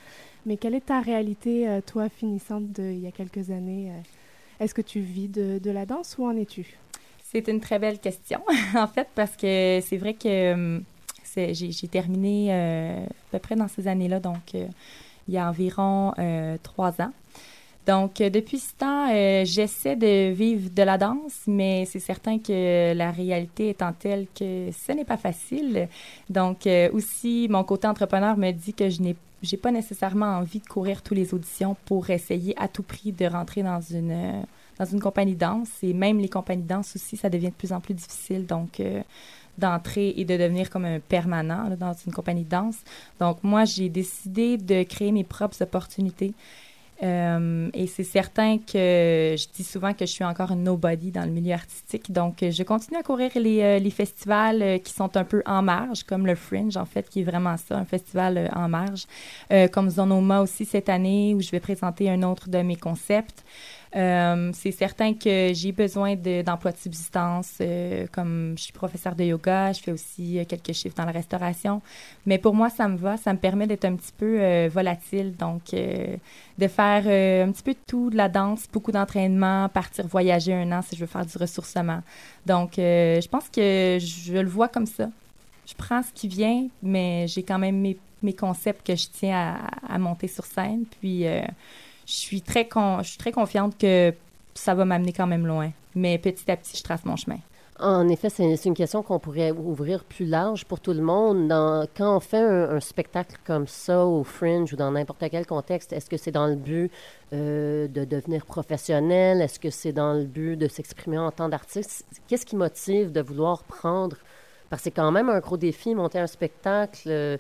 Mais 0.45 0.59
quelle 0.59 0.75
est 0.75 0.87
ta 0.87 1.01
réalité, 1.01 1.67
euh, 1.67 1.81
toi, 1.81 2.11
finissante 2.11 2.71
de, 2.73 2.83
il 2.83 3.01
y 3.01 3.07
a 3.07 3.13
quelques 3.13 3.51
années 3.51 3.91
Est-ce 4.61 4.75
que 4.75 4.83
tu 4.83 5.01
vis 5.01 5.29
de, 5.29 5.59
de 5.59 5.71
la 5.71 5.87
danse 5.87 6.17
ou 6.19 6.27
en 6.27 6.37
es-tu? 6.37 6.77
C'est 7.31 7.47
une 7.49 7.61
très 7.61 7.79
belle 7.79 7.99
question, 7.99 8.41
en 8.75 8.87
fait, 8.87 9.09
parce 9.15 9.37
que 9.37 9.81
c'est 9.85 9.97
vrai 9.97 10.15
que 10.15 10.53
hum, 10.53 10.83
j'ai 11.35 11.89
terminé 11.89 12.49
euh, 12.51 13.05
à 13.05 13.31
peu 13.31 13.39
près 13.39 13.55
dans 13.57 13.69
ces 13.69 13.87
années-là, 13.87 14.19
donc 14.21 14.55
euh, 14.55 14.67
il 15.29 15.35
y 15.35 15.39
a 15.39 15.49
environ 15.49 16.13
euh, 16.19 16.57
trois 16.63 17.01
ans. 17.01 17.13
Donc, 17.87 18.17
depuis 18.17 18.59
ce 18.59 18.75
temps, 18.75 19.09
j'essaie 19.45 19.97
de 19.97 20.31
vivre 20.31 20.71
de 20.71 20.83
la 20.83 20.99
danse, 20.99 21.41
mais 21.47 21.87
c'est 21.87 21.99
certain 21.99 22.39
que 22.39 22.93
la 22.93 23.11
réalité 23.11 23.71
étant 23.71 23.93
telle 23.93 24.27
que 24.39 24.69
ce 24.71 24.93
n'est 24.93 25.07
pas 25.07 25.17
facile. 25.17 25.89
Donc, 26.29 26.69
aussi, 26.93 27.49
mon 27.51 27.65
côté 27.65 27.89
entrepreneur 27.89 28.37
me 28.37 28.53
dit 28.53 28.75
que 28.75 28.91
je 28.91 29.01
n'ai 29.01 29.17
pas 29.57 29.73
nécessairement 29.73 30.37
envie 30.37 30.61
de 30.61 30.67
courir 30.67 31.03
tous 31.03 31.15
les 31.15 31.35
auditions 31.35 31.75
pour 31.87 32.11
essayer 32.11 32.55
à 32.61 32.69
tout 32.69 32.85
prix 32.85 33.13
de 33.13 33.25
rentrer 33.25 33.63
dans 33.63 33.81
une 33.81 34.45
dans 34.81 34.87
une 34.87 35.01
compagnie 35.01 35.37
danse. 35.37 35.69
Et 35.83 35.93
même 35.93 36.19
les 36.19 36.29
compagnies 36.29 36.63
danse 36.63 36.97
aussi, 36.97 37.17
ça 37.17 37.29
devient 37.29 37.51
de 37.51 37.55
plus 37.55 37.73
en 37.73 37.81
plus 37.81 37.95
difficile. 37.95 38.47
Donc, 38.47 38.81
euh, 38.81 39.03
d'entrer 39.59 40.15
et 40.17 40.25
de 40.25 40.37
devenir 40.39 40.71
comme 40.71 40.87
un 40.87 41.01
permanent 41.01 41.69
dans 41.79 41.93
une 42.07 42.13
compagnie 42.13 42.45
danse. 42.45 42.79
Donc, 43.19 43.45
moi, 43.45 43.67
j'ai 43.67 43.91
décidé 43.91 44.57
de 44.57 44.83
créer 44.85 45.13
mes 45.13 45.25
propres 45.25 45.61
opportunités. 45.63 46.33
Euh, 47.03 47.71
et 47.73 47.87
c'est 47.87 48.05
certain 48.05 48.59
que 48.59 49.35
je 49.37 49.47
dis 49.55 49.65
souvent 49.65 49.93
que 49.95 50.05
je 50.05 50.13
suis 50.13 50.25
encore 50.25 50.51
une 50.53 50.65
nobody 50.65 51.11
dans 51.11 51.25
le 51.25 51.31
milieu 51.31 51.55
artistique. 51.55 52.11
Donc, 52.13 52.37
je 52.43 52.63
continue 52.63 52.99
à 52.99 53.03
courir 53.03 53.31
les, 53.35 53.61
euh, 53.61 53.79
les 53.79 53.91
festivals 53.91 54.81
qui 54.83 54.93
sont 54.95 55.15
un 55.17 55.25
peu 55.25 55.43
en 55.45 55.61
marge, 55.63 56.05
comme 56.05 56.27
le 56.27 56.35
Fringe, 56.35 56.77
en 56.79 56.87
fait, 56.87 57.09
qui 57.11 57.21
est 57.21 57.25
vraiment 57.25 57.57
ça, 57.59 57.77
un 57.77 57.85
festival 57.85 58.51
en 58.55 58.69
marge. 58.69 59.05
comme 59.73 59.91
Zonoma 59.91 60.41
aussi 60.41 60.65
cette 60.65 60.89
année, 60.89 61.35
où 61.35 61.41
je 61.43 61.51
vais 61.51 61.61
présenter 61.61 62.09
un 62.09 62.23
autre 62.23 62.49
de 62.49 62.59
mes 62.63 62.77
concepts. 62.77 63.45
Euh, 63.97 64.51
c'est 64.55 64.71
certain 64.71 65.15
que 65.15 65.51
j'ai 65.53 65.73
besoin 65.73 66.15
d'emplois 66.15 66.71
de, 66.71 66.77
subsistance, 66.77 67.55
euh, 67.61 68.07
comme 68.13 68.55
je 68.57 68.65
suis 68.65 68.73
professeur 68.73 69.17
de 69.17 69.25
yoga, 69.25 69.73
je 69.73 69.81
fais 69.81 69.91
aussi 69.91 70.39
euh, 70.39 70.45
quelques 70.45 70.73
chiffres 70.73 70.95
dans 70.97 71.05
la 71.05 71.13
restauration. 71.13 71.83
Mais 72.25 72.39
pour 72.39 72.55
moi, 72.55 72.71
ça 72.71 72.87
me 72.87 72.97
va, 72.97 73.17
ça 73.17 73.33
me 73.33 73.39
permet 73.39 73.67
d'être 73.67 73.85
un 73.85 73.97
petit 73.97 74.13
peu 74.17 74.67
volatile, 74.69 75.35
donc 75.37 75.73
de 75.73 76.69
faire 76.69 77.07
un 77.47 77.51
petit 77.51 77.63
peu 77.63 77.73
de 77.73 77.79
tout, 77.87 78.11
de 78.11 78.17
la 78.17 78.29
danse, 78.29 78.67
beaucoup 78.73 78.93
d'entraînement, 78.93 79.69
partir 79.69 80.07
voyager 80.07 80.55
un 80.55 80.71
an 80.73 80.83
si 80.83 80.95
je 80.95 81.01
veux 81.01 81.07
faire 81.07 81.27
du 81.27 81.37
ressourcement. 81.37 82.03
Donc, 82.47 82.73
je 82.77 83.29
pense 83.29 83.49
que 83.49 83.99
je 84.01 84.33
le 84.39 84.49
vois 84.49 84.69
comme 84.69 84.87
ça. 84.87 85.09
Je 85.67 85.75
prends 85.75 86.03
ce 86.03 86.13
qui 86.13 86.29
vient, 86.29 86.69
mais 86.83 87.27
j'ai 87.29 87.43
quand 87.43 87.59
même 87.59 87.81
mes, 87.81 87.97
mes, 88.23 88.35
concepts 88.35 88.87
que 88.87 88.97
je 88.97 89.07
tiens 89.13 89.57
à, 89.83 89.95
à 89.95 89.99
monter 89.99 90.29
sur 90.29 90.45
scène. 90.45 90.85
Puis, 91.01 91.25
je 92.11 92.17
suis 92.17 92.43
très, 92.43 92.69
je 93.03 93.09
suis 93.09 93.19
très 93.19 93.31
confiante 93.31 93.79
que 93.79 94.13
ça 94.55 94.75
va 94.75 94.85
m'amener 94.85 95.13
quand 95.13 95.29
même 95.29 95.47
loin. 95.47 95.71
Mais 95.95 96.19
petit 96.19 96.51
à 96.51 96.57
petit, 96.57 96.77
je 96.77 96.83
trace 96.83 97.05
mon 97.05 97.17
chemin. 97.17 97.39
En 97.79 98.09
effet, 98.09 98.29
c'est 98.29 98.67
une 98.67 98.75
question 98.75 99.03
qu'on 99.03 99.19
pourrait 99.19 99.53
ouvrir 99.53 100.05
plus 100.05 100.27
large 100.27 100.67
pour 100.67 100.81
tout 100.81 100.93
le 100.93 101.01
monde. 101.01 101.49
quand 101.97 102.17
on 102.17 102.21
fait 102.21 102.43
un, 102.43 102.81
spectacle 102.81 103.37
comme 103.47 103.67
ça 103.67 104.05
au 104.05 104.23
Fringe 104.23 104.71
ou 104.73 104.77
dans 104.77 104.91
n'importe 104.91 105.25
quel 105.31 105.47
contexte, 105.47 105.93
est-ce 105.95 106.11
que 106.11 106.19
c'est 106.19 106.33
dans 106.33 106.47
le 106.47 106.57
but 106.57 106.91
euh, 107.33 107.89
de 107.89 108.05
devenir 108.05 108.45
professionnel? 108.45 109.41
Est-ce 109.41 109.59
que 109.59 109.71
c'est 109.71 109.93
dans 109.93 110.13
le 110.13 110.25
but 110.25 110.57
de 110.57 110.69
s'exprimer 110.69 111.19
en 111.19 111.31
tant 111.31 111.49
d'artiste? 111.49 112.05
Qu'est-ce 112.29 112.45
qui 112.45 112.57
motive 112.57 113.13
de 113.13 113.23
vouloir 113.23 113.63
prendre... 113.63 114.17
Parce 114.69 114.83
que 114.83 114.85
c'est 114.85 114.91
quand 114.91 115.11
même 115.11 115.31
un 115.31 115.41
gros 115.41 115.57
défi, 115.57 115.95
monter 115.95 116.19
un 116.19 116.27
spectacle. 116.27 117.09
Euh, 117.09 117.39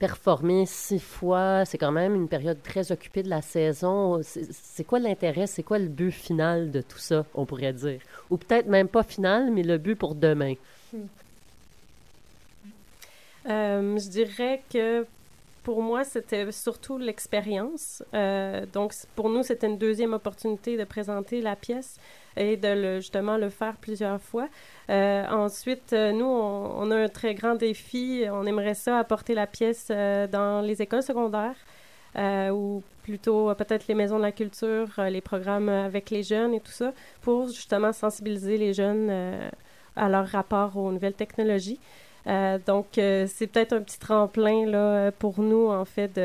performer 0.00 0.64
six 0.64 0.98
fois, 0.98 1.64
c'est 1.66 1.76
quand 1.76 1.92
même 1.92 2.14
une 2.14 2.26
période 2.26 2.60
très 2.62 2.90
occupée 2.90 3.22
de 3.22 3.28
la 3.28 3.42
saison. 3.42 4.20
C'est 4.22 4.84
quoi 4.84 4.98
l'intérêt, 4.98 5.46
c'est 5.46 5.62
quoi 5.62 5.78
le 5.78 5.88
but 5.88 6.10
final 6.10 6.70
de 6.70 6.80
tout 6.80 6.98
ça, 6.98 7.26
on 7.34 7.44
pourrait 7.44 7.74
dire? 7.74 8.00
Ou 8.30 8.38
peut-être 8.38 8.66
même 8.66 8.88
pas 8.88 9.02
final, 9.02 9.50
mais 9.52 9.62
le 9.62 9.76
but 9.76 9.96
pour 9.96 10.14
demain. 10.14 10.54
Hmm. 10.92 10.98
Euh, 13.48 13.98
je 13.98 14.08
dirais 14.08 14.62
que 14.72 15.06
pour 15.62 15.82
moi, 15.82 16.04
c'était 16.04 16.50
surtout 16.50 16.96
l'expérience. 16.96 18.02
Euh, 18.14 18.64
donc, 18.72 18.94
pour 19.14 19.28
nous, 19.28 19.42
c'était 19.42 19.66
une 19.66 19.78
deuxième 19.78 20.14
opportunité 20.14 20.78
de 20.78 20.84
présenter 20.84 21.42
la 21.42 21.56
pièce 21.56 21.98
et 22.36 22.56
de 22.56 22.68
le, 22.68 22.96
justement 23.00 23.36
le 23.36 23.50
faire 23.50 23.76
plusieurs 23.76 24.20
fois. 24.20 24.48
Euh, 24.88 25.26
ensuite, 25.28 25.92
euh, 25.92 26.12
nous, 26.12 26.24
on, 26.24 26.90
a 26.90 26.96
un 26.96 27.08
très 27.08 27.34
grand 27.34 27.54
défi. 27.54 28.24
On 28.30 28.46
aimerait 28.46 28.74
ça 28.74 28.98
apporter 28.98 29.34
la 29.34 29.46
pièce 29.46 29.88
euh, 29.90 30.26
dans 30.26 30.60
les 30.60 30.82
écoles 30.82 31.02
secondaires 31.02 31.56
ou 32.52 32.82
plutôt 33.04 33.54
peut-être 33.54 33.86
les 33.86 33.94
maisons 33.94 34.16
de 34.16 34.22
la 34.22 34.32
culture, 34.32 34.88
les 34.98 35.20
programmes 35.20 35.68
avec 35.68 36.10
les 36.10 36.24
jeunes 36.24 36.54
et 36.54 36.60
tout 36.60 36.72
ça, 36.72 36.92
pour 37.20 37.46
justement 37.46 37.92
sensibiliser 37.92 38.56
les 38.56 38.74
jeunes 38.74 39.12
à 39.94 40.08
leur 40.08 40.26
rapport 40.26 40.76
aux 40.76 40.90
nouvelles 40.90 41.14
technologies. 41.14 41.78
donc, 42.66 42.86
c'est 42.94 43.46
peut-être 43.46 43.74
un 43.74 43.82
petit 43.82 44.00
tremplin 44.00 44.66
là, 44.66 45.12
pour 45.12 45.38
nous, 45.40 45.68
en 45.68 45.84
fait, 45.84 46.20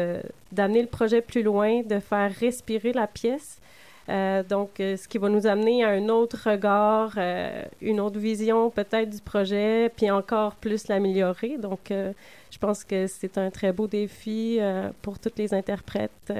d'amener 0.51 0.81
le 0.81 0.87
projet 0.87 1.21
plus 1.21 1.43
loin, 1.43 1.83
de 1.83 1.99
faire 1.99 2.33
respirer 2.33 2.91
la 2.91 3.05
pièce 3.05 3.59
donc, 4.07 4.79
euh, 4.79 4.97
ce 4.97 5.07
qui 5.07 5.17
va 5.17 5.29
nous 5.29 5.47
amener 5.47 5.83
à 5.83 5.89
un 5.89 6.09
autre 6.09 6.49
regard, 6.49 7.13
euh, 7.17 7.63
une 7.81 7.99
autre 7.99 8.19
vision 8.19 8.69
peut-être 8.69 9.09
du 9.09 9.21
projet, 9.21 9.91
puis 9.95 10.11
encore 10.11 10.55
plus 10.55 10.87
l'améliorer. 10.87 11.57
Donc, 11.57 11.89
je 11.89 12.57
pense 12.59 12.83
que 12.83 13.07
c'est 13.07 13.37
un 13.37 13.49
très 13.49 13.71
beau 13.71 13.87
défi 13.87 14.59
pour 15.01 15.19
toutes 15.19 15.37
les 15.37 15.53
interprètes, 15.53 16.33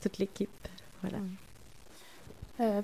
toute 0.00 0.18
l'équipe. 0.18 0.50
Voilà. 1.02 1.18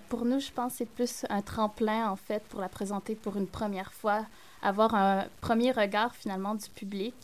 pour 0.08 0.24
nous, 0.24 0.40
je 0.40 0.50
pense 0.50 0.72
que 0.72 0.78
c'est 0.78 0.88
plus 0.88 1.26
un 1.28 1.40
tremplin, 1.40 2.10
en 2.10 2.16
fait, 2.16 2.42
pour 2.48 2.60
la 2.60 2.68
présenter 2.68 3.14
pour 3.14 3.36
une 3.36 3.46
première 3.46 3.92
fois, 3.92 4.26
avoir 4.62 4.94
un 4.94 5.24
premier 5.40 5.72
regard, 5.72 6.14
finalement, 6.14 6.54
du 6.54 6.68
public. 6.70 7.14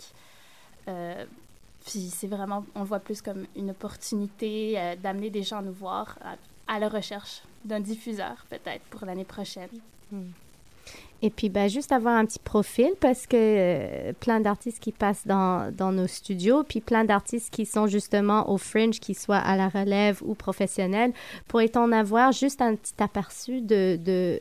puis 0.87 2.01
c'est 2.11 2.29
vraiment, 2.29 2.65
on 2.75 2.81
le 2.81 2.87
voit 2.87 3.01
plus 3.01 3.21
comme 3.21 3.47
une 3.57 3.71
opportunité 3.71 4.97
d'amener 5.03 5.31
des 5.31 5.43
gens 5.43 5.59
à 5.59 5.63
nous 5.63 5.73
voir, 5.73 6.19
la 6.79 6.89
recherche 6.89 7.43
d'un 7.65 7.81
diffuseur, 7.81 8.45
peut-être, 8.51 8.83
pour 8.91 9.07
l'année 9.07 9.25
prochaine. 9.25 9.69
Et 11.23 11.31
puis, 11.31 11.49
ben, 11.49 11.69
juste 11.69 11.93
avoir 11.93 12.17
un 12.17 12.27
petit 12.27 12.39
profil 12.39 12.91
parce 13.01 13.27
que 13.27 13.37
euh, 13.37 14.13
plein 14.21 14.41
d'artistes 14.41 14.81
qui 14.81 14.93
passent 14.93 15.27
dans, 15.27 15.73
nos 15.79 16.07
studios, 16.07 16.65
puis 16.65 16.81
plein 16.81 17.05
d'artistes 17.05 17.53
qui 17.53 17.65
sont 17.65 17.87
justement 17.87 18.51
au 18.51 18.59
fringe, 18.59 19.01
qui 19.01 19.15
soient 19.15 19.39
à 19.39 19.57
la 19.57 19.69
relève 19.69 20.21
ou 20.23 20.35
professionnels, 20.35 21.13
pourrait-on 21.49 21.93
avoir 21.93 22.33
juste 22.33 22.61
un 22.61 22.75
petit 22.75 22.95
aperçu 23.03 23.63
de 23.63 24.41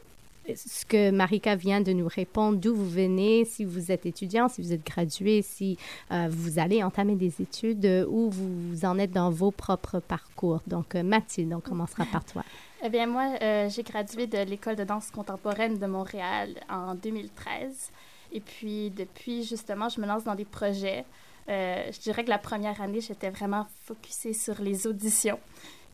ce 0.56 0.86
que 0.86 1.12
Marika 1.12 1.56
vient 1.56 1.82
de 1.82 1.94
nous 1.94 2.08
répondre, 2.08 2.58
d'où 2.58 2.76
vous 2.76 2.90
venez, 2.90 3.46
si 3.46 3.64
vous 3.64 3.92
êtes 3.92 4.06
étudiant, 4.06 4.50
si 4.50 4.62
vous 4.62 4.74
êtes 4.74 4.86
gradué, 4.86 5.42
si 5.42 5.78
euh, 6.12 6.28
vous 6.30 6.60
allez 6.60 6.84
entamer 6.84 7.16
des 7.16 7.42
études, 7.42 7.86
euh, 7.86 8.06
où 8.08 8.30
vous 8.30 8.86
en 8.86 9.00
êtes 9.00 9.12
dans 9.12 9.30
vos 9.30 9.52
propres 9.52 10.00
parcours. 10.00 10.62
Donc, 10.68 10.96
euh, 10.96 11.04
Mathilde, 11.04 11.54
on 11.54 11.62
commencera 11.62 12.06
par 12.06 12.26
toi. 12.26 12.44
Eh 12.84 12.90
bien, 12.90 13.08
moi, 13.08 13.38
j'ai 13.70 13.84
gradué 13.84 14.28
de 14.28 14.40
l'École 14.40 14.76
de 14.76 14.84
danse 14.84 15.10
contemporaine 15.10 15.80
de 15.80 15.86
Montréal 15.86 16.50
en 16.70 16.96
2013. 16.96 17.92
Et 18.34 18.42
puis, 18.42 18.90
depuis, 18.90 19.44
justement, 19.44 19.88
je 19.88 20.02
me 20.02 20.06
lance 20.06 20.26
dans 20.26 20.36
des 20.36 20.44
projets. 20.44 21.06
je 21.48 22.00
dirais 22.02 22.26
que 22.26 22.30
la 22.30 22.40
première 22.40 22.82
année, 22.82 23.00
j'étais 23.00 23.30
vraiment 23.30 23.68
focusée 23.86 24.34
sur 24.34 24.62
les 24.62 24.86
auditions. 24.86 25.40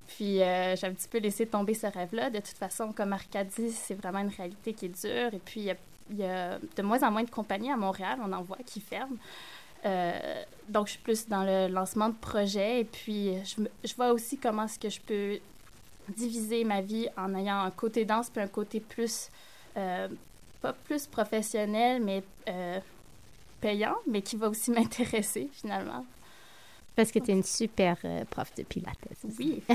Puis 0.10 0.42
euh, 0.42 0.76
j'ai 0.76 0.88
un 0.88 0.94
petit 0.94 1.08
peu 1.08 1.20
laissé 1.20 1.46
tomber 1.46 1.76
ce 1.76 1.86
rêve-là. 1.86 2.32
De 2.32 2.40
toute 2.40 2.58
façon, 2.58 2.92
comme 2.92 3.10
Marc 3.10 3.36
a 3.36 3.44
dit, 3.44 3.72
c'est 3.72 3.94
vraiment 3.94 4.20
une 4.20 4.30
réalité 4.36 4.74
qui 4.74 4.86
est 4.86 5.02
dure. 5.02 5.34
Et 5.34 5.40
puis 5.44 5.70
il 6.10 6.18
y, 6.18 6.24
a 6.24 6.58
de 6.58 6.82
moins 6.82 7.04
en 7.04 7.12
moins 7.12 7.24
de 7.24 7.30
compagnies 7.30 7.72
à 7.72 7.78
Montréal, 7.78 8.18
on 8.24 8.34
en 8.34 8.42
voit 8.42 8.58
qui 8.66 8.82
ferment. 8.82 9.18
Euh, 9.86 10.44
donc 10.68 10.88
je 10.88 10.94
suis 10.94 11.02
plus 11.02 11.28
dans 11.28 11.44
le 11.44 11.68
lancement 11.72 12.10
de 12.10 12.16
projets. 12.16 12.82
Et 12.82 12.86
puis 12.86 13.34
je, 13.46 13.62
je 13.88 13.96
vois 13.96 14.12
aussi 14.12 14.40
comment 14.40 14.64
est-ce 14.64 14.80
que 14.80 14.90
je 14.90 15.00
peux 15.00 15.38
diviser 16.18 16.64
ma 16.64 16.82
vie 16.82 17.08
en 17.16 17.36
ayant 17.36 17.62
un 17.62 17.72
côté 17.72 18.04
danse 18.04 18.32
puis 18.32 18.42
un 18.42 18.48
côté 18.48 18.80
plus, 18.80 19.30
euh, 19.78 20.08
pas 20.60 20.74
plus 20.74 21.06
professionnel, 21.06 22.02
mais 22.02 22.24
payant, 23.62 23.96
mais 24.08 24.24
qui 24.24 24.38
va 24.38 24.50
aussi 24.50 24.72
m'intéresser 24.72 25.50
finalement. 25.54 26.04
Parce 27.00 27.12
que 27.14 27.20
tu 27.20 27.32
es 27.32 27.34
une 27.34 27.44
super 27.44 27.96
euh, 28.04 28.26
prof 28.30 28.54
de 28.56 28.64
Pilates. 28.64 28.98
Oui, 29.40 29.64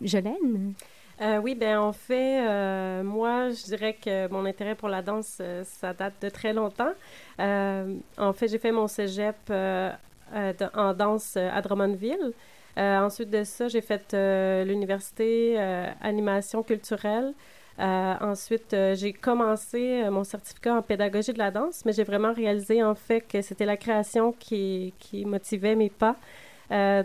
Jolène? 0.00 0.74
Euh, 1.20 1.38
oui, 1.38 1.54
ben 1.54 1.78
en 1.78 1.92
fait, 1.92 2.46
euh, 2.48 3.02
moi, 3.02 3.50
je 3.50 3.62
dirais 3.64 3.94
que 3.94 4.28
mon 4.28 4.44
intérêt 4.44 4.74
pour 4.74 4.88
la 4.88 5.02
danse, 5.02 5.38
euh, 5.40 5.62
ça 5.64 5.92
date 5.92 6.14
de 6.22 6.28
très 6.28 6.52
longtemps. 6.52 6.92
Euh, 7.40 7.94
en 8.16 8.32
fait, 8.32 8.48
j'ai 8.48 8.58
fait 8.58 8.72
mon 8.72 8.88
cégep 8.88 9.36
euh, 9.50 9.90
euh, 10.34 10.52
de- 10.52 10.78
en 10.78 10.94
danse 10.94 11.36
à 11.36 11.60
Drummondville. 11.62 12.32
Euh, 12.78 12.98
ensuite 13.00 13.30
de 13.30 13.44
ça, 13.44 13.68
j'ai 13.68 13.82
fait 13.82 14.14
euh, 14.14 14.64
l'université 14.64 15.56
euh, 15.58 15.86
animation 16.00 16.62
culturelle. 16.62 17.34
Euh, 17.78 18.14
ensuite, 18.20 18.74
euh, 18.74 18.94
j'ai 18.94 19.12
commencé 19.12 20.02
euh, 20.02 20.10
mon 20.10 20.24
certificat 20.24 20.74
en 20.76 20.82
pédagogie 20.82 21.32
de 21.32 21.38
la 21.38 21.50
danse, 21.50 21.84
mais 21.84 21.92
j'ai 21.92 22.04
vraiment 22.04 22.32
réalisé 22.32 22.82
en 22.82 22.94
fait 22.94 23.22
que 23.22 23.40
c'était 23.40 23.64
la 23.64 23.76
création 23.76 24.32
qui, 24.32 24.92
qui 24.98 25.24
motivait 25.24 25.74
mes 25.74 25.90
pas. 25.90 26.16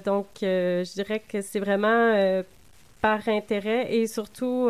Donc, 0.05 0.27
je 0.41 0.93
dirais 0.93 1.19
que 1.19 1.41
c'est 1.41 1.59
vraiment 1.59 2.41
par 3.01 3.27
intérêt 3.27 3.93
et 3.93 4.07
surtout 4.07 4.69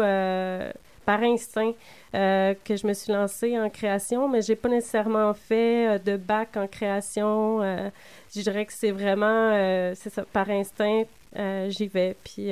par 1.06 1.22
instinct 1.22 1.74
que 2.14 2.76
je 2.76 2.88
me 2.88 2.94
suis 2.94 3.14
lancée 3.14 3.60
en 3.60 3.70
création, 3.70 4.28
mais 4.28 4.42
j'ai 4.42 4.56
pas 4.56 4.70
nécessairement 4.70 5.36
fait 5.36 6.04
de 6.04 6.18
bac 6.18 6.58
en 6.58 6.68
création. 6.68 7.62
Je 7.62 8.42
dirais 8.42 8.66
que 8.66 8.74
c'est 8.74 8.90
vraiment, 8.90 9.52
c'est 9.94 10.10
ça, 10.10 10.26
par 10.34 10.50
instinct, 10.50 11.04
j'y 11.36 11.88
vais. 11.88 12.16
Puis 12.24 12.52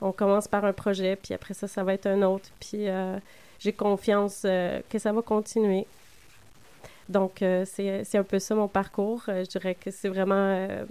on 0.00 0.12
commence 0.12 0.48
par 0.48 0.64
un 0.64 0.72
projet, 0.72 1.16
puis 1.16 1.34
après 1.34 1.54
ça, 1.54 1.66
ça 1.68 1.82
va 1.84 1.94
être 1.94 2.06
un 2.06 2.22
autre. 2.22 2.48
Puis 2.60 2.88
euh, 2.88 3.18
j'ai 3.58 3.72
confiance 3.72 4.42
euh, 4.44 4.80
que 4.90 4.98
ça 4.98 5.12
va 5.12 5.22
continuer. 5.22 5.86
Donc, 7.08 7.40
euh, 7.42 7.64
c'est 7.66 8.04
c'est 8.04 8.18
un 8.18 8.24
peu 8.24 8.38
ça 8.38 8.54
mon 8.54 8.68
parcours. 8.68 9.22
Euh, 9.28 9.44
je 9.44 9.50
dirais 9.50 9.74
que 9.76 9.90
c'est 9.90 10.08
vraiment 10.08 10.34
euh, 10.34 10.84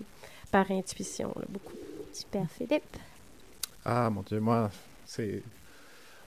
par 0.52 0.72
intuition, 0.72 1.34
là, 1.36 1.46
beaucoup. 1.50 1.74
Super, 2.14 2.46
Philippe. 2.58 2.98
Ah 3.84 4.10
mon 4.10 4.22
dieu, 4.22 4.40
moi, 4.40 4.72
c'est. 5.06 5.44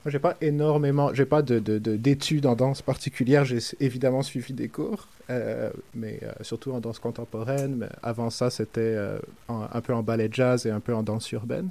Moi, 0.05 0.13
j'ai 0.13 0.19
pas 0.21 0.37
énormément. 0.41 1.13
J'ai 1.15 1.25
pas 1.25 1.43
de, 1.43 1.59
de- 1.59 1.79
de- 1.79 1.97
d'études 1.97 2.47
en 2.47 2.55
danse 2.55 2.83
particulière. 2.83 3.45
J'ai 3.45 3.59
évidemment 3.81 4.23
suivi 4.23 4.53
des 4.53 4.69
cours, 4.69 5.09
euh, 5.31 5.71
mais 5.95 6.21
euh, 6.23 6.33
surtout 6.43 6.73
en 6.73 6.79
danse 6.81 6.99
contemporaine. 7.01 7.77
Mais 7.77 7.89
avant 8.03 8.31
ça, 8.31 8.49
c'était 8.51 8.81
euh, 8.81 9.19
en- 9.49 9.67
un 9.73 9.81
peu 9.81 9.93
en 9.95 10.03
ballet 10.03 10.29
jazz 10.31 10.67
et 10.67 10.71
un 10.71 10.81
peu 10.81 10.95
en 10.95 11.03
danse 11.03 11.33
urbaine. 11.33 11.69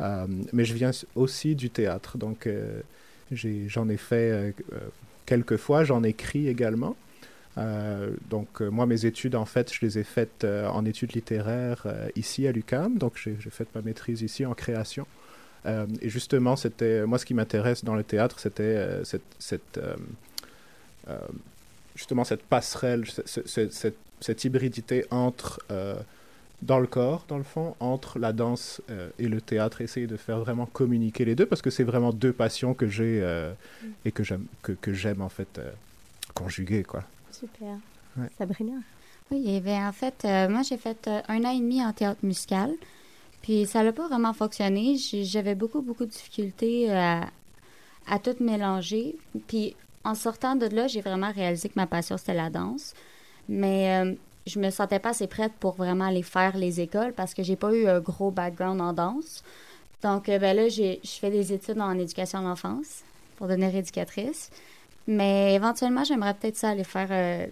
Euh, 0.00 0.26
mais 0.52 0.64
je 0.64 0.74
viens 0.74 0.90
aussi 1.14 1.54
du 1.54 1.70
théâtre, 1.70 2.18
donc 2.18 2.46
euh, 2.46 2.80
j'en 3.32 3.88
ai, 3.88 3.96
fait 3.96 4.30
euh, 4.30 4.50
quelques 5.24 5.56
fois. 5.56 5.84
J'en 5.84 6.02
écris 6.02 6.48
également. 6.48 6.96
Donc 8.28 8.60
moi 8.60 8.84
mes 8.84 9.06
études 9.06 9.34
en 9.34 9.46
fait 9.46 9.72
je 9.72 9.80
les 9.80 9.98
ai 9.98 10.04
faites 10.04 10.44
en 10.44 10.84
études 10.84 11.14
littéraires 11.14 11.86
ici 12.14 12.46
à 12.46 12.52
l'UCAM 12.52 12.98
donc 12.98 13.14
j'ai 13.16 13.34
fait 13.50 13.66
ma 13.74 13.80
maîtrise 13.80 14.20
ici 14.20 14.44
en 14.44 14.52
création 14.52 15.06
et 15.64 16.10
justement 16.10 16.56
c'était 16.56 17.06
moi 17.06 17.16
ce 17.18 17.24
qui 17.24 17.32
m'intéresse 17.32 17.82
dans 17.82 17.94
le 17.94 18.04
théâtre 18.04 18.40
c'était 18.40 18.86
cette, 19.02 19.80
justement 21.94 22.24
cette 22.24 22.42
passerelle 22.42 23.04
ce- 23.06 23.22
ce- 23.24 23.46
ce- 23.70 23.92
cette, 24.20 24.44
hybridité 24.44 25.06
entre 25.10 25.60
dans 26.62 26.78
le 26.78 26.86
corps 26.86 27.24
dans 27.28 27.36
le 27.38 27.44
fond 27.44 27.74
entre 27.80 28.18
la 28.18 28.32
danse 28.32 28.80
euh, 28.90 29.10
et 29.18 29.28
le 29.28 29.40
théâtre 29.40 29.82
essayer 29.82 30.06
de 30.06 30.16
faire 30.16 30.38
vraiment 30.38 30.66
communiquer 30.66 31.24
les 31.24 31.34
deux 31.34 31.46
parce 31.46 31.62
que 31.62 31.70
c'est 31.70 31.84
vraiment 31.84 32.12
deux 32.12 32.32
passions 32.32 32.72
que 32.74 32.88
j'ai 32.88 33.20
euh, 33.22 33.52
et 34.04 34.12
que 34.12 34.24
j'aime 34.24 34.46
que, 34.62 34.72
que 34.72 34.92
j'aime 34.94 35.20
en 35.20 35.28
fait 35.28 35.58
euh, 35.58 35.70
conjuguer 36.34 36.82
quoi 36.82 37.04
Super. 37.30 37.76
Ouais. 38.16 38.28
Sabrina? 38.38 38.72
Oui, 39.30 39.44
eh 39.46 39.60
bien, 39.60 39.88
en 39.88 39.92
fait, 39.92 40.24
euh, 40.24 40.48
moi, 40.48 40.62
j'ai 40.62 40.76
fait 40.76 41.06
euh, 41.08 41.20
un 41.28 41.44
an 41.44 41.50
et 41.50 41.58
demi 41.58 41.84
en 41.84 41.92
théâtre 41.92 42.20
musical. 42.22 42.70
Puis 43.42 43.66
ça 43.66 43.82
n'a 43.82 43.92
pas 43.92 44.08
vraiment 44.08 44.32
fonctionné. 44.32 44.96
J'avais 44.96 45.54
beaucoup, 45.54 45.82
beaucoup 45.82 46.06
de 46.06 46.10
difficultés 46.10 46.90
à, 46.92 47.28
à 48.08 48.18
tout 48.18 48.36
mélanger. 48.40 49.16
Puis 49.48 49.76
en 50.04 50.14
sortant 50.14 50.56
de 50.56 50.66
là, 50.66 50.86
j'ai 50.86 51.00
vraiment 51.00 51.30
réalisé 51.32 51.68
que 51.68 51.74
ma 51.76 51.86
passion, 51.86 52.16
c'était 52.16 52.34
la 52.34 52.50
danse. 52.50 52.94
Mais 53.48 54.04
euh, 54.04 54.14
je 54.46 54.58
me 54.58 54.70
sentais 54.70 54.98
pas 54.98 55.10
assez 55.10 55.26
prête 55.26 55.52
pour 55.58 55.74
vraiment 55.74 56.06
aller 56.06 56.22
faire 56.22 56.56
les 56.56 56.80
écoles 56.80 57.12
parce 57.12 57.34
que 57.34 57.42
j'ai 57.42 57.56
pas 57.56 57.72
eu 57.72 57.86
un 57.86 58.00
gros 58.00 58.30
background 58.30 58.80
en 58.80 58.92
danse. 58.92 59.42
Donc, 60.02 60.28
euh, 60.28 60.38
ben 60.38 60.56
là, 60.56 60.68
je 60.68 60.96
fais 61.02 61.30
des 61.30 61.52
études 61.52 61.80
en 61.80 61.98
éducation 61.98 62.40
de 62.40 62.46
l'enfance 62.46 63.02
pour 63.36 63.48
devenir 63.48 63.74
éducatrice. 63.74 64.50
Mais 65.06 65.54
éventuellement, 65.54 66.04
j'aimerais 66.04 66.34
peut-être 66.34 66.56
ça 66.56 66.70
aller 66.70 66.84
faire, 66.84 67.08
euh, 67.10 67.46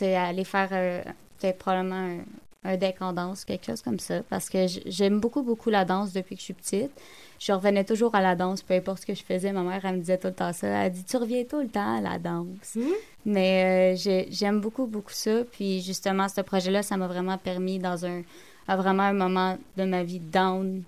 aller 0.00 0.44
faire 0.44 0.68
euh, 0.72 1.02
peut-être 1.38 1.58
probablement 1.58 2.18
un, 2.66 2.76
deck 2.76 3.00
en 3.00 3.12
danse, 3.12 3.44
quelque 3.44 3.66
chose 3.66 3.82
comme 3.82 3.98
ça. 3.98 4.22
Parce 4.28 4.48
que 4.48 4.66
j'aime 4.86 5.20
beaucoup, 5.20 5.42
beaucoup 5.42 5.70
la 5.70 5.84
danse 5.84 6.12
depuis 6.12 6.34
que 6.34 6.40
je 6.40 6.44
suis 6.46 6.54
petite. 6.54 6.90
Je 7.38 7.52
revenais 7.52 7.84
toujours 7.84 8.14
à 8.14 8.20
la 8.22 8.34
danse, 8.34 8.62
peu 8.62 8.74
importe 8.74 9.00
ce 9.02 9.06
que 9.06 9.14
je 9.14 9.22
faisais. 9.22 9.52
Ma 9.52 9.62
mère, 9.62 9.84
elle 9.84 9.96
me 9.96 10.00
disait 10.00 10.18
tout 10.18 10.28
le 10.28 10.34
temps 10.34 10.52
ça. 10.52 10.66
Elle 10.68 10.92
dit, 10.92 11.04
tu 11.04 11.16
reviens 11.16 11.44
tout 11.44 11.60
le 11.60 11.68
temps 11.68 11.98
à 11.98 12.00
la 12.00 12.18
danse. 12.18 12.78
Mais 13.26 13.94
euh, 13.94 13.96
j'ai- 13.96 14.28
j'aime 14.30 14.60
beaucoup, 14.60 14.86
beaucoup 14.86 15.12
ça. 15.12 15.44
Puis 15.52 15.82
justement, 15.82 16.28
ce 16.28 16.40
projet-là, 16.40 16.82
ça 16.82 16.96
m'a 16.96 17.06
vraiment 17.06 17.36
permis 17.38 17.78
dans 17.78 18.06
un, 18.06 18.22
à 18.68 18.76
vraiment 18.76 19.02
un 19.02 19.12
moment 19.12 19.58
de 19.76 19.84
ma 19.84 20.02
vie 20.02 20.20
down 20.20 20.82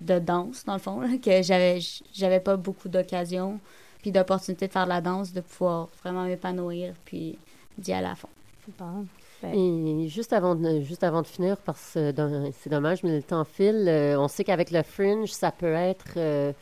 de 0.00 0.18
danse, 0.18 0.64
dans 0.64 0.74
le 0.74 0.78
fond, 0.78 1.00
là, 1.00 1.08
que 1.22 1.42
j'avais 1.42 1.80
j'avais 2.14 2.40
pas 2.40 2.56
beaucoup 2.56 2.88
d'occasions 2.88 3.58
puis 4.00 4.12
d'opportunités 4.12 4.68
de 4.68 4.72
faire 4.72 4.84
de 4.84 4.90
la 4.90 5.00
danse, 5.00 5.32
de 5.32 5.40
pouvoir 5.40 5.88
vraiment 6.02 6.24
m'épanouir 6.24 6.94
puis 7.04 7.36
d'y 7.76 7.92
aller 7.92 8.06
à 8.06 8.14
fond. 8.14 8.28
Bon. 8.78 9.06
Et 9.44 10.08
juste 10.08 10.32
avant, 10.32 10.56
de, 10.56 10.80
juste 10.80 11.04
avant 11.04 11.22
de 11.22 11.26
finir, 11.26 11.56
parce 11.58 11.92
que 11.94 12.10
dans- 12.10 12.50
c'est 12.58 12.70
dommage, 12.70 13.04
mais 13.04 13.16
le 13.16 13.22
temps 13.22 13.44
file, 13.44 13.86
euh, 13.88 14.18
on 14.18 14.26
sait 14.26 14.42
qu'avec 14.42 14.70
le 14.72 14.82
Fringe, 14.82 15.30
ça 15.30 15.52
peut 15.52 15.72
être 15.72 16.14
euh, 16.16 16.52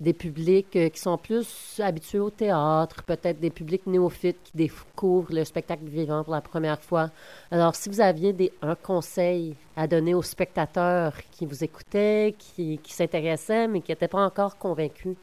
des 0.00 0.12
publics 0.12 0.76
euh, 0.76 0.88
qui 0.90 1.00
sont 1.00 1.16
plus 1.16 1.80
habitués 1.82 2.18
au 2.20 2.30
théâtre, 2.30 3.02
peut-être 3.02 3.40
des 3.40 3.50
publics 3.50 3.86
néophytes 3.86 4.38
qui 4.44 4.52
découvrent 4.54 5.32
le 5.32 5.44
spectacle 5.44 5.84
vivant 5.86 6.22
pour 6.22 6.34
la 6.34 6.40
première 6.42 6.80
fois. 6.82 7.10
Alors, 7.50 7.74
si 7.74 7.88
vous 7.88 8.00
aviez 8.00 8.52
un 8.62 8.74
conseil 8.74 9.56
à 9.76 9.86
donner 9.86 10.14
aux 10.14 10.22
spectateurs 10.22 11.14
qui 11.32 11.46
vous 11.46 11.64
écoutaient, 11.64 12.34
qui, 12.38 12.78
s'intéressaient, 12.86 13.68
mais 13.68 13.80
qui 13.80 13.90
n'étaient 13.90 14.08
pas 14.08 14.24
encore 14.24 14.58
convaincus, 14.58 15.16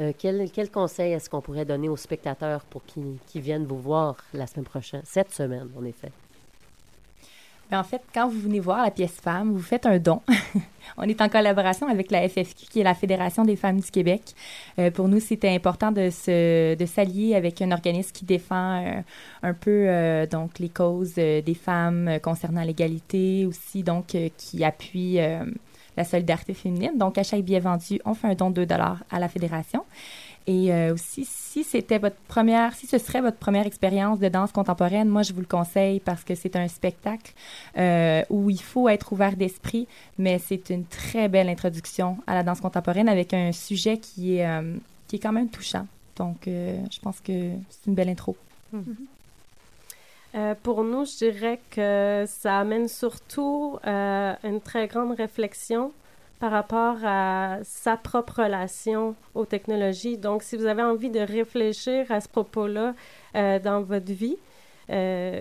euh, 0.00 0.12
quel, 0.16 0.50
quel 0.50 0.70
conseil 0.70 1.12
est-ce 1.12 1.28
qu'on 1.28 1.40
pourrait 1.42 1.64
donner 1.64 1.88
aux 1.88 1.96
spectateurs 1.96 2.64
pour 2.66 2.82
qu'ils 2.84 3.18
viennent 3.42 3.66
vous 3.66 3.80
voir 3.80 4.16
la 4.32 4.46
semaine 4.46 4.64
prochaine, 4.64 5.02
cette 5.04 5.32
semaine, 5.32 5.68
en 5.76 5.84
effet? 5.84 6.12
Ben, 7.72 7.78
en 7.78 7.84
fait, 7.84 8.02
quand 8.12 8.28
vous 8.28 8.38
venez 8.38 8.60
voir 8.60 8.82
la 8.82 8.90
pièce 8.90 9.18
femme, 9.18 9.50
vous 9.52 9.62
faites 9.62 9.86
un 9.86 9.98
don. 9.98 10.20
On 10.98 11.04
est 11.04 11.22
en 11.22 11.30
collaboration 11.30 11.88
avec 11.88 12.10
la 12.10 12.28
FFQ, 12.28 12.66
qui 12.68 12.80
est 12.80 12.84
la 12.84 12.92
Fédération 12.92 13.46
des 13.46 13.56
femmes 13.56 13.80
du 13.80 13.90
Québec. 13.90 14.34
Euh, 14.78 14.90
pour 14.90 15.08
nous, 15.08 15.20
c'était 15.20 15.48
important 15.48 15.90
de 15.90 16.10
se 16.10 16.74
de 16.74 16.84
s'allier 16.84 17.34
avec 17.34 17.62
un 17.62 17.72
organisme 17.72 18.12
qui 18.12 18.26
défend 18.26 18.84
euh, 18.84 19.00
un 19.42 19.54
peu 19.54 19.86
euh, 19.88 20.26
donc 20.26 20.58
les 20.58 20.68
causes 20.68 21.14
des 21.14 21.56
femmes 21.58 22.18
concernant 22.22 22.62
l'égalité, 22.62 23.46
aussi 23.46 23.82
donc 23.82 24.14
qui 24.36 24.64
appuie 24.64 25.18
la 25.96 26.04
solidarité 26.04 26.52
féminine. 26.52 26.98
Donc, 26.98 27.16
à 27.16 27.22
chaque 27.22 27.40
billet 27.40 27.60
vendu, 27.60 28.00
on 28.04 28.12
fait 28.12 28.28
un 28.28 28.34
don 28.34 28.50
de 28.50 28.56
2 28.56 28.66
dollars 28.66 29.02
à 29.10 29.18
la 29.18 29.28
fédération. 29.28 29.84
Et 30.46 30.72
euh, 30.72 30.94
aussi, 30.94 31.24
si 31.24 31.62
c'était 31.62 31.98
votre 31.98 32.16
première, 32.28 32.74
si 32.74 32.86
ce 32.86 32.98
serait 32.98 33.20
votre 33.20 33.36
première 33.36 33.66
expérience 33.66 34.18
de 34.18 34.28
danse 34.28 34.52
contemporaine, 34.52 35.08
moi 35.08 35.22
je 35.22 35.32
vous 35.32 35.40
le 35.40 35.46
conseille 35.46 36.00
parce 36.00 36.24
que 36.24 36.34
c'est 36.34 36.56
un 36.56 36.68
spectacle 36.68 37.32
euh, 37.78 38.22
où 38.28 38.50
il 38.50 38.60
faut 38.60 38.88
être 38.88 39.12
ouvert 39.12 39.36
d'esprit, 39.36 39.86
mais 40.18 40.38
c'est 40.38 40.70
une 40.70 40.84
très 40.84 41.28
belle 41.28 41.48
introduction 41.48 42.18
à 42.26 42.34
la 42.34 42.42
danse 42.42 42.60
contemporaine 42.60 43.08
avec 43.08 43.32
un 43.34 43.52
sujet 43.52 43.98
qui 43.98 44.38
est 44.38 44.46
euh, 44.46 44.74
qui 45.06 45.16
est 45.16 45.18
quand 45.18 45.32
même 45.32 45.50
touchant. 45.50 45.86
Donc, 46.16 46.48
euh, 46.48 46.78
je 46.90 46.98
pense 47.00 47.20
que 47.20 47.50
c'est 47.68 47.86
une 47.86 47.94
belle 47.94 48.08
intro. 48.08 48.36
Euh, 50.34 50.54
pour 50.62 50.84
nous, 50.84 51.04
je 51.04 51.18
dirais 51.18 51.60
que 51.70 52.24
ça 52.26 52.60
amène 52.60 52.88
surtout 52.88 53.78
euh, 53.86 54.34
une 54.44 54.60
très 54.60 54.86
grande 54.86 55.14
réflexion 55.14 55.92
par 56.42 56.50
rapport 56.50 56.96
à 57.04 57.58
sa 57.62 57.96
propre 57.96 58.42
relation 58.42 59.14
aux 59.36 59.44
technologies. 59.44 60.18
Donc, 60.18 60.42
si 60.42 60.56
vous 60.56 60.66
avez 60.66 60.82
envie 60.82 61.08
de 61.08 61.20
réfléchir 61.20 62.10
à 62.10 62.20
ce 62.20 62.28
propos-là 62.28 62.96
euh, 63.36 63.60
dans 63.60 63.80
votre 63.82 64.10
vie, 64.10 64.36
euh, 64.90 65.40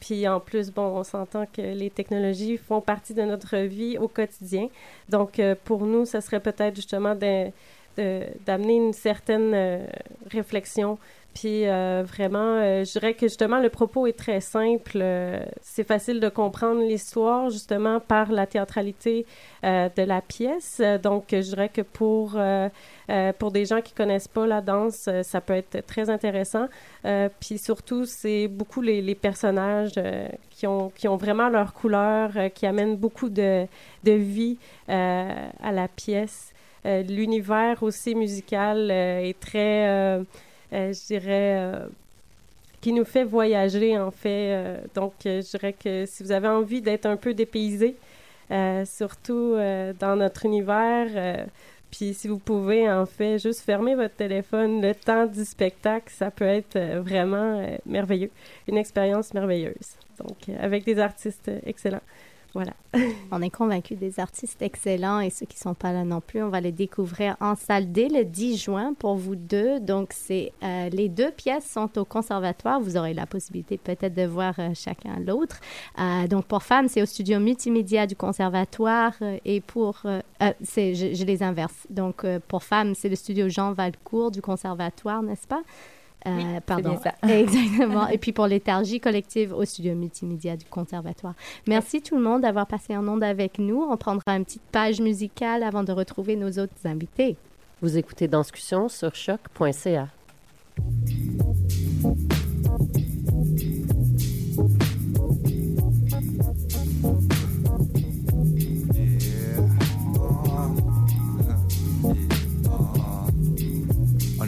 puis 0.00 0.26
en 0.26 0.40
plus, 0.40 0.72
bon, 0.72 0.84
on 0.84 1.04
s'entend 1.04 1.44
que 1.44 1.60
les 1.60 1.90
technologies 1.90 2.56
font 2.56 2.80
partie 2.80 3.12
de 3.12 3.20
notre 3.20 3.58
vie 3.58 3.98
au 3.98 4.08
quotidien. 4.08 4.68
Donc, 5.10 5.38
euh, 5.38 5.54
pour 5.64 5.84
nous, 5.84 6.06
ça 6.06 6.22
serait 6.22 6.40
peut-être 6.40 6.76
justement 6.76 7.14
d'amener 7.14 8.76
une 8.76 8.94
certaine 8.94 9.84
réflexion 10.30 10.96
puis 11.34 11.66
euh, 11.66 12.02
vraiment, 12.06 12.58
euh, 12.58 12.84
je 12.84 12.92
dirais 12.92 13.14
que 13.14 13.26
justement 13.26 13.58
le 13.58 13.70
propos 13.70 14.06
est 14.06 14.18
très 14.18 14.40
simple. 14.40 14.98
Euh, 15.00 15.42
c'est 15.62 15.86
facile 15.86 16.20
de 16.20 16.28
comprendre 16.28 16.82
l'histoire 16.82 17.48
justement 17.48 18.00
par 18.00 18.30
la 18.30 18.46
théâtralité 18.46 19.26
de 19.62 20.02
la 20.02 20.20
pièce. 20.20 20.82
Donc, 21.02 21.26
je 21.30 21.40
dirais 21.40 21.68
que 21.68 21.82
pour 21.82 22.36
pour 23.38 23.52
des 23.52 23.64
gens 23.64 23.80
qui 23.80 23.92
connaissent 23.92 24.28
pas 24.28 24.46
la 24.46 24.60
danse, 24.60 25.08
ça 25.22 25.40
peut 25.40 25.54
être 25.54 25.86
très 25.86 26.10
intéressant. 26.10 26.66
Puis 27.38 27.58
surtout, 27.58 28.04
c'est 28.04 28.48
beaucoup 28.48 28.82
les, 28.82 29.14
personnages 29.14 30.00
qui 30.50 30.66
ont 30.66 30.90
qui 30.90 31.06
ont 31.06 31.16
vraiment 31.16 31.48
leur 31.48 31.74
couleur, 31.74 32.32
qui 32.54 32.66
amènent 32.66 32.96
beaucoup 32.96 33.28
de 33.28 33.66
de 34.02 34.12
vie 34.12 34.58
à 34.88 35.72
la 35.72 35.86
pièce. 35.86 36.52
l'univers 36.84 37.84
aussi 37.84 38.16
musical 38.16 38.90
est 38.90 39.38
très, 39.38 40.18
je 40.72 41.06
dirais, 41.06 41.56
euh, 41.58 41.86
qui 42.80 42.92
nous 42.92 43.04
fait 43.04 43.24
voyager 43.24 43.98
en 43.98 44.10
fait. 44.10 44.52
Euh, 44.52 44.80
donc, 44.94 45.14
euh, 45.24 45.40
je 45.40 45.50
dirais 45.56 45.72
que 45.72 46.04
si 46.04 46.22
vous 46.22 46.32
avez 46.32 46.48
envie 46.48 46.82
d'être 46.82 47.06
un 47.06 47.16
peu 47.16 47.32
dépaysé, 47.32 47.96
euh, 48.50 48.84
surtout 48.84 49.54
euh, 49.54 49.92
dans 49.98 50.16
notre 50.16 50.44
univers, 50.44 51.08
euh, 51.14 51.44
puis 51.90 52.14
si 52.14 52.26
vous 52.26 52.38
pouvez 52.38 52.90
en 52.90 53.06
fait 53.06 53.38
juste 53.38 53.60
fermer 53.60 53.94
votre 53.94 54.16
téléphone 54.16 54.82
le 54.82 54.94
temps 54.94 55.26
du 55.26 55.44
spectacle, 55.44 56.10
ça 56.10 56.30
peut 56.30 56.44
être 56.44 56.76
euh, 56.76 57.00
vraiment 57.00 57.60
euh, 57.60 57.76
merveilleux, 57.86 58.30
une 58.66 58.78
expérience 58.78 59.32
merveilleuse. 59.32 59.96
Donc, 60.18 60.36
euh, 60.48 60.56
avec 60.60 60.84
des 60.84 60.98
artistes 60.98 61.48
euh, 61.48 61.60
excellents. 61.64 62.02
Voilà. 62.54 62.74
On 63.30 63.40
est 63.40 63.50
convaincus 63.50 63.98
des 63.98 64.20
artistes 64.20 64.60
excellents 64.60 65.20
et 65.20 65.30
ceux 65.30 65.46
qui 65.46 65.58
sont 65.58 65.74
pas 65.74 65.92
là 65.92 66.04
non 66.04 66.20
plus, 66.20 66.42
on 66.42 66.50
va 66.50 66.60
les 66.60 66.72
découvrir 66.72 67.36
en 67.40 67.54
salle 67.54 67.92
dès 67.92 68.08
le 68.08 68.24
10 68.24 68.58
juin 68.58 68.94
pour 68.94 69.16
vous 69.16 69.36
deux. 69.36 69.80
Donc, 69.80 70.10
c'est 70.12 70.52
euh, 70.62 70.90
les 70.90 71.08
deux 71.08 71.30
pièces 71.30 71.70
sont 71.70 71.98
au 71.98 72.04
conservatoire. 72.04 72.80
Vous 72.80 72.96
aurez 72.96 73.14
la 73.14 73.26
possibilité 73.26 73.78
peut-être 73.78 74.14
de 74.14 74.26
voir 74.26 74.54
euh, 74.58 74.70
chacun 74.74 75.18
l'autre. 75.20 75.60
Euh, 75.98 76.26
donc, 76.26 76.44
pour 76.44 76.62
femmes, 76.62 76.88
c'est 76.88 77.00
au 77.00 77.06
studio 77.06 77.40
multimédia 77.40 78.06
du 78.06 78.16
conservatoire 78.16 79.14
et 79.44 79.60
pour 79.60 80.02
c'est 80.62 80.94
je, 80.94 81.14
je 81.14 81.24
les 81.24 81.42
inverse. 81.42 81.86
Donc, 81.88 82.26
pour 82.48 82.64
femmes, 82.64 82.94
c'est 82.94 83.08
le 83.08 83.16
studio 83.16 83.48
Jean 83.48 83.72
Valcourt 83.72 84.30
du 84.30 84.42
conservatoire, 84.42 85.22
n'est-ce 85.22 85.46
pas? 85.46 85.62
Euh, 86.26 86.30
Oui, 86.36 86.60
pardon. 86.66 86.98
ça. 87.02 87.14
Exactement. 87.28 88.08
Et 88.08 88.18
puis 88.18 88.32
pour 88.32 88.46
l'éthargie 88.46 89.00
collective 89.00 89.52
au 89.52 89.64
studio 89.64 89.94
multimédia 89.94 90.56
du 90.56 90.64
Conservatoire. 90.66 91.34
Merci 91.66 92.00
tout 92.02 92.16
le 92.16 92.22
monde 92.22 92.42
d'avoir 92.42 92.66
passé 92.66 92.96
en 92.96 93.06
onde 93.08 93.22
avec 93.24 93.58
nous. 93.58 93.82
On 93.90 93.96
prendra 93.96 94.36
une 94.36 94.44
petite 94.44 94.62
page 94.72 95.00
musicale 95.00 95.62
avant 95.62 95.82
de 95.82 95.92
retrouver 95.92 96.36
nos 96.36 96.50
autres 96.58 96.74
invités. 96.84 97.36
Vous 97.80 97.96
écoutez 97.98 98.28
Danscussion 98.28 98.88
sur 98.88 99.14
choc.ca. 99.14 100.08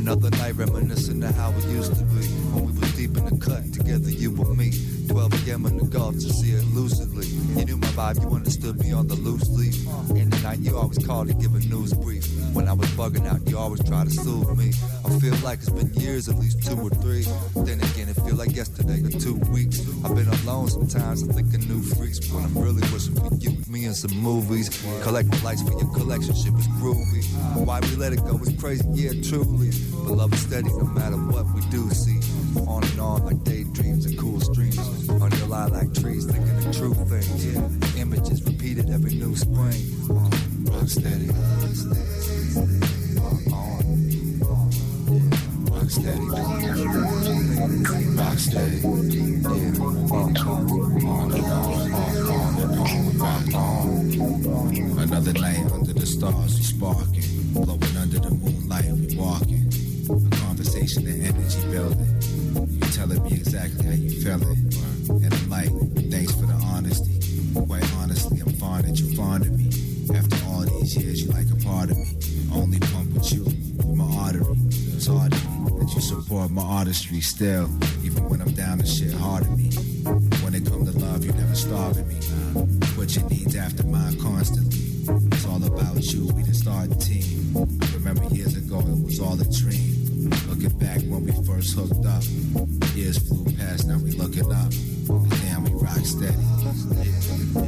Another 0.07 0.29
night 0.33 0.55
reminiscing 0.57 1.23
of 1.23 1.35
how 1.35 1.51
we 1.53 1.63
used 1.73 1.97
to 1.97 2.05
be 2.05 2.27
when 2.53 2.67
we 2.67 2.79
was 2.79 2.95
deep 2.95 3.17
in 3.17 3.25
the 3.25 3.39
cut 3.43 3.73
together, 3.73 4.11
you 4.11 4.37
and 4.37 4.59
me. 4.59 4.94
12 5.15 5.49
a.m. 5.49 5.67
in 5.67 5.77
the 5.77 5.87
Gulf 5.87 6.15
to 6.15 6.23
see 6.23 6.51
it 6.51 6.65
lucidly. 6.75 7.27
You 7.57 7.65
knew 7.65 7.77
my 7.77 7.87
vibe, 7.95 8.21
you 8.21 8.35
understood 8.35 8.81
me 8.81 8.91
on 8.91 9.07
the 9.07 9.15
loose 9.15 9.49
leaf. 9.49 9.77
In 10.11 10.29
the 10.29 10.41
night, 10.43 10.59
you 10.59 10.77
always 10.77 10.99
called 11.07 11.29
to 11.29 11.35
give 11.35 11.55
a 11.55 11.61
news 11.61 11.95
brief. 11.95 12.27
When 12.53 12.67
I 12.67 12.73
was 12.73 12.89
bugging 12.99 13.25
out, 13.25 13.49
you 13.49 13.57
always 13.57 13.81
try 13.85 14.03
to 14.03 14.11
soothe 14.11 14.59
me. 14.59 14.73
I 15.07 15.17
feel 15.21 15.37
like 15.45 15.61
it's 15.61 15.71
been 15.71 15.95
years, 15.95 16.29
at 16.29 16.35
least 16.35 16.67
two 16.67 16.75
or 16.75 16.91
three. 16.91 17.23
Then 17.55 17.79
again, 17.79 18.09
it 18.09 18.19
feel 18.27 18.35
like 18.35 18.57
yesterday 18.57 19.05
or 19.07 19.11
two 19.21 19.37
weeks. 19.55 19.79
I've 20.05 20.17
been 20.17 20.27
alone 20.43 20.67
sometimes, 20.67 21.23
I 21.29 21.33
think 21.33 21.55
of 21.55 21.69
new 21.69 21.81
freaks. 21.95 22.19
But 22.19 22.35
when 22.35 22.45
I'm 22.47 22.59
really 22.59 22.83
wishing 22.91 23.15
for 23.15 23.33
you, 23.37 23.57
me 23.71 23.85
and 23.85 23.95
some 23.95 24.19
movies. 24.19 24.67
Collecting 25.05 25.41
lights 25.45 25.63
for 25.63 25.79
your 25.79 25.95
collection, 25.95 26.35
shit 26.35 26.53
was 26.53 26.67
groovy. 26.83 27.23
Why 27.65 27.79
we 27.79 27.95
let 27.95 28.13
it 28.13 28.25
go 28.27 28.35
was 28.35 28.53
crazy, 28.59 28.85
yeah, 28.91 29.15
truly. 29.23 29.71
But 30.03 30.19
love 30.19 30.33
is 30.33 30.41
steady 30.41 30.71
no 30.71 30.87
matter 30.91 31.17
what 31.17 31.47
we 31.55 31.61
do 31.71 31.89
see. 31.91 32.19
On 32.67 32.83
and 32.83 33.01
on 33.01 33.25
like 33.25 33.43
daydreams 33.45 34.07
and 34.07 34.19
cool 34.19 34.41
streams. 34.41 35.04
On 35.09 35.31
your 35.39 35.49
lilac 35.49 35.93
trees, 35.95 36.25
thinking 36.27 36.57
of 36.67 36.77
true 36.77 36.95
things. 36.95 37.47
Yeah. 37.47 38.01
Images 38.01 38.43
repeated 38.45 38.91
every 38.91 39.15
new 39.15 39.37
spring. 39.37 39.83
Uh, 40.11 40.31
rock 40.71 40.89
steady. 40.89 41.29
Rock 45.71 45.91
steady. 45.91 46.27
Rock 48.17 48.39
steady. 48.39 48.79
Yeah. 48.79 49.83
On, 49.85 50.01
on 50.11 50.37
on, 50.37 51.33
on, 51.33 51.65
on 53.21 53.55
on. 53.55 53.55
On. 53.55 54.99
Another 54.99 55.33
night 55.35 55.73
under 55.73 55.93
the 55.93 56.07
stars, 56.07 56.57
we 56.57 56.63
sparking. 56.63 57.53
Blowing 57.53 57.97
under 57.97 58.19
the 58.19 58.31
moonlight, 58.31 58.91
we 58.93 59.17
walking. 59.17 59.69
A 60.11 60.37
conversation 60.37 61.07
and 61.07 61.23
energy 61.27 61.61
building. 61.71 62.07
You 62.69 62.81
telling 62.93 63.23
me 63.23 63.33
exactly 63.35 63.87
how 63.87 63.93
you 63.93 64.11
feeling. 64.23 64.94
And 65.09 65.33
I'm 65.33 65.51
like, 65.51 65.71
thanks 66.11 66.33
for 66.33 66.47
the 66.47 66.61
honesty. 66.65 67.13
Quite 67.55 67.95
honestly, 67.97 68.41
I'm 68.41 68.53
fond 68.55 68.85
that 68.85 68.99
you're 68.99 69.15
fond 69.15 69.47
of 69.47 69.53
me. 69.53 69.69
After 70.17 70.37
all 70.47 70.61
these 70.63 70.97
years, 70.97 71.23
you 71.23 71.31
like 71.31 71.51
a 71.51 71.57
part 71.65 71.91
of 71.91 71.99
me. 71.99 72.09
Only 72.53 72.79
pump 72.81 73.13
with 73.13 73.33
you, 73.33 73.45
my 73.95 74.05
artery. 74.17 74.45
It's 74.95 75.07
hard 75.07 75.33
that 75.33 75.93
you 75.95 76.01
support 76.01 76.51
my 76.51 76.63
artistry 76.63 77.21
still. 77.21 77.69
Even 78.03 78.29
when 78.29 78.41
I'm 78.41 78.53
down 78.53 78.81
and 78.81 78.89
shit 78.89 79.13
hard 79.13 79.45
at 79.45 79.51
me. 79.51 79.71
When 80.43 80.55
it 80.55 80.67
come 80.67 80.85
to 80.85 80.93
love, 80.99 81.25
you 81.25 81.33
never 81.33 81.55
starving 81.55 82.09
me. 82.09 82.19
Put 82.95 83.17
your 83.17 83.29
needs 83.29 83.57
after 83.57 83.85
mine 83.87 84.19
constantly. 84.19 84.79
It's 85.33 85.47
all 85.47 85.63
about 85.65 86.03
you, 86.13 86.27
we 86.35 86.43
the 86.43 86.55
starting 86.55 86.99
team. 86.99 87.57
I 87.57 87.95
remember 87.95 88.25
years 88.35 88.57
ago, 88.57 88.81
it 88.81 89.05
was 89.05 89.21
all 89.21 89.41
a 89.41 89.45
dream. 89.45 90.31
Looking 90.49 90.79
back 90.79 91.03
when 91.03 91.25
we 91.25 91.33
first 91.45 91.75
hooked 91.75 92.07
up. 92.07 92.84
Years 92.95 93.19
flew 93.19 93.45
past, 93.57 93.89
now 93.89 93.99
we 93.99 94.13
looking 94.13 94.53
up. 94.53 94.71
Damn, 95.29 95.65
we 95.65 95.73
rock 95.73 95.99
steady. 96.05 97.64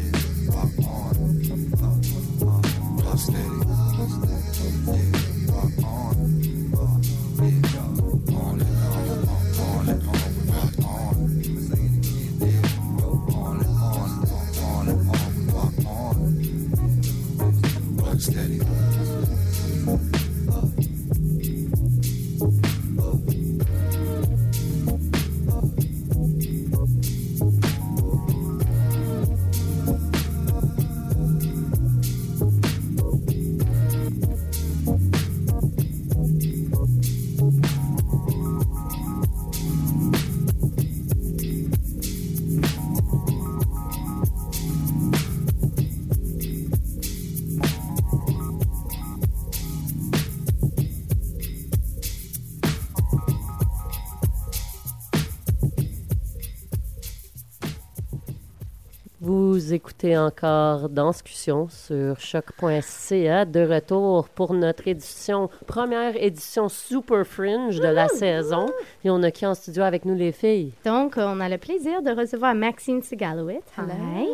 Vous 59.98 60.08
écoutez 60.08 60.18
encore 60.18 60.90
Danscussion 60.90 61.68
sur 61.70 62.20
choc.ca 62.20 63.46
de 63.46 63.60
retour 63.60 64.28
pour 64.28 64.52
notre 64.52 64.86
édition, 64.88 65.48
première 65.66 66.22
édition 66.22 66.68
Super 66.68 67.26
Fringe 67.26 67.80
de 67.80 67.88
la 67.88 68.08
saison. 68.08 68.66
Et 69.04 69.10
on 69.10 69.22
a 69.22 69.30
qui 69.30 69.46
en 69.46 69.54
studio 69.54 69.84
avec 69.84 70.04
nous 70.04 70.14
les 70.14 70.32
filles? 70.32 70.72
Donc, 70.84 71.14
on 71.16 71.40
a 71.40 71.48
le 71.48 71.56
plaisir 71.56 72.02
de 72.02 72.10
recevoir 72.10 72.54
Maxine 72.54 73.00
Segalowitz. 73.00 73.64
Hi. 73.78 74.28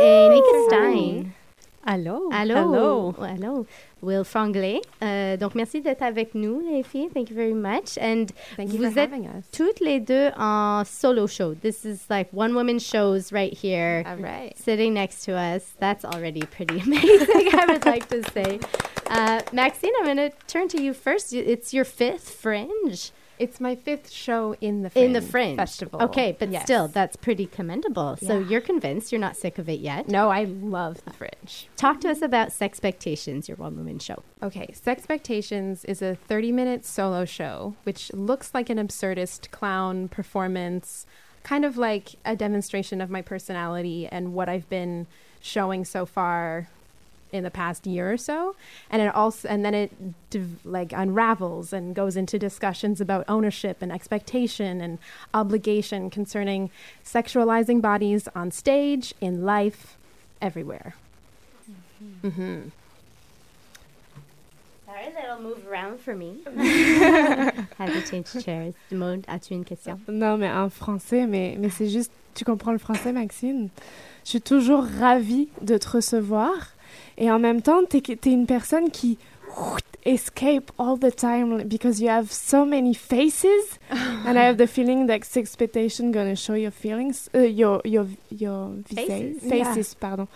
Et 0.00 0.28
Nick 0.30 0.44
Stein. 0.66 1.22
Allô. 1.84 2.28
Allô. 2.32 2.56
Allô. 2.56 3.14
Allô. 3.20 3.66
Will 4.02 4.24
Franglais. 4.24 4.80
Euh, 5.02 5.36
donc, 5.36 5.54
merci 5.54 5.80
d'être 5.80 6.02
avec 6.02 6.34
nous, 6.34 6.60
les 6.60 6.82
filles. 6.82 7.08
Thank 7.14 7.30
you 7.30 7.36
very 7.36 7.54
much. 7.54 7.98
And 8.00 8.26
Thank 8.56 8.72
you 8.72 8.78
vous 8.78 8.90
for 8.90 8.98
êtes 8.98 9.12
having 9.12 9.26
us. 9.26 9.44
toutes 9.52 9.80
les 9.80 10.00
deux 10.00 10.30
en 10.36 10.84
solo 10.84 11.26
show. 11.26 11.54
This 11.54 11.84
is 11.84 12.08
like 12.10 12.28
one 12.32 12.54
woman 12.54 12.78
shows 12.78 13.32
right 13.32 13.52
here. 13.52 14.04
All 14.06 14.16
right. 14.16 14.56
Sitting 14.56 14.94
next 14.94 15.24
to 15.24 15.32
us. 15.32 15.74
That's 15.80 16.04
already 16.04 16.42
pretty 16.42 16.80
amazing, 16.86 17.50
I 17.54 17.66
would 17.68 17.84
like 17.84 18.08
to 18.08 18.22
say. 18.32 18.58
Uh, 19.10 19.40
Maxine, 19.52 19.92
I'm 19.98 20.04
going 20.04 20.16
to 20.30 20.30
turn 20.46 20.68
to 20.68 20.80
you 20.82 20.92
first. 20.94 21.32
It's 21.32 21.72
your 21.74 21.84
fifth 21.84 22.30
fringe. 22.30 23.10
It's 23.38 23.60
my 23.60 23.74
fifth 23.74 24.10
show 24.10 24.54
in 24.60 24.82
the 24.82 24.90
Fringe, 24.90 25.06
in 25.06 25.12
the 25.14 25.20
Fringe 25.22 25.56
Festival. 25.56 26.00
Okay, 26.02 26.36
but 26.38 26.50
Yes. 26.50 26.62
still, 26.64 26.88
that's 26.88 27.16
pretty 27.16 27.46
commendable. 27.46 28.16
So 28.16 28.38
you're 28.38 28.60
convinced 28.60 29.10
you're 29.10 29.20
not 29.20 29.36
sick 29.36 29.58
of 29.58 29.68
it 29.68 29.80
yet. 29.80 30.08
No, 30.08 30.30
I 30.30 30.44
love 30.44 31.04
the 31.04 31.12
Fringe. 31.12 31.68
Talk 31.76 32.00
to 32.02 32.10
us 32.10 32.22
about 32.22 32.48
Sexpectations, 32.50 33.48
your 33.48 33.56
one 33.56 33.76
woman 33.76 33.98
show. 33.98 34.22
Okay, 34.42 34.68
Sexpectations 34.72 35.84
is 35.86 36.02
a 36.02 36.14
30 36.14 36.52
minute 36.52 36.84
solo 36.84 37.24
show, 37.24 37.74
which 37.84 38.12
looks 38.12 38.54
like 38.54 38.70
an 38.70 38.78
absurdist 38.78 39.50
clown 39.50 40.08
performance, 40.08 41.06
kind 41.42 41.64
of 41.64 41.76
like 41.76 42.10
a 42.24 42.36
demonstration 42.36 43.00
of 43.00 43.10
my 43.10 43.22
personality 43.22 44.06
and 44.06 44.34
what 44.34 44.48
I've 44.48 44.68
been 44.68 45.06
showing 45.40 45.84
so 45.84 46.06
far 46.06 46.68
in 47.32 47.42
the 47.42 47.50
past 47.50 47.86
year 47.86 48.12
or 48.12 48.16
so 48.16 48.54
and 48.90 49.02
it 49.02 49.14
also 49.14 49.48
and 49.48 49.64
then 49.64 49.74
it 49.74 49.90
div- 50.30 50.64
like 50.64 50.92
unravels 50.92 51.72
and 51.72 51.94
goes 51.94 52.16
into 52.16 52.38
discussions 52.38 53.00
about 53.00 53.24
ownership 53.28 53.78
and 53.80 53.90
expectation 53.90 54.80
and 54.80 54.98
obligation 55.34 56.10
concerning 56.10 56.70
sexualizing 57.04 57.80
bodies 57.80 58.28
on 58.34 58.50
stage 58.50 59.14
in 59.20 59.44
life 59.44 59.96
everywhere 60.40 60.94
mm-hmm. 62.22 62.68
Sorry, 64.92 65.12
that'll 65.14 65.42
move 65.42 65.66
around 65.66 66.00
for 66.00 66.14
me. 66.14 66.40
Had 67.78 67.92
to 67.92 68.02
change 68.02 68.44
chairs. 68.44 68.74
Maud, 68.90 69.24
as-tu 69.26 69.54
une 69.54 69.64
question? 69.64 69.98
Non, 70.06 70.36
mais 70.36 70.50
en 70.50 70.68
français, 70.68 71.26
mais, 71.26 71.56
mais 71.58 71.70
c'est 71.70 71.88
juste, 71.88 72.12
tu 72.34 72.44
comprends 72.44 72.72
le 72.72 72.78
français, 72.78 73.12
Maxine? 73.12 73.70
Je 74.24 74.30
suis 74.30 74.40
toujours 74.42 74.84
ravie 75.00 75.48
de 75.62 75.78
te 75.78 75.88
recevoir. 75.88 76.71
Et 77.18 77.30
en 77.30 77.38
même 77.38 77.62
temps, 77.62 77.84
tu 77.88 77.98
es, 77.98 78.30
une 78.32 78.46
personne 78.46 78.90
qui 78.90 79.18
escape 80.04 80.72
all 80.78 80.96
the 80.98 81.12
time 81.14 81.62
because 81.68 82.00
you 82.00 82.08
have 82.08 82.32
so 82.32 82.64
many 82.64 82.92
faces. 82.94 83.78
and 84.26 84.36
I 84.38 84.44
have 84.44 84.56
the 84.56 84.66
feeling 84.66 85.06
that 85.06 85.20
expectation 85.36 86.10
gonna 86.10 86.34
show 86.34 86.54
your 86.54 86.72
feelings, 86.72 87.28
uh, 87.34 87.40
your 87.40 87.80
your 87.84 88.06
your 88.30 88.72
Faces. 88.92 89.42
faces, 89.42 89.94
Yeah. 89.94 90.00
pardon. 90.08 90.28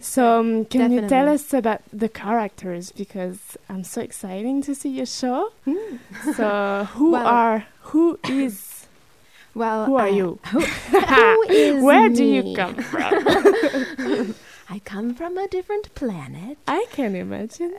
So 0.00 0.40
um, 0.40 0.64
can 0.66 0.92
you 0.92 1.06
tell 1.08 1.28
us 1.28 1.54
about 1.54 1.80
the 1.92 2.08
characters 2.08 2.92
because 2.92 3.38
I'm 3.70 3.84
so 3.84 4.02
exciting 4.02 4.60
to 4.62 4.74
see 4.74 4.90
your 4.90 5.06
show. 5.06 5.50
so 6.36 6.86
who 6.94 7.12
Well- 7.12 7.26
are 7.26 7.64
who 7.92 8.18
is 8.28 8.86
well 9.54 9.86
who 9.86 9.96
are 9.96 10.08
uh, 10.08 10.10
you? 10.10 10.38
who, 10.52 10.60
who 10.60 11.42
is 11.48 11.82
Where 11.82 12.08
do 12.10 12.24
you 12.24 12.54
come 12.54 12.74
from? 12.74 14.34
I 14.70 14.80
come 14.80 15.14
from 15.14 15.38
a 15.38 15.48
different 15.48 15.94
planet. 15.94 16.58
I 16.66 16.86
can't 16.92 17.16
imagine. 17.16 17.74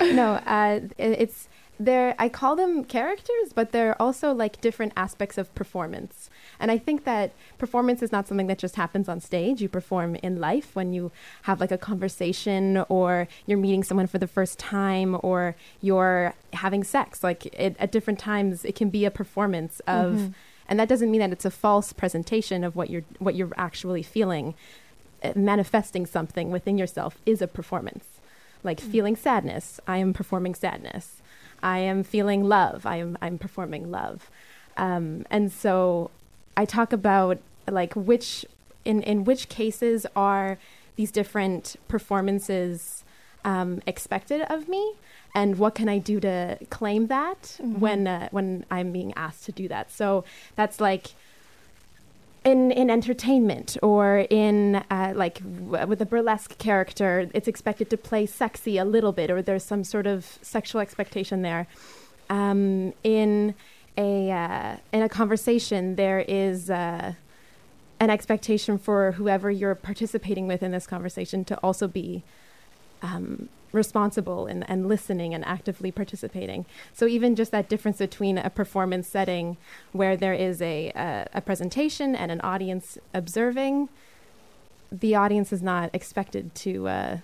no, 0.00 0.32
uh, 0.46 0.80
it's 0.98 1.48
they're 1.80 2.16
I 2.18 2.28
call 2.28 2.56
them 2.56 2.82
characters, 2.82 3.52
but 3.54 3.70
they're 3.70 4.00
also 4.02 4.32
like 4.32 4.60
different 4.60 4.92
aspects 4.96 5.38
of 5.38 5.54
performance. 5.54 6.28
And 6.58 6.72
I 6.72 6.78
think 6.78 7.04
that 7.04 7.30
performance 7.56 8.02
is 8.02 8.10
not 8.10 8.26
something 8.26 8.48
that 8.48 8.58
just 8.58 8.74
happens 8.74 9.08
on 9.08 9.20
stage. 9.20 9.62
You 9.62 9.68
perform 9.68 10.16
in 10.16 10.40
life 10.40 10.74
when 10.74 10.92
you 10.92 11.12
have 11.42 11.60
like 11.60 11.70
a 11.70 11.78
conversation 11.78 12.84
or 12.88 13.28
you're 13.46 13.58
meeting 13.58 13.84
someone 13.84 14.08
for 14.08 14.18
the 14.18 14.26
first 14.26 14.58
time 14.58 15.16
or 15.22 15.54
you're 15.80 16.34
having 16.52 16.82
sex. 16.82 17.22
Like 17.22 17.46
it, 17.46 17.76
at 17.78 17.92
different 17.92 18.18
times, 18.18 18.64
it 18.64 18.74
can 18.74 18.90
be 18.90 19.04
a 19.04 19.10
performance 19.12 19.78
of, 19.86 20.14
Mhm. 20.14 20.34
and 20.68 20.80
that 20.80 20.88
doesn't 20.88 21.12
mean 21.12 21.20
that 21.20 21.30
it's 21.30 21.44
a 21.44 21.50
false 21.50 21.92
presentation 21.92 22.64
of 22.64 22.74
what 22.74 22.90
you're 22.90 23.04
what 23.20 23.36
you're 23.36 23.52
actually 23.56 24.02
feeling. 24.02 24.54
Manifesting 25.34 26.06
something 26.06 26.50
within 26.50 26.78
yourself 26.78 27.18
is 27.26 27.42
a 27.42 27.46
performance. 27.48 28.04
Like 28.64 28.80
feeling 28.80 29.14
sadness 29.16 29.78
i 29.86 29.98
am 29.98 30.12
performing 30.12 30.54
sadness. 30.54 31.22
I 31.62 31.78
am 31.78 32.02
feeling 32.02 32.44
love 32.44 32.86
i 32.86 32.96
am 32.96 33.16
i'm 33.22 33.38
performing 33.38 33.90
love. 33.90 34.30
Um, 34.76 35.24
and 35.30 35.52
so 35.52 36.10
i 36.56 36.64
talk 36.64 36.92
about 36.92 37.38
like 37.70 37.94
which 37.94 38.44
in 38.84 39.02
in 39.02 39.24
which 39.24 39.48
cases 39.48 40.06
are 40.16 40.58
these 40.96 41.12
different 41.12 41.76
performances 41.88 43.04
um, 43.44 43.80
expected 43.86 44.40
of 44.50 44.68
me 44.68 44.94
and 45.34 45.58
what 45.58 45.74
can 45.74 45.88
i 45.88 45.98
do 45.98 46.18
to 46.20 46.58
claim 46.70 47.06
that 47.06 47.40
Mhm. 47.62 47.78
when 47.78 48.06
uh, 48.06 48.28
when 48.30 48.64
i'm 48.70 48.90
being 48.92 49.12
asked 49.14 49.44
to 49.46 49.52
do 49.52 49.68
that. 49.68 49.90
So 49.92 50.24
that's 50.56 50.80
like 50.80 51.06
in 52.48 52.70
in 52.70 52.88
entertainment 52.90 53.76
or 53.82 54.26
in 54.30 54.76
uh, 54.90 55.12
like 55.14 55.36
w- 55.70 55.86
with 55.86 56.00
a 56.00 56.06
burlesque 56.06 56.56
character, 56.58 57.28
it's 57.34 57.48
expected 57.48 57.90
to 57.90 57.96
play 57.96 58.24
sexy 58.26 58.78
a 58.78 58.84
little 58.84 59.12
bit, 59.12 59.30
or 59.30 59.42
there's 59.42 59.64
some 59.64 59.84
sort 59.84 60.06
of 60.06 60.38
sexual 60.42 60.80
expectation 60.80 61.42
there. 61.42 61.66
Um, 62.30 62.94
in 63.04 63.54
a 63.96 64.30
uh, 64.30 64.76
in 64.92 65.02
a 65.02 65.08
conversation, 65.08 65.96
there 65.96 66.20
is 66.20 66.70
uh, 66.70 67.12
an 68.00 68.10
expectation 68.10 68.78
for 68.78 69.12
whoever 69.12 69.50
you're 69.50 69.74
participating 69.74 70.46
with 70.46 70.62
in 70.62 70.70
this 70.72 70.86
conversation 70.86 71.44
to 71.44 71.56
also 71.56 71.86
be 71.86 72.22
um, 73.02 73.48
responsible 73.72 74.46
and, 74.46 74.68
and 74.68 74.88
listening 74.88 75.34
and 75.34 75.44
actively 75.44 75.92
participating. 75.92 76.64
So 76.94 77.06
even 77.06 77.36
just 77.36 77.50
that 77.52 77.68
difference 77.68 77.98
between 77.98 78.38
a 78.38 78.50
performance 78.50 79.06
setting 79.08 79.56
where 79.92 80.16
there 80.16 80.34
is 80.34 80.62
a, 80.62 80.90
a, 80.94 81.26
a 81.34 81.40
presentation 81.40 82.14
and 82.16 82.30
an 82.30 82.40
audience 82.40 82.98
observing, 83.12 83.88
the 84.90 85.14
audience 85.14 85.52
is 85.52 85.62
not 85.62 85.90
expected 85.92 86.54
to 86.54 86.88
uh, 86.88 87.18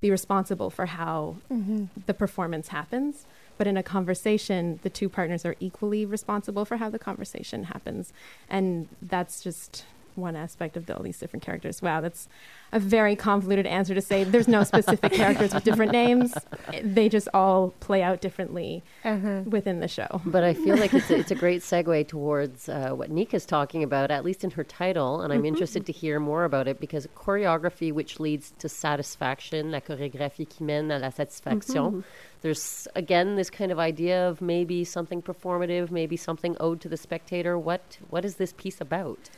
be 0.00 0.10
responsible 0.10 0.70
for 0.70 0.86
how 0.86 1.36
Mhm. 1.50 1.88
the 2.06 2.14
performance 2.14 2.68
happens. 2.68 3.26
But 3.56 3.66
in 3.66 3.76
a 3.76 3.82
conversation, 3.82 4.78
the 4.82 4.90
two 4.90 5.08
partners 5.08 5.44
are 5.44 5.56
equally 5.58 6.06
responsible 6.06 6.64
for 6.64 6.76
how 6.76 6.90
the 6.90 6.98
conversation 6.98 7.64
happens. 7.64 8.12
And 8.48 8.88
that's 9.02 9.42
just 9.42 9.84
one 10.18 10.36
aspect 10.36 10.76
of 10.76 10.86
the, 10.86 10.96
all 10.96 11.02
these 11.02 11.18
different 11.18 11.42
characters. 11.44 11.80
Wow, 11.80 12.00
that's 12.00 12.28
a 12.72 12.78
very 12.80 13.16
convoluted 13.16 13.66
answer 13.66 13.94
to 13.94 14.00
say 14.02 14.24
there's 14.24 14.48
no 14.48 14.62
specific 14.64 15.12
characters 15.22 15.54
with 15.54 15.64
different 15.64 15.92
names. 15.92 16.34
They 16.82 17.08
just 17.08 17.28
all 17.32 17.70
play 17.80 18.02
out 18.02 18.20
differently 18.20 18.82
Uh-huh. 19.04 19.42
within 19.46 19.80
the 19.80 19.88
show. 19.88 20.20
But 20.26 20.44
I 20.44 20.52
feel 20.54 20.76
like 20.76 20.92
it's 20.92 21.10
a, 21.10 21.16
it's 21.18 21.30
a 21.30 21.34
great 21.34 21.62
segue 21.62 22.06
towards 22.08 22.68
uh, 22.68 22.90
what 22.90 23.10
Nika's 23.10 23.46
talking 23.46 23.82
about, 23.82 24.10
at 24.10 24.24
least 24.24 24.44
in 24.44 24.50
her 24.52 24.64
title, 24.64 25.20
and 25.22 25.32
I'm 25.32 25.42
Mhm. 25.42 25.46
interested 25.48 25.86
to 25.86 25.92
hear 25.92 26.20
more 26.20 26.44
about 26.44 26.68
it 26.68 26.80
because 26.80 27.06
choreography, 27.16 27.92
which 27.92 28.18
leads 28.20 28.52
to 28.58 28.68
satisfaction, 28.68 29.70
la 29.70 29.80
chorégraphie 29.80 30.48
qui 30.48 30.64
mène 30.64 30.88
à 30.90 31.00
la 31.00 31.10
satisfaction. 31.10 31.92
Mhm. 31.92 32.04
There's 32.40 32.86
again 32.94 33.34
this 33.36 33.50
kind 33.50 33.72
of 33.72 33.78
idea 33.78 34.28
of 34.28 34.40
maybe 34.40 34.84
something 34.84 35.22
performative, 35.22 35.90
maybe 35.90 36.16
something 36.16 36.56
owed 36.60 36.80
to 36.82 36.88
the 36.88 36.96
spectator. 36.96 37.58
What 37.58 37.98
what 38.10 38.24
is 38.24 38.36
this 38.36 38.52
piece 38.52 38.80
about? 38.80 39.28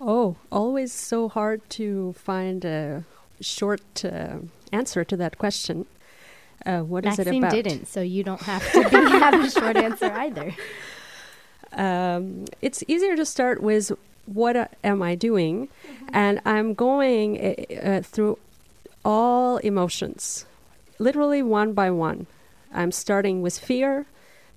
Oh, 0.00 0.36
always 0.52 0.92
so 0.92 1.28
hard 1.28 1.68
to 1.70 2.12
find 2.14 2.64
a 2.64 3.04
short 3.40 4.04
uh, 4.04 4.38
answer 4.72 5.04
to 5.04 5.16
that 5.16 5.38
question. 5.38 5.86
Uh, 6.64 6.80
what 6.80 7.06
is 7.06 7.18
it 7.18 7.26
about? 7.28 7.52
didn't, 7.52 7.86
so 7.86 8.00
you 8.00 8.22
don't 8.24 8.42
have 8.42 8.72
to 8.72 8.82
be, 8.88 8.96
have 8.96 9.34
a 9.34 9.50
short 9.50 9.76
answer 9.76 10.12
either. 10.12 10.54
Um, 11.70 12.46
it's 12.62 12.82
easier 12.88 13.14
to 13.14 13.26
start 13.26 13.62
with 13.62 13.92
what 14.24 14.56
uh, 14.56 14.68
am 14.82 15.02
I 15.02 15.14
doing, 15.14 15.68
and 16.14 16.40
I'm 16.46 16.72
going 16.72 17.38
uh, 17.38 17.74
uh, 17.74 18.00
through 18.00 18.38
all 19.04 19.58
emotions, 19.58 20.46
literally 20.98 21.42
one 21.42 21.74
by 21.74 21.90
one. 21.90 22.26
I'm 22.72 22.90
starting 22.90 23.42
with 23.42 23.58
fear, 23.58 24.06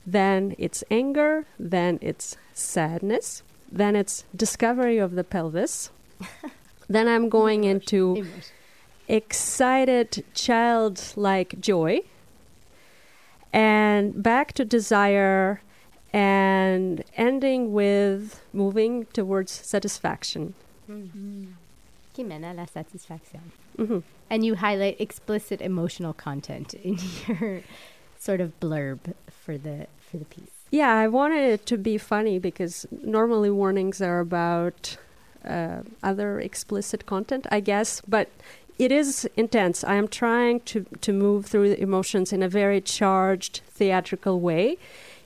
then 0.05 0.55
it's 0.57 0.85
anger, 0.89 1.45
then 1.59 1.99
it's 2.01 2.37
sadness, 2.53 3.43
then 3.71 3.95
it's 3.95 4.25
discovery 4.35 4.97
of 4.97 5.15
the 5.15 5.23
pelvis. 5.23 5.89
then 6.89 7.07
I'm 7.07 7.29
going 7.29 7.63
into 7.63 8.25
excited 9.07 10.23
childlike 10.33 11.59
joy 11.59 12.01
and 13.53 14.21
back 14.21 14.53
to 14.53 14.65
desire 14.65 15.61
and 16.13 17.03
ending 17.15 17.73
with 17.73 18.41
moving 18.53 19.05
towards 19.13 19.51
satisfaction. 19.51 20.53
Qui 20.87 22.23
mène 22.23 22.43
à 22.43 22.53
la 22.55 22.65
satisfaction. 22.65 23.51
Mhm. 23.77 24.03
And 24.29 24.45
you 24.45 24.55
highlight 24.55 24.99
explicit 24.99 25.61
emotional 25.61 26.13
content 26.13 26.73
in 26.73 26.97
your 27.27 27.61
sort 28.19 28.41
of 28.41 28.59
blurb 28.59 29.13
for 29.29 29.57
the 29.57 29.87
for 29.99 30.17
the 30.17 30.25
piece. 30.25 30.60
Yeah, 30.71 30.95
I 30.95 31.07
wanted 31.07 31.43
it 31.51 31.65
to 31.67 31.77
be 31.77 31.97
funny 31.97 32.39
because 32.39 32.87
normally 33.03 33.49
warnings 33.51 34.01
are 34.01 34.19
about 34.19 34.97
uh, 35.45 35.81
other 36.01 36.39
explicit 36.39 37.05
content, 37.05 37.45
I 37.51 37.59
guess, 37.59 38.01
but 38.07 38.29
it 38.79 38.91
is 38.91 39.29
intense. 39.35 39.83
I 39.83 39.95
am 39.95 40.07
trying 40.07 40.61
to, 40.61 40.85
to 41.01 41.11
move 41.13 41.45
through 41.45 41.69
the 41.69 41.81
emotions 41.81 42.31
in 42.31 42.41
a 42.41 42.47
very 42.47 42.79
charged 42.79 43.61
theatrical 43.67 44.39
way, 44.39 44.77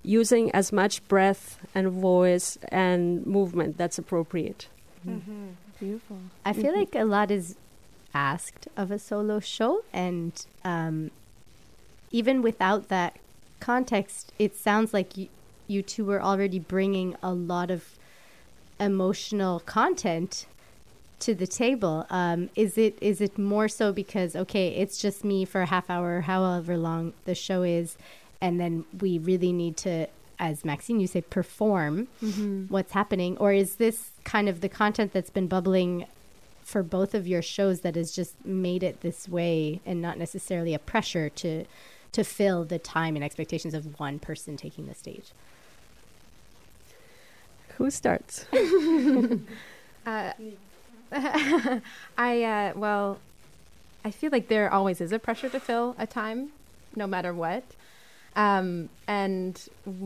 using 0.04 0.52
as 0.52 0.72
much 0.74 1.08
breath 1.08 1.60
and 1.76 1.90
voice 1.90 2.58
and 2.70 3.26
movement 3.26 3.78
that's 3.78 3.98
appropriate. 4.00 4.68
Beautiful. 5.80 6.18
I 6.44 6.54
feel 6.54 6.74
Mhm. 6.74 6.78
like 6.78 6.96
a 6.96 7.04
lot 7.06 7.30
is 7.30 7.56
asked 8.14 8.68
of 8.76 8.90
a 8.92 8.98
solo 8.98 9.40
show, 9.40 9.84
and 9.94 10.32
um, 10.64 11.12
even 12.12 12.42
without 12.42 12.88
that 12.90 13.18
context, 13.60 14.32
it 14.40 14.56
sounds 14.56 14.94
like 14.94 15.18
you, 15.18 15.28
you 15.68 15.82
two 15.82 16.06
were 16.06 16.22
already 16.22 16.60
bringing 16.60 17.16
a 17.24 17.34
lot 17.34 17.72
of 17.72 17.98
emotional 18.80 19.60
content 19.62 20.46
to 21.20 21.34
the 21.34 21.48
table. 21.48 22.06
Um, 22.10 22.50
is 22.56 22.78
it 22.78 22.98
is 23.02 23.22
it 23.22 23.38
more 23.38 23.68
so 23.68 23.94
because 23.94 24.36
okay, 24.36 24.70
it's 24.70 24.98
just 24.98 25.24
me 25.24 25.46
for 25.46 25.62
a 25.62 25.66
half 25.66 25.90
hour, 25.90 26.22
however 26.22 26.78
long 26.78 27.14
the 27.26 27.36
show 27.36 27.64
is, 27.64 27.98
and 28.42 28.60
then 28.60 28.86
we 29.00 29.18
really 29.18 29.54
need 29.54 29.78
to, 29.78 30.08
as 30.40 30.66
Maxine, 30.66 31.00
you 31.00 31.08
say, 31.08 31.22
perform 31.22 32.08
Mhm. 32.22 32.70
what's 32.70 32.92
happening, 32.92 33.38
or 33.38 33.54
is 33.54 33.76
this 33.76 34.10
kind 34.26 34.50
of 34.50 34.60
the 34.62 34.70
content 34.70 35.14
that's 35.14 35.30
been 35.30 35.48
bubbling 35.48 36.06
for 36.64 36.84
both 36.84 37.14
of 37.14 37.28
your 37.28 37.42
shows 37.42 37.82
that 37.82 37.96
has 37.96 38.12
just 38.12 38.44
made 38.44 38.84
it 38.84 39.02
this 39.02 39.30
way 39.30 39.80
and 39.86 40.02
not 40.02 40.18
necessarily 40.18 40.74
a 40.74 40.80
pressure 40.80 41.30
to 41.30 41.66
to 42.12 42.24
fill 42.24 42.64
the 42.64 42.80
time 42.80 43.16
and 43.16 43.24
expectations 43.26 43.74
of 43.74 44.00
one 44.00 44.20
person 44.20 44.58
taking 44.58 44.88
the 44.88 44.94
stage? 44.94 45.32
Who 47.78 47.90
starts? 47.92 48.46
Uh, 50.08 50.34
I 52.16 52.44
uh, 52.44 52.74
well, 52.76 53.18
I 54.04 54.12
feel 54.12 54.30
like 54.32 54.50
there 54.50 54.72
always 54.72 55.02
is 55.02 55.12
a 55.12 55.18
pressure 55.18 55.50
to 55.50 55.60
fill 55.60 55.96
a 55.98 56.06
time, 56.06 56.50
no 56.96 57.08
matter 57.08 57.34
what, 57.34 57.64
um, 58.36 58.90
and 59.08 59.60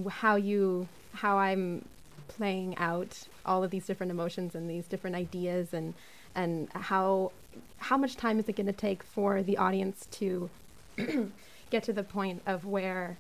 how 0.10 0.38
you 0.38 0.88
how 1.12 1.38
I'm 1.38 1.84
playing 2.30 2.78
out 2.78 3.28
all 3.46 3.62
of 3.62 3.72
these 3.72 3.86
different 3.86 4.12
emotions 4.12 4.56
and 4.56 4.70
these 4.70 4.88
different 4.88 5.18
ideas 5.18 5.74
and 5.74 5.94
and 6.34 6.70
how 6.72 7.34
how 7.80 7.98
much 7.98 8.16
time 8.16 8.40
is 8.40 8.48
it 8.48 8.56
going 8.56 8.68
to 8.68 8.72
take 8.72 9.04
for 9.04 9.44
the 9.44 9.58
audience 9.58 10.08
to 10.12 10.50
get 11.70 11.84
to 11.84 11.92
the 11.92 12.04
point 12.04 12.42
of 12.46 12.66
where 12.66 13.18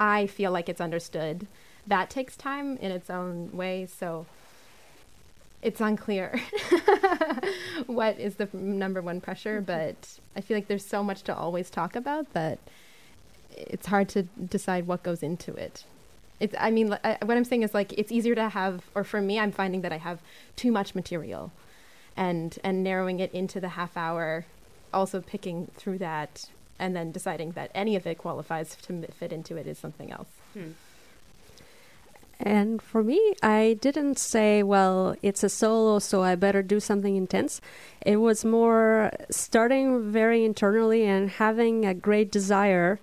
I 0.00 0.26
feel 0.26 0.52
like 0.52 0.68
it's 0.68 0.80
understood. 0.80 1.46
That 1.86 2.10
takes 2.10 2.36
time 2.36 2.76
in 2.78 2.90
its 2.90 3.10
own 3.10 3.50
way. 3.52 3.86
So 3.86 4.26
it's 5.64 5.80
unclear 5.80 6.40
what 7.86 8.18
is 8.20 8.36
the 8.36 8.48
number 8.52 9.00
one 9.00 9.20
pressure, 9.20 9.56
mm-hmm. 9.56 9.64
but 9.64 10.18
I 10.36 10.42
feel 10.42 10.56
like 10.56 10.68
there's 10.68 10.84
so 10.84 11.02
much 11.02 11.22
to 11.22 11.34
always 11.34 11.70
talk 11.70 11.96
about 11.96 12.32
that 12.34 12.58
it's 13.56 13.86
hard 13.86 14.08
to 14.10 14.24
decide 14.24 14.86
what 14.86 15.02
goes 15.02 15.22
into 15.22 15.54
it. 15.54 15.84
It's, 16.40 16.54
I 16.58 16.70
mean, 16.70 16.96
I, 17.04 17.16
what 17.24 17.36
I'm 17.36 17.44
saying 17.44 17.62
is 17.62 17.72
like 17.72 17.92
it's 17.94 18.12
easier 18.12 18.34
to 18.34 18.50
have, 18.50 18.82
or 18.94 19.04
for 19.04 19.20
me, 19.20 19.38
I'm 19.38 19.52
finding 19.52 19.80
that 19.82 19.92
I 19.92 19.98
have 19.98 20.20
too 20.56 20.70
much 20.70 20.94
material, 20.94 21.52
and 22.16 22.58
and 22.62 22.82
narrowing 22.82 23.20
it 23.20 23.32
into 23.32 23.60
the 23.60 23.70
half 23.70 23.96
hour, 23.96 24.44
also 24.92 25.20
picking 25.20 25.70
through 25.76 25.98
that, 25.98 26.50
and 26.78 26.94
then 26.94 27.12
deciding 27.12 27.52
that 27.52 27.70
any 27.74 27.96
of 27.96 28.06
it 28.06 28.18
qualifies 28.18 28.76
to 28.76 29.06
fit 29.12 29.32
into 29.32 29.56
it 29.56 29.66
is 29.66 29.78
something 29.78 30.10
else. 30.10 30.28
Hmm. 30.52 30.72
And 32.44 32.82
for 32.82 33.02
me, 33.02 33.18
I 33.42 33.78
didn't 33.80 34.18
say, 34.18 34.62
well, 34.62 35.16
it's 35.22 35.42
a 35.42 35.48
solo, 35.48 35.98
so 35.98 36.22
I 36.22 36.34
better 36.34 36.62
do 36.62 36.78
something 36.78 37.16
intense. 37.16 37.62
It 38.04 38.16
was 38.16 38.44
more 38.44 39.10
starting 39.30 40.12
very 40.12 40.44
internally 40.44 41.04
and 41.06 41.30
having 41.30 41.86
a 41.86 41.94
great 41.94 42.30
desire. 42.30 43.00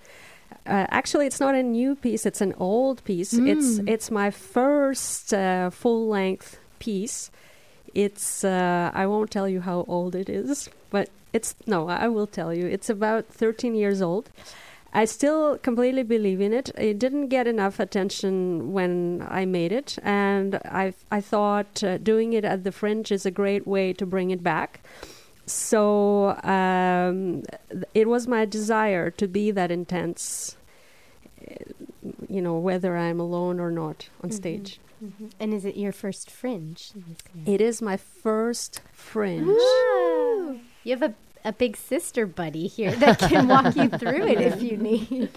Uh, 0.68 0.86
actually, 0.92 1.26
it's 1.26 1.40
not 1.40 1.56
a 1.56 1.64
new 1.64 1.96
piece; 1.96 2.24
it's 2.28 2.40
an 2.40 2.54
old 2.60 3.04
piece. 3.04 3.34
It's 3.34 3.80
Mm. 3.80 3.90
it's 3.90 4.12
my 4.12 4.30
first 4.30 5.34
uh, 5.34 5.72
full 5.72 6.08
length 6.08 6.60
piece. 6.78 7.32
It's 7.96 8.44
uh, 8.44 8.92
I 8.94 9.08
won't 9.08 9.32
tell 9.32 9.50
you 9.50 9.62
how 9.62 9.86
old 9.88 10.14
it 10.14 10.30
is, 10.30 10.70
but 10.92 11.10
it's 11.34 11.56
no, 11.66 11.90
I 11.90 12.08
will 12.10 12.28
tell 12.28 12.54
you. 12.54 12.68
It's 12.68 12.90
about 12.92 13.26
13 13.26 13.74
years 13.74 14.04
old. 14.04 14.30
I 14.94 15.06
still 15.06 15.58
completely 15.58 16.04
believe 16.04 16.42
in 16.42 16.52
it. 16.54 16.70
It 16.78 17.00
didn't 17.00 17.30
get 17.30 17.48
enough 17.48 17.80
attention 17.80 18.74
when 18.74 19.26
I 19.30 19.46
made 19.46 19.72
it, 19.72 19.98
and 20.04 20.56
I 20.66 20.94
I 21.10 21.22
thought 21.22 21.82
uh, 21.84 21.98
doing 21.98 22.34
it 22.34 22.44
at 22.44 22.64
the 22.66 22.72
Fringe 22.72 23.12
is 23.12 23.26
a 23.26 23.32
great 23.32 23.66
way 23.66 23.94
to 23.94 24.06
bring 24.06 24.32
it 24.32 24.44
back. 24.44 24.82
So 25.46 26.36
um, 26.44 27.44
it 27.94 28.08
was 28.08 28.28
my 28.28 28.46
desire 28.46 29.10
to 29.12 29.28
be 29.28 29.52
that 29.52 29.72
intense, 29.72 30.56
you 32.30 32.42
know, 32.42 32.58
whether 32.58 32.96
I'm 32.98 33.20
alone 33.20 33.60
or 33.60 33.72
not 33.72 34.10
on 34.24 34.30
Mhm. 34.30 34.34
stage. 34.34 34.80
And 35.40 35.52
is 35.54 35.66
it 35.66 35.76
your 35.78 35.92
first 35.92 36.30
fringe? 36.30 36.92
It 37.46 37.60
is 37.60 37.82
my 37.82 37.98
first 37.98 38.82
Fringe. 38.94 39.48
Woo! 39.48 40.60
You 40.84 40.96
have 40.96 41.02
a, 41.02 41.16
a 41.44 41.54
big 41.54 41.78
sister 41.78 42.26
buddy 42.26 42.68
here 42.68 42.92
that 42.92 43.20
can 43.20 43.48
walk 43.48 43.76
you 43.76 43.90
through 43.90 44.28
it 44.28 44.42
if 44.42 44.62
you 44.62 44.78
need. 44.78 45.30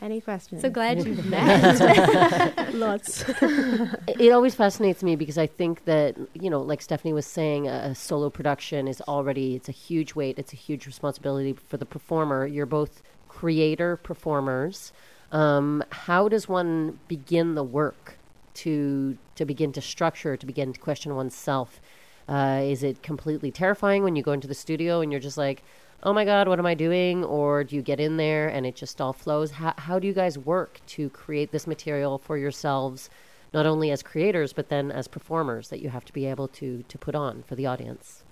Any 0.00 0.20
questions? 0.20 0.60
So 0.60 0.70
glad 0.70 1.04
you've 1.04 1.24
met. 1.30 2.74
Lots. 2.74 3.24
it 3.28 4.32
always 4.32 4.54
fascinates 4.54 5.02
me 5.02 5.16
because 5.16 5.38
I 5.38 5.46
think 5.46 5.84
that 5.84 6.16
you 6.34 6.50
know, 6.50 6.60
like 6.60 6.82
Stephanie 6.82 7.12
was 7.12 7.26
saying, 7.26 7.68
a, 7.68 7.90
a 7.90 7.94
solo 7.94 8.28
production 8.28 8.88
is 8.88 9.00
already 9.02 9.54
it's 9.54 9.68
a 9.68 9.72
huge 9.72 10.14
weight, 10.14 10.38
it's 10.38 10.52
a 10.52 10.56
huge 10.56 10.86
responsibility 10.86 11.52
for 11.52 11.76
the 11.76 11.86
performer. 11.86 12.46
You're 12.46 12.66
both 12.66 13.02
creator 13.28 13.96
performers. 13.96 14.92
Um, 15.32 15.82
how 15.90 16.28
does 16.28 16.48
one 16.48 16.98
begin 17.08 17.54
the 17.54 17.64
work 17.64 18.18
to 18.54 19.16
to 19.36 19.44
begin 19.44 19.72
to 19.72 19.80
structure, 19.80 20.36
to 20.36 20.46
begin 20.46 20.72
to 20.72 20.80
question 20.80 21.14
oneself? 21.14 21.80
Uh, 22.28 22.60
is 22.62 22.82
it 22.82 23.02
completely 23.02 23.50
terrifying 23.50 24.02
when 24.02 24.16
you 24.16 24.22
go 24.22 24.32
into 24.32 24.48
the 24.48 24.54
studio 24.54 25.00
and 25.00 25.12
you're 25.12 25.20
just 25.20 25.36
like, 25.36 25.62
oh 26.02 26.12
my 26.12 26.24
God, 26.24 26.48
what 26.48 26.58
am 26.58 26.66
I 26.66 26.74
doing? 26.74 27.24
Or 27.24 27.64
do 27.64 27.76
you 27.76 27.82
get 27.82 28.00
in 28.00 28.16
there 28.16 28.48
and 28.48 28.66
it 28.66 28.76
just 28.76 29.00
all 29.00 29.12
flows? 29.12 29.52
How, 29.52 29.74
how 29.78 29.98
do 29.98 30.06
you 30.06 30.12
guys 30.12 30.38
work 30.38 30.80
to 30.88 31.08
create 31.10 31.50
this 31.50 31.66
material 31.66 32.18
for 32.18 32.36
yourselves, 32.36 33.10
not 33.52 33.66
only 33.66 33.90
as 33.90 34.02
creators, 34.02 34.52
but 34.52 34.68
then 34.68 34.90
as 34.90 35.08
performers 35.08 35.68
that 35.68 35.80
you 35.80 35.90
have 35.90 36.04
to 36.04 36.12
be 36.12 36.26
able 36.26 36.48
to, 36.48 36.84
to 36.88 36.98
put 36.98 37.14
on 37.14 37.42
for 37.42 37.54
the 37.54 37.66
audience? 37.66 38.22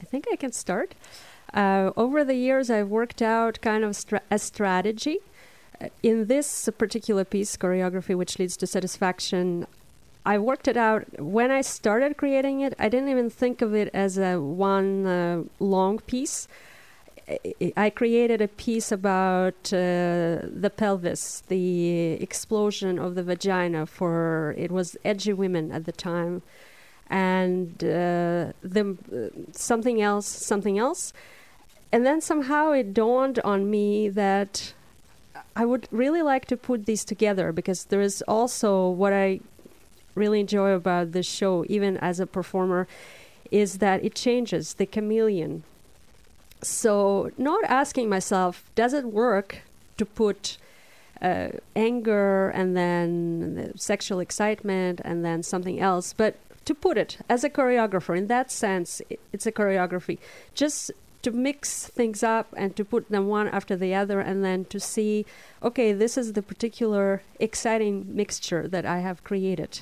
I 0.00 0.04
think 0.04 0.26
I 0.32 0.36
can 0.36 0.52
start. 0.52 0.94
Uh, 1.52 1.92
over 1.96 2.24
the 2.24 2.34
years, 2.34 2.70
I've 2.70 2.88
worked 2.88 3.22
out 3.22 3.60
kind 3.60 3.84
of 3.84 3.94
stra- 3.94 4.22
a 4.30 4.38
strategy. 4.38 5.18
Uh, 5.80 5.88
in 6.02 6.26
this 6.26 6.68
particular 6.78 7.24
piece, 7.24 7.56
choreography, 7.56 8.16
which 8.16 8.38
leads 8.38 8.56
to 8.56 8.66
satisfaction, 8.66 9.66
I 10.26 10.38
worked 10.38 10.68
it 10.68 10.76
out. 10.76 11.20
When 11.20 11.50
I 11.50 11.60
started 11.60 12.16
creating 12.16 12.60
it, 12.60 12.74
I 12.78 12.88
didn't 12.88 13.10
even 13.10 13.28
think 13.28 13.60
of 13.60 13.74
it 13.74 13.90
as 13.92 14.16
a 14.16 14.40
one 14.40 15.06
uh, 15.06 15.44
long 15.58 15.98
piece. 15.98 16.48
I- 17.76 17.90
created 17.90 18.40
a 18.40 18.48
piece 18.48 18.92
about 18.92 19.72
uh, 19.72 20.44
the 20.62 20.72
pelvis, 20.76 21.42
the 21.48 22.12
explosion 22.20 22.98
of 22.98 23.14
the 23.14 23.22
vagina 23.22 23.86
for 23.86 24.54
it 24.58 24.70
was 24.70 24.96
edgy 25.04 25.32
women 25.32 25.72
at 25.72 25.84
the 25.86 25.92
time, 25.92 26.42
and 27.08 27.82
uh, 27.82 28.52
the 28.62 28.96
uh, 29.12 29.52
something 29.52 30.02
else, 30.02 30.26
something 30.26 30.78
else, 30.78 31.12
and 31.92 32.04
then 32.04 32.20
somehow 32.20 32.72
it 32.72 32.92
dawned 32.92 33.38
on 33.40 33.70
me 33.70 34.10
that 34.10 34.74
I 35.56 35.64
would 35.64 35.88
really 35.90 36.22
like 36.22 36.44
to 36.46 36.56
put 36.56 36.84
these 36.84 37.04
together 37.04 37.52
because 37.52 37.84
there 37.86 38.02
is 38.02 38.22
also 38.28 38.88
what 38.88 39.12
I 39.12 39.40
really 40.14 40.40
enjoy 40.40 40.72
about 40.72 41.12
this 41.12 41.26
show, 41.26 41.64
even 41.68 41.96
as 41.98 42.20
a 42.20 42.26
performer, 42.26 42.86
is 43.50 43.78
that 43.78 44.04
it 44.04 44.14
changes 44.14 44.74
the 44.74 44.86
chameleon. 44.86 45.62
So, 46.62 47.30
not 47.36 47.62
asking 47.64 48.08
myself, 48.08 48.64
does 48.74 48.92
it 48.94 49.04
work 49.04 49.62
to 49.98 50.06
put 50.06 50.56
uh, 51.20 51.48
anger 51.76 52.50
and 52.50 52.76
then 52.76 53.54
the 53.54 53.78
sexual 53.78 54.20
excitement 54.20 55.00
and 55.04 55.24
then 55.24 55.42
something 55.42 55.80
else, 55.80 56.12
but 56.12 56.36
to 56.64 56.74
put 56.74 56.96
it 56.96 57.18
as 57.28 57.44
a 57.44 57.50
choreographer, 57.50 58.16
in 58.16 58.26
that 58.28 58.50
sense, 58.50 59.02
it's 59.32 59.46
a 59.46 59.52
choreography. 59.52 60.18
Just 60.54 60.90
to 61.22 61.30
mix 61.30 61.86
things 61.86 62.22
up 62.22 62.52
and 62.56 62.76
to 62.76 62.84
put 62.84 63.08
them 63.08 63.26
one 63.26 63.48
after 63.48 63.76
the 63.76 63.94
other 63.94 64.20
and 64.20 64.44
then 64.44 64.64
to 64.66 64.78
see, 64.78 65.24
okay, 65.62 65.92
this 65.92 66.18
is 66.18 66.34
the 66.34 66.42
particular 66.42 67.22
exciting 67.40 68.04
mixture 68.14 68.68
that 68.68 68.84
I 68.84 68.98
have 68.98 69.24
created. 69.24 69.80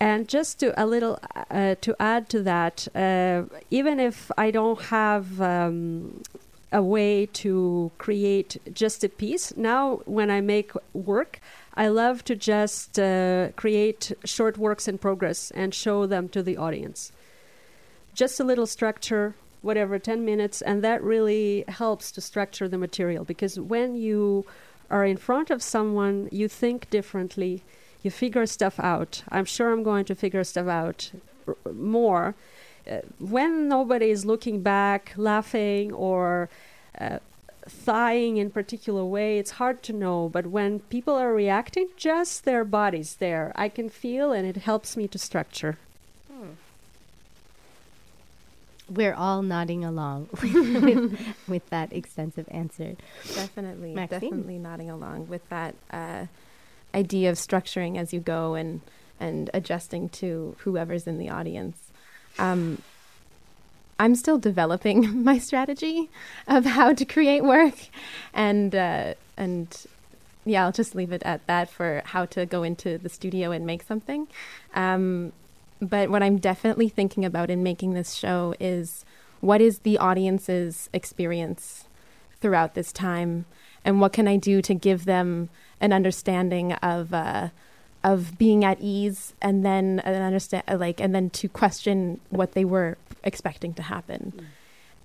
And 0.00 0.28
just 0.28 0.60
to 0.60 0.80
a 0.80 0.86
little 0.86 1.18
uh, 1.50 1.74
to 1.80 1.96
add 1.98 2.28
to 2.30 2.42
that, 2.42 2.86
uh, 2.94 3.44
even 3.70 3.98
if 3.98 4.30
I 4.38 4.50
don't 4.52 4.80
have 4.82 5.40
um, 5.40 6.22
a 6.70 6.82
way 6.82 7.26
to 7.26 7.90
create 7.98 8.58
just 8.72 9.02
a 9.02 9.08
piece, 9.08 9.56
now 9.56 9.96
when 10.04 10.30
I 10.30 10.40
make 10.40 10.72
work, 10.92 11.40
I 11.74 11.88
love 11.88 12.24
to 12.24 12.36
just 12.36 12.98
uh, 12.98 13.50
create 13.56 14.12
short 14.24 14.56
works 14.56 14.86
in 14.86 14.98
progress 14.98 15.50
and 15.50 15.74
show 15.74 16.06
them 16.06 16.28
to 16.30 16.42
the 16.42 16.56
audience. 16.56 17.10
Just 18.14 18.38
a 18.38 18.44
little 18.44 18.66
structure, 18.66 19.34
whatever, 19.62 19.98
10 19.98 20.24
minutes, 20.24 20.62
and 20.62 20.82
that 20.84 21.02
really 21.02 21.64
helps 21.66 22.12
to 22.12 22.20
structure 22.20 22.68
the 22.68 22.78
material 22.78 23.24
because 23.24 23.58
when 23.58 23.96
you 23.96 24.44
are 24.90 25.04
in 25.04 25.16
front 25.16 25.50
of 25.50 25.62
someone, 25.62 26.28
you 26.30 26.48
think 26.48 26.88
differently 26.90 27.62
you 28.02 28.10
figure 28.10 28.46
stuff 28.46 28.78
out. 28.80 29.22
I'm 29.28 29.44
sure 29.44 29.72
I'm 29.72 29.82
going 29.82 30.04
to 30.06 30.14
figure 30.14 30.44
stuff 30.44 30.68
out 30.68 31.10
r- 31.46 31.56
more. 31.72 32.34
Uh, 32.90 33.00
when 33.18 33.68
nobody 33.68 34.10
is 34.10 34.24
looking 34.24 34.62
back, 34.62 35.12
laughing, 35.16 35.92
or 35.92 36.48
uh, 36.98 37.18
thighing 37.66 38.36
in 38.38 38.50
particular 38.50 39.04
way, 39.04 39.38
it's 39.38 39.52
hard 39.52 39.82
to 39.82 39.92
know. 39.92 40.28
But 40.32 40.46
when 40.46 40.80
people 40.80 41.14
are 41.14 41.34
reacting, 41.34 41.88
just 41.96 42.44
their 42.44 42.64
bodies 42.64 43.16
there, 43.16 43.52
I 43.56 43.68
can 43.68 43.88
feel, 43.90 44.32
and 44.32 44.46
it 44.46 44.56
helps 44.58 44.96
me 44.96 45.06
to 45.08 45.18
structure. 45.18 45.76
We're 48.88 49.12
all 49.14 49.42
nodding 49.42 49.84
along 49.84 50.28
with, 50.42 51.18
with 51.46 51.68
that 51.68 51.92
extensive 51.92 52.46
answer. 52.50 52.96
Definitely, 53.34 53.92
Maxine? 53.94 54.20
definitely 54.20 54.58
nodding 54.58 54.88
along 54.88 55.28
with 55.28 55.46
that 55.50 55.74
uh, 55.90 56.24
idea 56.98 57.30
of 57.30 57.36
structuring 57.36 57.96
as 57.98 58.12
you 58.12 58.20
go 58.20 58.54
and 58.54 58.80
and 59.20 59.50
adjusting 59.52 60.08
to 60.08 60.54
whoever's 60.60 61.06
in 61.06 61.18
the 61.18 61.28
audience. 61.28 61.90
Um, 62.38 62.82
I'm 63.98 64.14
still 64.14 64.38
developing 64.38 65.24
my 65.30 65.38
strategy 65.38 66.08
of 66.46 66.64
how 66.64 66.92
to 66.92 67.04
create 67.04 67.42
work, 67.44 67.74
and 68.32 68.74
uh, 68.74 69.14
and 69.36 69.86
yeah, 70.44 70.64
I'll 70.64 70.72
just 70.72 70.94
leave 70.94 71.12
it 71.12 71.22
at 71.24 71.46
that 71.46 71.70
for 71.70 72.02
how 72.06 72.24
to 72.26 72.46
go 72.46 72.62
into 72.62 72.98
the 72.98 73.08
studio 73.08 73.50
and 73.50 73.66
make 73.66 73.82
something. 73.82 74.28
Um, 74.74 75.32
but 75.80 76.10
what 76.10 76.22
I'm 76.22 76.38
definitely 76.38 76.88
thinking 76.88 77.24
about 77.24 77.50
in 77.50 77.62
making 77.62 77.94
this 77.94 78.14
show 78.14 78.54
is 78.58 79.04
what 79.40 79.60
is 79.60 79.80
the 79.80 79.98
audience's 79.98 80.88
experience 80.92 81.84
throughout 82.40 82.74
this 82.74 82.92
time, 82.92 83.44
and 83.84 84.00
what 84.00 84.12
can 84.12 84.28
I 84.28 84.36
do 84.36 84.60
to 84.62 84.74
give 84.74 85.04
them 85.04 85.48
an 85.80 85.92
understanding 85.92 86.72
of. 86.74 87.12
Uh, 87.12 87.48
of 88.04 88.38
being 88.38 88.64
at 88.64 88.78
ease 88.80 89.34
and 89.42 89.64
then 89.64 90.00
and 90.04 90.22
understand 90.22 90.62
like 90.76 91.00
and 91.00 91.14
then 91.14 91.30
to 91.30 91.48
question 91.48 92.20
what 92.30 92.52
they 92.52 92.64
were 92.64 92.96
expecting 93.24 93.74
to 93.74 93.82
happen. 93.82 94.32
Mm. 94.36 94.44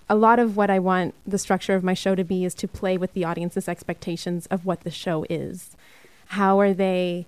A 0.09 0.15
lot 0.15 0.37
of 0.37 0.55
what 0.55 0.69
I 0.69 0.79
want 0.79 1.15
the 1.25 1.39
structure 1.39 1.73
of 1.73 1.83
my 1.83 1.93
show 1.93 2.13
to 2.13 2.23
be 2.23 2.45
is 2.45 2.53
to 2.55 2.67
play 2.67 2.97
with 2.97 3.13
the 3.13 3.25
audience's 3.25 3.67
expectations 3.67 4.45
of 4.47 4.65
what 4.65 4.81
the 4.81 4.91
show 4.91 5.25
is. 5.29 5.75
How 6.27 6.59
are 6.59 6.73
they 6.73 7.25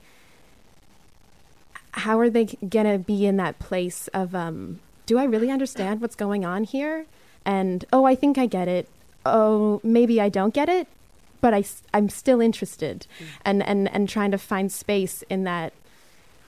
how 1.92 2.20
are 2.20 2.30
they 2.30 2.46
to 2.46 2.98
be 3.00 3.26
in 3.26 3.38
that 3.38 3.58
place 3.58 4.08
of 4.10 4.36
um 4.36 4.80
do 5.06 5.18
I 5.18 5.24
really 5.24 5.50
understand 5.50 6.02
what's 6.02 6.16
going 6.16 6.46
on 6.46 6.64
here? 6.64 7.06
And 7.44 7.86
oh, 7.94 8.06
I 8.06 8.16
think 8.16 8.38
I 8.38 8.48
get 8.48 8.68
it. 8.68 8.88
Oh, 9.26 9.80
maybe 9.84 10.20
I 10.20 10.30
don't 10.30 10.54
get 10.54 10.70
it 10.70 10.88
but 11.46 11.54
I, 11.54 11.64
I'm 11.94 12.10
still 12.10 12.42
interested 12.42 13.06
mm. 13.20 13.26
and, 13.46 13.62
and, 13.62 13.88
and 13.94 14.10
trying 14.10 14.32
to 14.32 14.40
find 14.40 14.72
space 14.72 15.24
in 15.30 15.44
that, 15.44 15.74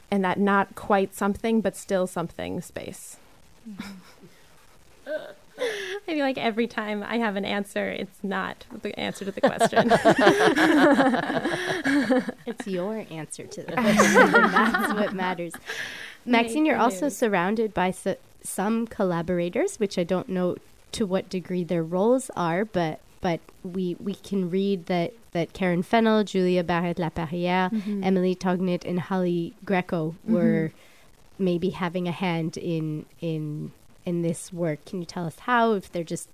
in 0.10 0.24
that 0.24 0.40
not 0.40 0.74
quite 0.74 1.14
something, 1.14 1.62
but 1.62 1.76
still 1.76 2.08
something 2.08 2.62
space. 2.62 3.18
I 3.78 3.84
feel 6.08 6.26
like 6.26 6.40
every 6.40 6.66
time 6.66 7.04
I 7.04 7.20
have 7.20 7.36
an 7.36 7.46
answer, 7.46 7.90
it's 7.90 8.24
not 8.24 8.66
the 8.82 9.00
answer 9.00 9.24
to 9.26 9.32
the 9.32 9.40
question. 9.40 9.92
it's 12.48 12.66
your 12.66 13.06
answer 13.12 13.46
to 13.46 13.62
the 13.62 13.74
question, 13.74 14.34
and 14.34 14.52
that's 14.52 14.94
what 14.96 15.14
matters. 15.14 15.54
Maxine, 16.26 16.66
you're 16.66 16.80
also 16.80 17.08
surrounded 17.08 17.76
by 17.76 17.92
so, 17.92 18.16
some 18.42 18.88
collaborators, 18.88 19.80
which 19.80 20.00
I 20.00 20.04
don't 20.04 20.30
know 20.30 20.56
to 20.94 21.06
what 21.06 21.30
degree 21.30 21.64
their 21.64 21.84
roles 21.84 22.32
are, 22.36 22.66
but 22.66 23.00
but 23.22 23.40
we 23.64 23.96
we 24.00 24.16
can 24.16 24.50
read 24.50 24.86
that 24.88 25.14
that 25.32 25.54
Karen 25.54 25.84
Fennell, 25.84 26.24
Julia 26.24 26.64
Barrett 26.64 26.98
Laperrière, 26.98 27.72
mm-hmm. 27.72 28.04
Emily 28.04 28.36
Tognit, 28.36 28.86
and 28.86 29.00
Holly 29.00 29.54
Greco 29.66 30.12
mm-hmm. 30.12 30.34
were 30.34 30.72
maybe 31.40 31.70
having 31.70 32.08
a 32.08 32.12
hand 32.12 32.58
in 32.58 33.06
in 33.22 33.72
in 34.06 34.22
this 34.22 34.54
work. 34.54 34.86
Can 34.86 35.00
you 35.00 35.06
tell 35.06 35.26
us 35.26 35.40
how? 35.40 35.74
If 35.74 35.92
they're 35.92 36.04
just 36.04 36.30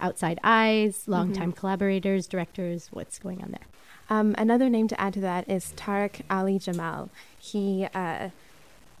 outside 0.00 0.38
eyes, 0.44 1.08
longtime 1.08 1.50
mm-hmm. 1.50 1.58
collaborators, 1.58 2.26
directors, 2.26 2.88
what's 2.92 3.18
going 3.18 3.42
on 3.42 3.50
there? 3.50 3.66
Um, 4.10 4.34
another 4.38 4.68
name 4.68 4.88
to 4.88 5.00
add 5.00 5.14
to 5.14 5.20
that 5.20 5.48
is 5.48 5.72
Tarek 5.76 6.22
Ali 6.30 6.58
Jamal. 6.58 7.10
He 7.38 7.86
uh, 7.94 8.30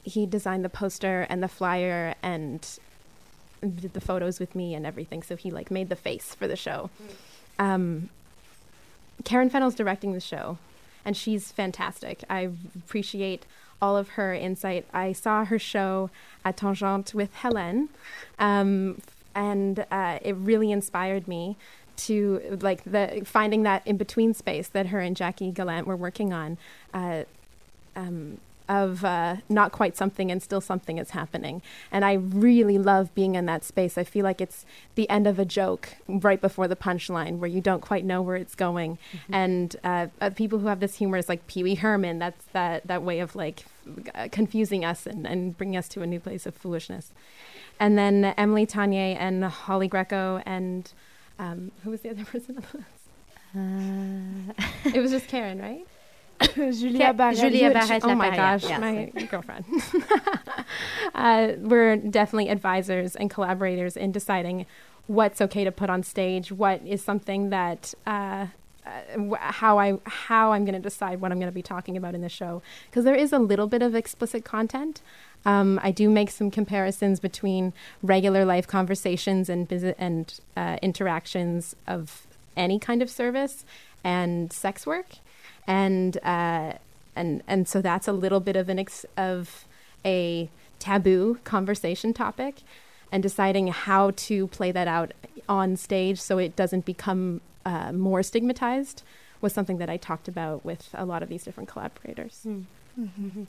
he 0.02 0.26
designed 0.26 0.64
the 0.64 0.70
poster 0.70 1.26
and 1.28 1.42
the 1.42 1.48
flyer 1.48 2.14
and 2.22 2.66
did 3.60 3.92
the 3.92 4.00
photos 4.00 4.38
with 4.40 4.54
me 4.54 4.74
and 4.74 4.86
everything. 4.86 5.22
So 5.22 5.36
he 5.36 5.50
like 5.50 5.70
made 5.70 5.88
the 5.88 5.96
face 5.96 6.34
for 6.34 6.46
the 6.46 6.56
show. 6.56 6.90
Mm. 7.58 7.64
Um, 7.64 8.08
Karen 9.24 9.50
Fennell's 9.50 9.74
directing 9.74 10.12
the 10.12 10.20
show, 10.20 10.58
and 11.04 11.16
she's 11.16 11.50
fantastic. 11.50 12.22
I 12.30 12.50
appreciate 12.76 13.46
all 13.80 13.96
of 13.96 14.10
her 14.10 14.34
insight. 14.34 14.86
I 14.92 15.12
saw 15.12 15.44
her 15.44 15.58
show 15.58 16.10
at 16.44 16.56
Tangente 16.56 17.14
with 17.14 17.34
Helen, 17.34 17.88
um, 18.38 19.00
and 19.34 19.84
uh, 19.90 20.18
it 20.22 20.34
really 20.36 20.70
inspired 20.70 21.26
me 21.28 21.56
to 21.96 22.58
like 22.60 22.84
the 22.84 23.22
finding 23.24 23.64
that 23.64 23.84
in 23.84 23.96
between 23.96 24.32
space 24.32 24.68
that 24.68 24.86
her 24.86 25.00
and 25.00 25.16
Jackie 25.16 25.50
Gallant 25.50 25.86
were 25.86 25.96
working 25.96 26.32
on. 26.32 26.58
Uh, 26.94 27.24
um, 27.96 28.38
of 28.68 29.04
uh, 29.04 29.36
not 29.48 29.72
quite 29.72 29.96
something 29.96 30.30
and 30.30 30.42
still 30.42 30.60
something 30.60 30.98
is 30.98 31.10
happening. 31.10 31.62
And 31.90 32.04
I 32.04 32.14
really 32.14 32.78
love 32.78 33.14
being 33.14 33.34
in 33.34 33.46
that 33.46 33.64
space. 33.64 33.96
I 33.96 34.04
feel 34.04 34.24
like 34.24 34.40
it's 34.40 34.66
the 34.94 35.08
end 35.08 35.26
of 35.26 35.38
a 35.38 35.44
joke 35.44 35.96
right 36.06 36.40
before 36.40 36.68
the 36.68 36.76
punchline 36.76 37.38
where 37.38 37.48
you 37.48 37.60
don't 37.60 37.80
quite 37.80 38.04
know 38.04 38.20
where 38.20 38.36
it's 38.36 38.54
going. 38.54 38.98
Mm-hmm. 39.12 39.34
And 39.34 39.76
uh, 39.82 40.06
uh, 40.20 40.30
people 40.30 40.58
who 40.58 40.66
have 40.66 40.80
this 40.80 40.96
humor 40.96 41.16
is 41.16 41.28
like 41.28 41.46
Pee 41.46 41.62
Wee 41.62 41.76
Herman. 41.76 42.18
That's 42.18 42.44
that, 42.52 42.86
that 42.86 43.02
way 43.02 43.20
of 43.20 43.34
like 43.34 43.64
uh, 44.14 44.28
confusing 44.30 44.84
us 44.84 45.06
and, 45.06 45.26
and 45.26 45.56
bringing 45.56 45.76
us 45.76 45.88
to 45.88 46.02
a 46.02 46.06
new 46.06 46.20
place 46.20 46.46
of 46.46 46.54
foolishness. 46.54 47.12
And 47.80 47.96
then 47.96 48.34
Emily 48.36 48.66
Tanier 48.66 49.16
and 49.18 49.44
Holly 49.44 49.88
Greco 49.88 50.42
and 50.44 50.92
um, 51.38 51.70
who 51.84 51.90
was 51.90 52.00
the 52.02 52.10
other 52.10 52.24
person? 52.26 52.62
Uh, 53.56 54.52
it 54.84 55.00
was 55.00 55.10
just 55.10 55.28
Karen, 55.28 55.60
right? 55.60 55.86
Julia 56.54 57.12
Barrett. 57.12 57.38
Julia 57.38 57.70
Barrett. 57.70 58.04
Oh 58.04 58.14
my 58.14 58.34
gosh, 58.34 58.64
yes. 58.64 58.80
my 58.80 59.22
girlfriend. 59.30 59.64
uh, 61.14 61.52
we're 61.58 61.96
definitely 61.96 62.48
advisors 62.48 63.16
and 63.16 63.30
collaborators 63.30 63.96
in 63.96 64.12
deciding 64.12 64.66
what's 65.06 65.40
okay 65.40 65.64
to 65.64 65.72
put 65.72 65.90
on 65.90 66.02
stage, 66.02 66.52
what 66.52 66.80
is 66.86 67.02
something 67.02 67.50
that. 67.50 67.94
Uh, 68.06 68.46
uh, 68.86 69.36
how 69.38 69.78
I 69.78 69.98
how 70.06 70.52
I'm 70.52 70.64
going 70.64 70.74
to 70.74 70.80
decide 70.80 71.20
what 71.20 71.30
I'm 71.30 71.38
going 71.38 71.50
to 71.50 71.54
be 71.54 71.62
talking 71.62 71.96
about 71.96 72.14
in 72.14 72.22
the 72.22 72.28
show 72.30 72.62
because 72.86 73.04
there 73.04 73.14
is 73.14 73.34
a 73.34 73.38
little 73.38 73.66
bit 73.66 73.82
of 73.82 73.94
explicit 73.94 74.46
content. 74.46 75.02
Um, 75.44 75.78
I 75.82 75.90
do 75.90 76.08
make 76.08 76.30
some 76.30 76.50
comparisons 76.50 77.20
between 77.20 77.74
regular 78.02 78.46
life 78.46 78.66
conversations 78.66 79.50
and 79.50 79.68
visit 79.68 79.94
and 79.98 80.32
uh, 80.56 80.78
interactions 80.80 81.76
of 81.86 82.26
any 82.56 82.78
kind 82.78 83.02
of 83.02 83.10
service 83.10 83.66
and 84.02 84.50
sex 84.52 84.86
work 84.86 85.16
and 85.68 86.16
uh, 86.24 86.72
and 87.14 87.42
and 87.46 87.68
so 87.68 87.80
that's 87.80 88.08
a 88.08 88.12
little 88.12 88.40
bit 88.40 88.56
of 88.56 88.68
an 88.68 88.80
ex- 88.80 89.06
of 89.16 89.66
a 90.04 90.50
taboo 90.80 91.38
conversation 91.44 92.12
topic, 92.12 92.62
and 93.12 93.22
deciding 93.22 93.68
how 93.68 94.10
to 94.16 94.48
play 94.48 94.72
that 94.72 94.88
out 94.88 95.12
on 95.48 95.76
stage 95.76 96.20
so 96.20 96.38
it 96.38 96.56
doesn't 96.56 96.84
become 96.84 97.40
uh, 97.64 97.92
more 97.92 98.22
stigmatized 98.22 99.02
was 99.40 99.52
something 99.52 99.78
that 99.78 99.88
I 99.88 99.96
talked 99.96 100.26
about 100.26 100.64
with 100.64 100.88
a 100.94 101.04
lot 101.04 101.22
of 101.22 101.28
these 101.28 101.44
different 101.44 101.68
collaborators. 101.68 102.44
Mm. 102.46 102.64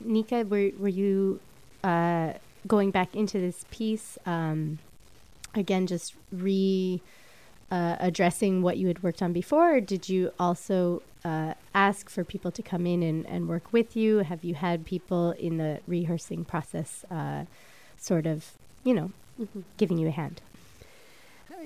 Nika, 0.00 0.44
were 0.44 0.70
were 0.78 0.88
you 0.88 1.40
uh, 1.84 2.32
going 2.66 2.90
back 2.90 3.14
into 3.14 3.38
this 3.38 3.64
piece 3.70 4.18
um, 4.26 4.78
again? 5.54 5.86
Just 5.86 6.14
re 6.32 7.00
uh, 7.70 7.96
addressing 8.00 8.62
what 8.62 8.76
you 8.76 8.88
had 8.88 9.02
worked 9.02 9.22
on 9.22 9.32
before, 9.32 9.76
or 9.76 9.80
did 9.80 10.08
you 10.08 10.32
also 10.38 11.02
uh, 11.24 11.54
ask 11.74 12.08
for 12.08 12.24
people 12.24 12.50
to 12.50 12.62
come 12.62 12.86
in 12.86 13.02
and, 13.02 13.26
and 13.26 13.48
work 13.48 13.72
with 13.72 13.96
you? 13.96 14.18
Have 14.18 14.44
you 14.44 14.54
had 14.54 14.84
people 14.84 15.32
in 15.32 15.56
the 15.58 15.80
rehearsing 15.86 16.44
process 16.44 17.04
uh, 17.10 17.44
sort 17.96 18.26
of, 18.26 18.52
you 18.84 18.94
know, 18.94 19.10
mm-hmm. 19.40 19.60
giving 19.76 19.98
you 19.98 20.08
a 20.08 20.12
hand? 20.12 20.40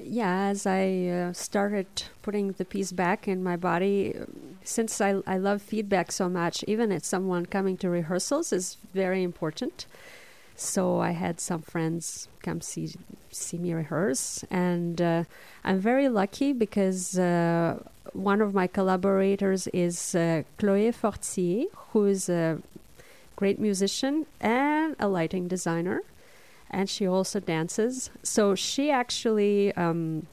yeah, 0.03 0.47
as 0.47 0.67
I 0.67 1.07
uh, 1.07 1.33
started 1.33 1.87
putting 2.23 2.53
the 2.53 2.65
piece 2.65 2.93
back 2.93 3.27
in 3.27 3.43
my 3.43 3.57
body, 3.57 4.15
since 4.63 5.01
I, 5.01 5.21
I 5.27 5.39
love 5.39 5.63
feedback 5.63 6.13
so 6.13 6.29
much, 6.29 6.65
even 6.67 6.93
if 6.93 7.05
someone 7.05 7.47
coming 7.47 7.77
to 7.79 7.91
rehearsals 7.91 8.53
is 8.53 8.77
very 8.95 9.23
important. 9.23 9.87
So 10.61 10.99
I 10.99 11.13
had 11.13 11.39
some 11.39 11.63
friends 11.63 12.27
come 12.43 12.61
see 12.61 12.91
see 13.31 13.59
me 13.59 13.73
rehearse, 13.75 14.45
and 14.51 15.01
uh, 15.01 15.23
I'm 15.63 15.79
very 15.79 16.09
lucky 16.09 16.53
because 16.53 17.17
uh, 17.17 17.81
one 18.13 18.41
of 18.41 18.55
my 18.55 18.67
collaborators 18.67 19.69
is 19.69 20.17
uh, 20.17 20.43
Chloé 20.59 20.93
Fortier, 20.93 21.67
who 21.93 22.07
is 22.07 22.29
a 22.29 22.59
great 23.37 23.61
musician 23.61 24.27
and 24.41 24.97
a 24.99 25.07
lighting 25.07 25.47
designer, 25.47 26.03
and 26.69 26.91
she 26.91 27.07
also 27.07 27.39
dances. 27.39 28.11
So 28.25 28.57
she 28.57 28.91
actually. 28.91 29.73
Um, 29.77 30.27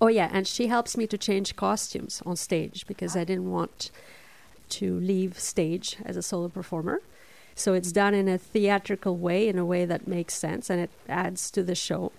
oh 0.00 0.08
yeah, 0.08 0.30
and 0.32 0.48
she 0.48 0.66
helps 0.66 0.96
me 0.96 1.06
to 1.06 1.16
change 1.16 1.54
costumes 1.54 2.20
on 2.26 2.34
stage 2.34 2.88
because 2.88 3.14
I 3.14 3.22
didn't 3.22 3.52
want 3.52 3.92
to 4.70 4.98
leave 4.98 5.38
stage 5.38 5.96
as 6.04 6.16
a 6.16 6.22
solo 6.22 6.48
performer. 6.48 7.02
So 7.54 7.74
it's 7.74 7.92
done 7.92 8.14
in 8.14 8.28
a 8.28 8.38
theatrical 8.38 9.16
way, 9.16 9.48
in 9.48 9.58
a 9.58 9.64
way 9.64 9.84
that 9.84 10.08
makes 10.08 10.34
sense 10.34 10.70
and 10.70 10.80
it 10.80 10.90
adds 11.08 11.50
to 11.52 11.62
the 11.62 11.74
show. 11.74 12.12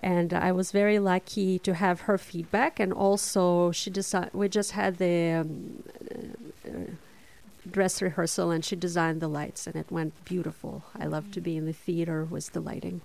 And 0.00 0.34
I 0.34 0.52
was 0.52 0.72
very 0.72 0.98
lucky 0.98 1.58
to 1.60 1.74
have 1.74 2.02
her 2.02 2.18
feedback, 2.18 2.78
and 2.78 2.92
also 2.92 3.72
she 3.72 3.88
decided 3.88 4.34
we 4.34 4.48
just 4.48 4.72
had 4.72 4.98
the 4.98 5.30
um, 5.30 5.82
uh, 6.66 6.90
dress 7.70 8.02
rehearsal, 8.02 8.50
and 8.50 8.62
she 8.62 8.76
designed 8.76 9.22
the 9.22 9.28
lights, 9.28 9.66
and 9.66 9.74
it 9.74 9.90
went 9.90 10.12
beautiful. 10.26 10.84
I 10.98 11.06
love 11.06 11.30
to 11.32 11.40
be 11.40 11.56
in 11.56 11.64
the 11.64 11.72
theater 11.72 12.24
with 12.24 12.52
the 12.52 12.60
lighting. 12.60 13.00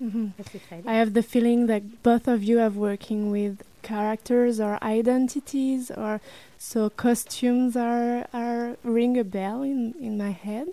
Mm-hmm. 0.00 0.88
I 0.88 0.94
have 0.94 1.14
the 1.14 1.22
feeling 1.22 1.66
that 1.66 2.02
both 2.02 2.28
of 2.28 2.44
you 2.44 2.60
are 2.60 2.70
working 2.70 3.30
with 3.30 3.62
characters 3.92 4.54
or 4.66 4.72
identities 4.96 5.90
or 6.02 6.20
so 6.58 6.80
costumes 7.04 7.76
are 7.76 8.26
are 8.42 8.76
ring 8.96 9.14
a 9.18 9.24
bell 9.36 9.58
in 9.72 9.80
in 10.06 10.14
my 10.24 10.32
head. 10.46 10.68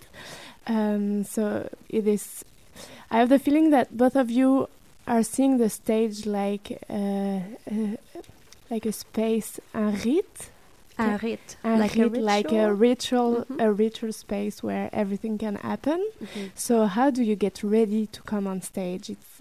Um, 0.75 1.23
so 1.23 1.43
it 1.89 2.05
is. 2.07 2.43
I 3.11 3.15
have 3.21 3.29
the 3.29 3.39
feeling 3.45 3.69
that 3.75 3.87
both 4.03 4.15
of 4.23 4.27
you 4.39 4.67
are 5.13 5.23
seeing 5.33 5.57
the 5.63 5.69
stage 5.69 6.17
like 6.25 6.67
uh, 6.89 7.39
uh, 7.73 7.95
like 8.71 8.85
a 8.87 8.91
space, 9.05 9.59
un 9.73 9.93
rite. 10.05 10.49
Un 10.97 11.17
rite, 11.23 11.57
Un 11.63 11.79
like 11.79 11.95
a 11.97 12.07
rite, 12.07 12.21
like 12.33 12.51
a 12.53 12.65
ritual? 12.73 13.31
ritual, 13.49 13.65
a 13.67 13.69
ritual 13.83 14.13
space 14.13 14.61
where 14.67 14.89
everything 14.93 15.35
can 15.39 15.55
happen. 15.69 15.99
Mhm. 16.21 16.49
So 16.55 16.85
how 16.97 17.07
do 17.17 17.21
you 17.29 17.35
get 17.35 17.63
ready 17.63 18.03
to 18.15 18.19
come 18.31 18.45
on 18.51 18.61
stage? 18.61 19.09
It's 19.15 19.31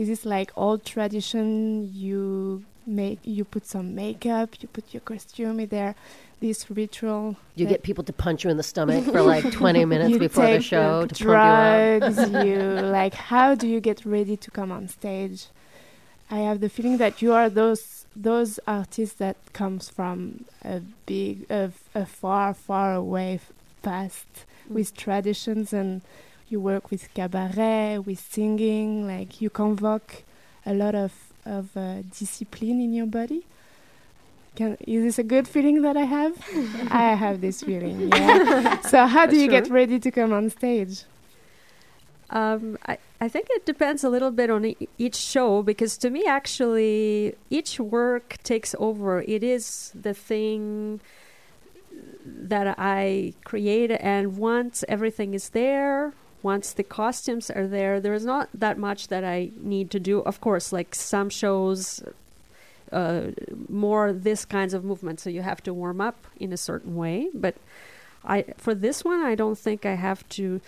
is 0.00 0.06
this 0.08 0.24
like 0.24 0.50
old 0.56 0.80
tradition? 0.84 1.90
You 1.92 2.62
make 2.90 3.18
you 3.24 3.44
put 3.44 3.66
some 3.66 3.94
makeup, 3.94 4.56
you 4.60 4.68
put 4.68 4.92
your 4.92 5.00
costume. 5.00 5.66
There 5.66 5.94
this 6.40 6.70
ritual? 6.70 7.36
You 7.54 7.66
get 7.66 7.82
people 7.82 8.02
to 8.04 8.12
punch 8.12 8.44
you 8.44 8.50
in 8.50 8.56
the 8.56 8.62
stomach 8.62 9.04
for 9.12 9.20
like 9.22 9.50
20 9.52 9.84
minutes 9.84 10.18
before 10.18 10.46
the 10.46 10.60
show 10.60 11.06
to 11.06 11.08
pump 11.08 11.20
you 11.20 11.26
drugs. 11.26 12.18
you 12.46 12.58
like 12.98 13.14
how 13.14 13.54
do 13.54 13.66
you 13.68 13.80
get 13.80 14.04
ready 14.04 14.36
to 14.38 14.50
come 14.50 14.72
on 14.72 14.88
stage? 14.88 15.46
I 16.30 16.38
have 16.38 16.60
the 16.60 16.68
feeling 16.68 16.98
that 16.98 17.20
you 17.22 17.32
are 17.32 17.48
those 17.50 18.06
those 18.16 18.58
artists 18.66 19.16
that 19.16 19.36
comes 19.52 19.88
from 19.88 20.44
a 20.64 20.80
big, 21.06 21.48
a, 21.50 21.70
a 21.94 22.04
far, 22.06 22.54
far 22.54 22.94
away 22.94 23.34
f- 23.34 23.52
past 23.82 24.26
Mm. 24.68 24.74
with 24.74 24.94
traditions, 24.96 25.72
and 25.72 26.02
you 26.48 26.60
work 26.60 26.90
with 26.90 27.12
cabaret, 27.14 27.98
with 27.98 28.20
singing. 28.20 29.06
Like 29.06 29.40
you 29.40 29.48
convoke 29.50 30.22
a 30.66 30.74
lot 30.74 30.94
of 30.94 31.29
of 31.44 31.76
uh, 31.76 32.02
discipline 32.18 32.80
in 32.80 32.92
your 32.92 33.06
body. 33.06 33.44
Can, 34.56 34.76
is 34.86 35.04
this 35.04 35.18
a 35.18 35.22
good 35.22 35.46
feeling 35.46 35.82
that 35.82 35.96
I 35.96 36.02
have? 36.02 36.36
I 36.90 37.14
have 37.14 37.40
this 37.40 37.62
feeling. 37.62 38.08
Yeah. 38.08 38.80
so 38.92 39.06
how 39.06 39.26
do 39.26 39.36
you 39.36 39.48
get 39.48 39.70
ready 39.70 39.98
to 40.00 40.10
come 40.10 40.32
on 40.32 40.50
stage? 40.50 41.04
Um, 42.30 42.78
I, 42.86 42.98
I 43.20 43.28
think 43.28 43.48
it 43.50 43.66
depends 43.66 44.04
a 44.04 44.08
little 44.08 44.30
bit 44.30 44.50
on 44.50 44.64
e- 44.64 44.88
each 44.98 45.16
show 45.16 45.62
because 45.62 45.96
to 45.98 46.10
me, 46.10 46.24
actually, 46.26 47.34
each 47.50 47.80
work 47.80 48.36
takes 48.42 48.74
over. 48.78 49.22
It 49.22 49.42
is 49.42 49.92
the 50.00 50.14
thing 50.14 51.00
that 52.24 52.76
I 52.78 53.34
create, 53.44 53.90
and 53.90 54.36
once 54.36 54.84
everything 54.88 55.34
is 55.34 55.50
there, 55.50 56.12
once 56.42 56.72
the 56.72 56.82
costumes 56.82 57.50
are 57.50 57.66
there, 57.66 58.00
there 58.00 58.14
is 58.14 58.24
not 58.24 58.48
that 58.54 58.78
much 58.78 59.08
that 59.08 59.24
I 59.24 59.50
need 59.60 59.90
to 59.90 60.00
do. 60.00 60.20
Of 60.20 60.40
course, 60.40 60.72
like 60.72 60.94
some 60.94 61.28
shows, 61.30 62.02
uh, 62.92 63.22
more 63.68 64.12
this 64.12 64.44
kinds 64.44 64.74
of 64.74 64.84
movement, 64.84 65.20
so 65.20 65.30
you 65.30 65.42
have 65.42 65.62
to 65.64 65.72
warm 65.74 66.00
up 66.00 66.16
in 66.38 66.52
a 66.52 66.56
certain 66.56 66.96
way. 66.96 67.28
But 67.34 67.54
I, 68.24 68.44
for 68.56 68.74
this 68.74 69.04
one, 69.04 69.20
I 69.22 69.34
don't 69.34 69.58
think 69.58 69.84
I 69.86 69.94
have 69.94 70.28
to 70.30 70.60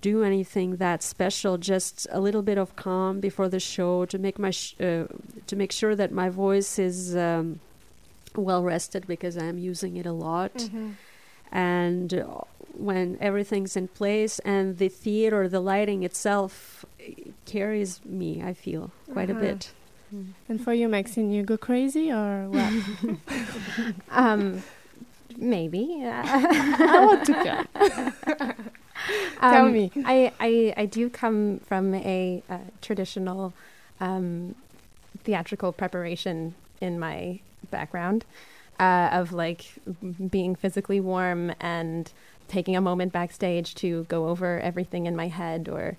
do 0.00 0.22
anything 0.22 0.76
that 0.76 1.02
special. 1.02 1.58
Just 1.58 2.06
a 2.10 2.20
little 2.20 2.42
bit 2.42 2.58
of 2.58 2.74
calm 2.76 3.20
before 3.20 3.48
the 3.48 3.60
show 3.60 4.04
to 4.06 4.18
make 4.18 4.38
my 4.38 4.50
sh- 4.50 4.74
uh, 4.80 5.04
to 5.46 5.56
make 5.56 5.72
sure 5.72 5.94
that 5.96 6.12
my 6.12 6.28
voice 6.28 6.78
is 6.78 7.14
um, 7.16 7.60
well 8.34 8.62
rested 8.62 9.06
because 9.06 9.36
I'm 9.36 9.58
using 9.58 9.96
it 9.96 10.06
a 10.06 10.12
lot. 10.12 10.54
Mhm. 10.54 10.94
And 11.50 12.24
when 12.74 13.16
everything's 13.20 13.76
in 13.76 13.88
place 13.88 14.38
and 14.40 14.78
the 14.78 14.88
theater, 14.88 15.48
the 15.48 15.60
lighting 15.60 16.02
itself 16.02 16.84
carries 17.46 18.04
me, 18.04 18.42
I 18.42 18.52
feel 18.54 18.92
quite 19.12 19.30
a 19.30 19.34
Uh-huh. 19.34 19.34
bit. 19.34 19.72
And 20.48 20.60
for 20.60 20.72
you, 20.72 20.88
Maxine, 20.88 21.30
you 21.30 21.42
go 21.42 21.56
crazy 21.56 22.10
or 22.12 22.48
what? 22.48 22.72
um, 24.10 24.62
maybe. 25.36 26.02
I 26.04 27.00
want 27.00 27.24
to 27.24 27.34
come. 27.34 27.66
Tell 29.48 29.68
Um, 29.68 29.72
me. 29.72 29.92
I, 30.04 30.32
I, 30.40 30.74
I 30.76 30.86
do 30.86 31.10
come 31.10 31.60
from 31.66 31.94
a 31.94 32.42
uh, 32.48 32.58
traditional 32.80 33.52
um, 34.00 34.54
theatrical 35.24 35.72
preparation 35.72 36.54
in 36.80 36.98
my 36.98 37.40
background 37.70 38.24
uh, 38.78 39.08
of 39.12 39.32
like 39.32 39.64
being 40.30 40.54
physically 40.54 41.00
warm 41.00 41.52
and 41.60 42.12
taking 42.48 42.76
a 42.76 42.80
moment 42.80 43.12
backstage 43.12 43.74
to 43.76 44.04
go 44.04 44.28
over 44.28 44.60
everything 44.60 45.06
in 45.06 45.16
my 45.16 45.28
head 45.28 45.68
or 45.68 45.96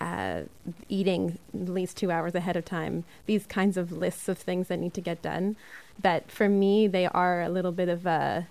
uh, 0.00 0.42
eating 0.88 1.38
at 1.54 1.68
least 1.68 1.96
two 1.96 2.10
hours 2.10 2.34
ahead 2.34 2.56
of 2.56 2.64
time. 2.64 3.04
These 3.26 3.46
kinds 3.46 3.76
of 3.76 3.92
lists 3.92 4.28
of 4.28 4.38
things 4.38 4.68
that 4.68 4.78
need 4.78 4.94
to 4.94 5.00
get 5.00 5.20
done. 5.20 5.56
That 6.00 6.30
for 6.30 6.48
me, 6.48 6.86
they 6.86 7.06
are 7.06 7.42
a 7.42 7.48
little 7.48 7.72
bit 7.72 7.88
of 7.88 8.06
a 8.06 8.46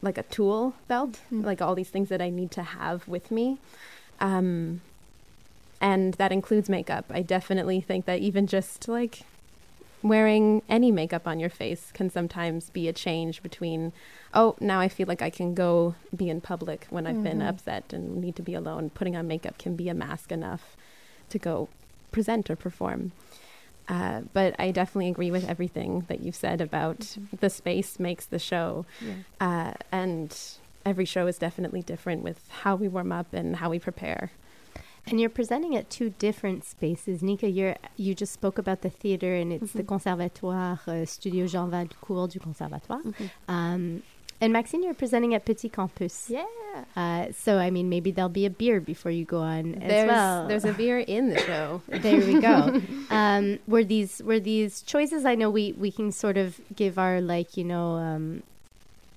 like 0.00 0.18
a 0.18 0.22
tool 0.24 0.74
belt, 0.86 1.20
like 1.30 1.62
all 1.62 1.74
these 1.74 1.88
things 1.88 2.10
that 2.10 2.20
I 2.20 2.28
need 2.28 2.50
to 2.52 2.62
have 2.62 3.08
with 3.08 3.30
me. 3.30 3.58
Um, 4.20 4.82
and 5.80 6.14
that 6.14 6.30
includes 6.30 6.68
makeup. 6.68 7.06
I 7.10 7.22
definitely 7.22 7.80
think 7.80 8.04
that 8.04 8.20
even 8.20 8.46
just 8.46 8.86
like 8.88 9.22
wearing 10.04 10.62
any 10.68 10.92
makeup 10.92 11.26
on 11.26 11.40
your 11.40 11.48
face 11.48 11.90
can 11.92 12.10
sometimes 12.10 12.68
be 12.70 12.86
a 12.86 12.92
change 12.92 13.42
between, 13.42 13.90
oh, 14.34 14.54
now 14.60 14.78
I 14.78 14.86
feel 14.88 15.08
like 15.08 15.22
I 15.22 15.30
can 15.30 15.54
go 15.54 15.94
be 16.14 16.28
in 16.28 16.42
public 16.42 16.86
when 16.90 17.06
I've 17.06 17.22
been 17.24 17.38
Mhm. 17.40 17.48
upset 17.48 17.92
and 17.92 18.18
need 18.20 18.36
to 18.36 18.42
be 18.42 18.54
alone. 18.54 18.90
Putting 18.90 19.16
on 19.16 19.26
makeup 19.26 19.56
can 19.56 19.74
be 19.76 19.88
a 19.88 19.94
mask 19.94 20.30
enough 20.30 20.76
to 21.30 21.38
go 21.38 21.68
present 22.12 22.50
or 22.50 22.54
perform. 22.54 23.12
Uh, 23.88 24.22
but 24.34 24.54
I 24.58 24.70
definitely 24.70 25.08
agree 25.10 25.30
with 25.30 25.48
everything 25.48 26.04
that 26.08 26.20
you've 26.20 26.36
said 26.36 26.60
about 26.60 27.16
the 27.40 27.48
space 27.50 27.98
makes 27.98 28.26
the 28.26 28.38
show. 28.38 28.84
Yeah. 29.00 29.14
Uh, 29.40 29.72
and 29.90 30.36
every 30.84 31.06
show 31.06 31.26
is 31.26 31.38
definitely 31.38 31.80
different 31.82 32.22
with 32.22 32.46
how 32.62 32.76
we 32.76 32.88
warm 32.88 33.10
up 33.10 33.32
and 33.32 33.56
how 33.56 33.70
we 33.70 33.78
prepare. 33.78 34.30
And 35.06 35.20
you're 35.20 35.30
presenting 35.30 35.76
at 35.76 35.90
two 35.90 36.10
different 36.18 36.64
spaces. 36.64 37.22
Nika, 37.22 37.48
you're, 37.48 37.76
you 37.96 38.14
just 38.14 38.32
spoke 38.32 38.56
about 38.58 38.80
the 38.80 38.88
theater, 38.90 39.34
and 39.34 39.52
it's 39.52 39.72
the 39.72 39.82
Conservatoire, 39.82 40.80
uh, 40.86 41.04
Studio 41.04 41.46
Jean 41.46 41.70
Valcourt 41.70 42.30
du 42.30 42.38
Conservatoire. 42.38 43.02
Um, 43.46 44.02
and 44.40 44.52
Maxine, 44.52 44.82
you're 44.82 44.94
presenting 44.94 45.34
at 45.34 45.44
Petit 45.44 45.68
Campus. 45.68 46.28
Yeah. 46.28 46.44
Uh, 46.96 47.26
so, 47.32 47.58
I 47.58 47.70
mean, 47.70 47.88
maybe 47.88 48.10
there'll 48.10 48.28
be 48.28 48.46
a 48.46 48.50
beer 48.50 48.80
before 48.80 49.10
you 49.10 49.24
go 49.24 49.40
on 49.40 49.76
as 49.76 49.88
There's, 49.88 50.08
well. 50.08 50.48
there's 50.48 50.64
a 50.64 50.72
beer 50.72 50.98
in 50.98 51.28
the 51.30 51.38
show. 51.38 51.82
there 51.88 52.18
we 52.18 52.40
go. 52.40 52.80
Um, 53.10 53.58
were 53.68 53.84
these 53.84 54.22
were 54.24 54.40
these 54.40 54.82
choices? 54.82 55.24
I 55.24 55.34
know 55.36 55.48
we 55.48 55.72
we 55.72 55.92
can 55.92 56.10
sort 56.10 56.36
of 56.36 56.60
give 56.74 56.98
our 56.98 57.20
like 57.20 57.56
you 57.56 57.62
know 57.62 57.94
um, 57.94 58.42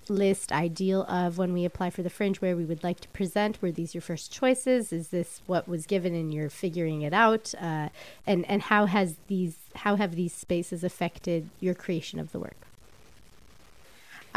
list 0.10 0.52
ideal 0.52 1.04
of 1.04 1.38
when 1.38 1.54
we 1.54 1.66
apply 1.66 1.90
for 1.90 2.02
the 2.02 2.10
fringe 2.10 2.42
where 2.42 2.56
we 2.56 2.66
would 2.66 2.84
like 2.84 3.00
to 3.02 3.08
present. 3.10 3.62
Were 3.62 3.72
these 3.72 3.94
your 3.94 4.02
first 4.02 4.32
choices? 4.32 4.92
Is 4.92 5.10
this 5.10 5.42
what 5.48 5.68
was 5.68 5.86
given 5.86 6.14
and 6.14 6.34
you're 6.34 6.50
figuring 6.50 7.02
it 7.02 7.14
out? 7.14 7.54
Uh, 7.60 7.90
and 8.26 8.46
and 8.50 8.64
how 8.64 8.86
has 8.86 9.16
these 9.28 9.58
how 9.76 9.96
have 9.96 10.16
these 10.16 10.34
spaces 10.34 10.84
affected 10.84 11.50
your 11.60 11.74
creation 11.74 12.20
of 12.20 12.32
the 12.32 12.40
work? 12.40 12.68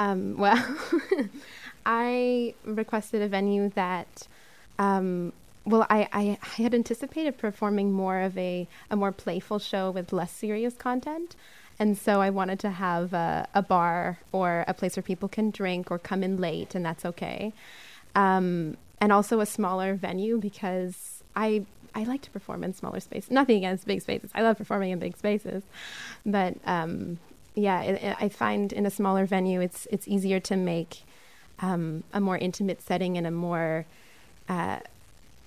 Um, 0.00 0.36
well, 0.38 0.78
I 1.86 2.54
requested 2.64 3.20
a 3.20 3.28
venue 3.28 3.68
that, 3.70 4.26
um, 4.78 5.34
well, 5.66 5.86
I, 5.90 6.08
I, 6.12 6.38
I 6.42 6.62
had 6.62 6.74
anticipated 6.74 7.36
performing 7.36 7.92
more 7.92 8.20
of 8.20 8.36
a, 8.38 8.66
a 8.90 8.96
more 8.96 9.12
playful 9.12 9.58
show 9.58 9.90
with 9.90 10.10
less 10.12 10.32
serious 10.32 10.74
content. 10.74 11.36
And 11.80 11.98
so 11.98 12.20
I 12.20 12.30
wanted 12.30 12.60
to 12.60 12.70
have 12.70 13.14
a, 13.14 13.48
a 13.54 13.62
bar 13.62 14.18
or 14.32 14.64
a 14.68 14.74
place 14.74 14.96
where 14.96 15.02
people 15.02 15.28
can 15.30 15.50
drink 15.50 15.90
or 15.90 15.98
come 15.98 16.22
in 16.22 16.38
late, 16.40 16.74
and 16.76 16.84
that's 16.84 17.06
okay. 17.06 17.54
Um, 18.14 18.76
and 19.00 19.12
also 19.12 19.40
a 19.40 19.46
smaller 19.46 19.94
venue 19.94 20.38
because 20.38 21.22
I 21.34 21.64
I 21.94 22.04
like 22.04 22.22
to 22.22 22.30
perform 22.30 22.62
in 22.64 22.74
smaller 22.74 23.00
spaces. 23.00 23.30
Nothing 23.32 23.56
against 23.58 23.86
big 23.86 24.02
spaces. 24.02 24.30
I 24.34 24.42
love 24.42 24.58
performing 24.58 24.90
in 24.92 24.98
big 25.00 25.16
spaces, 25.16 25.64
but 26.26 26.54
um, 26.66 27.18
yeah, 27.56 27.82
it, 27.82 28.02
it- 28.02 28.16
I 28.20 28.28
find 28.28 28.72
in 28.72 28.86
a 28.86 28.90
smaller 28.90 29.26
venue 29.26 29.60
it's 29.62 29.86
it's 29.90 30.06
easier 30.06 30.40
to 30.40 30.56
make 30.56 31.02
um, 31.60 32.04
a 32.12 32.20
more 32.20 32.38
intimate 32.38 32.82
setting 32.82 33.16
and 33.18 33.26
a 33.26 33.30
more 33.30 33.86
uh, 34.48 34.80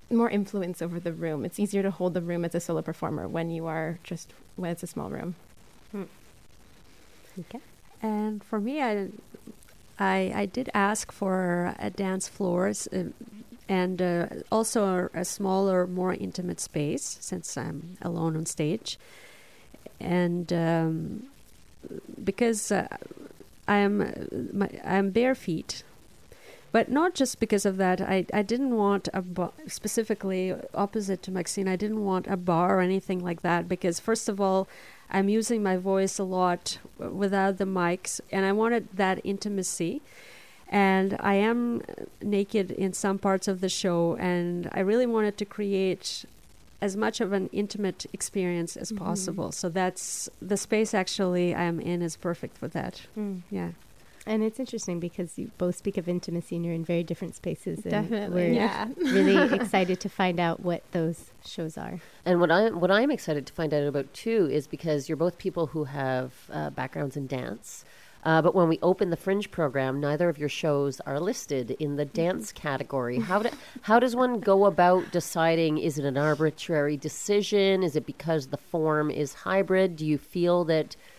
more 0.10 0.30
influence 0.32 0.82
over 0.82 1.00
the 1.00 1.14
room. 1.14 1.46
It's 1.46 1.60
easier 1.60 1.84
to 1.84 1.92
hold 1.92 2.16
the 2.16 2.22
room 2.22 2.44
as 2.46 2.56
a 2.56 2.60
solo 2.60 2.82
performer 2.82 3.28
when 3.28 3.52
you 3.52 3.68
are 3.68 4.00
just 4.04 4.34
when 4.56 4.72
it's 4.72 4.84
a 4.84 4.88
small 4.88 5.10
room. 5.12 5.36
Okay. 7.40 7.60
And 8.02 8.44
for 8.44 8.60
me, 8.60 8.82
I, 8.82 9.10
I, 10.00 10.34
I 10.36 10.46
did 10.46 10.70
ask 10.74 11.12
for 11.12 11.76
a 11.80 11.90
dance 11.90 12.28
floors 12.28 12.88
uh, 12.94 13.06
and 13.70 14.02
uh, 14.02 14.28
also 14.52 15.10
a, 15.14 15.20
a 15.22 15.26
smaller, 15.26 15.88
more 15.88 16.14
intimate 16.14 16.60
space 16.60 17.18
since 17.22 17.58
I'm 17.58 17.98
alone 18.02 18.36
on 18.36 18.46
stage. 18.46 19.00
And 20.00 20.52
um, 20.52 21.24
because 22.24 22.72
uh, 22.72 22.88
I'm 23.68 24.02
uh, 24.02 24.12
my, 24.52 24.70
I'm 24.84 25.12
bare 25.12 25.36
feet, 25.36 25.84
But 26.74 26.90
not 26.90 27.14
just 27.14 27.40
because 27.40 27.66
of 27.68 27.78
that. 27.78 28.02
I, 28.02 28.26
I 28.34 28.42
didn't 28.42 28.76
want 28.76 29.08
a 29.14 29.22
bar, 29.22 29.52
specifically 29.68 30.54
opposite 30.74 31.22
to 31.24 31.32
Maxine. 31.32 31.68
I 31.68 31.76
didn't 31.76 32.04
want 32.04 32.26
a 32.28 32.36
bar 32.36 32.78
or 32.78 32.82
anything 32.82 33.20
like 33.24 33.42
that 33.44 33.70
because 33.70 34.00
first 34.00 34.28
of 34.28 34.42
all, 34.42 34.68
I'm 35.12 35.30
using 35.30 35.62
my 35.62 35.78
voice 35.78 36.18
a 36.18 36.24
lot 36.24 36.80
without 36.98 37.60
the 37.60 37.66
mics, 37.66 38.20
and 38.32 38.44
I 38.44 38.52
wanted 38.52 38.88
that 38.96 39.22
intimacy. 39.24 40.02
And 40.68 41.16
I 41.20 41.36
am 41.36 41.84
naked 42.24 42.72
in 42.72 42.94
some 42.94 43.20
parts 43.20 43.48
of 43.48 43.62
the 43.62 43.70
show, 43.70 44.16
and 44.20 44.68
I 44.74 44.80
really 44.80 45.06
wanted 45.06 45.38
to 45.38 45.46
create 45.46 46.26
as 46.82 46.98
much 46.98 47.22
of 47.22 47.32
an 47.34 47.50
intimate 47.54 48.08
experience 48.12 48.76
as 48.76 48.92
Mhm. 48.92 48.98
possible. 48.98 49.52
So 49.52 49.70
that's 49.70 50.28
the 50.42 50.58
space 50.58 50.94
actually 50.96 51.54
I'm 51.54 51.80
in 51.80 52.02
is 52.02 52.16
perfect 52.18 52.58
for 52.58 52.68
that. 52.70 53.04
Mm. 53.16 53.42
Yeah. 53.52 53.70
And 54.26 54.44
it's 54.44 54.60
interesting 54.60 55.00
because 55.00 55.38
you 55.38 55.52
both 55.58 55.76
speak 55.76 55.98
of 55.98 56.08
intimacy 56.08 56.56
and 56.56 56.64
you're 56.64 56.74
in 56.74 56.86
very 56.86 57.04
different 57.04 57.36
spaces. 57.36 57.80
And 57.80 57.92
Definitely, 57.92 58.44
We're 58.44 58.54
yeah. 58.54 58.88
really 58.98 59.56
excited 59.60 60.00
to 60.00 60.10
find 60.10 60.40
out 60.40 60.62
what 60.62 60.84
those 60.92 61.32
shows 61.46 61.78
are. 61.78 62.00
And 62.26 62.40
what 62.40 62.52
I'm, 62.52 62.80
what 62.80 62.92
I'm 62.92 63.12
excited 63.12 63.46
to 63.48 63.54
find 63.54 63.74
out 63.74 63.84
about 63.84 64.14
too 64.14 64.50
is 64.52 64.68
because 64.68 65.10
you're 65.10 65.18
both 65.18 65.38
people 65.38 65.68
who 65.68 65.84
have 65.86 66.34
uh, 66.52 66.70
backgrounds 66.70 67.18
in 67.18 67.28
dance. 67.28 67.84
Uh, 68.26 68.42
but 68.42 68.56
when 68.56 68.70
we 68.70 68.80
open 68.82 69.10
the 69.10 69.18
Fringe 69.18 69.52
program, 69.52 70.00
neither 70.00 70.30
of 70.30 70.38
your 70.38 70.50
shows 70.50 71.02
are 71.02 71.20
listed 71.20 71.72
in 71.72 71.98
the 71.98 72.06
dance 72.06 72.52
category. 72.54 73.20
How 73.20 73.40
do, 73.40 73.50
how 73.82 74.00
does 74.00 74.16
one 74.16 74.40
go 74.40 74.66
about 74.66 75.12
deciding? 75.12 75.78
Is 75.78 76.00
it 76.00 76.06
an 76.06 76.18
arbitrary 76.18 76.96
decision? 76.96 77.84
Is 77.84 77.96
it 77.98 78.06
because 78.06 78.48
the 78.48 78.58
form 78.58 79.12
is 79.12 79.34
hybrid? 79.34 79.98
Do 79.98 80.06
you 80.06 80.18
feel 80.18 80.64
that, 80.66 80.96
well, 80.96 81.13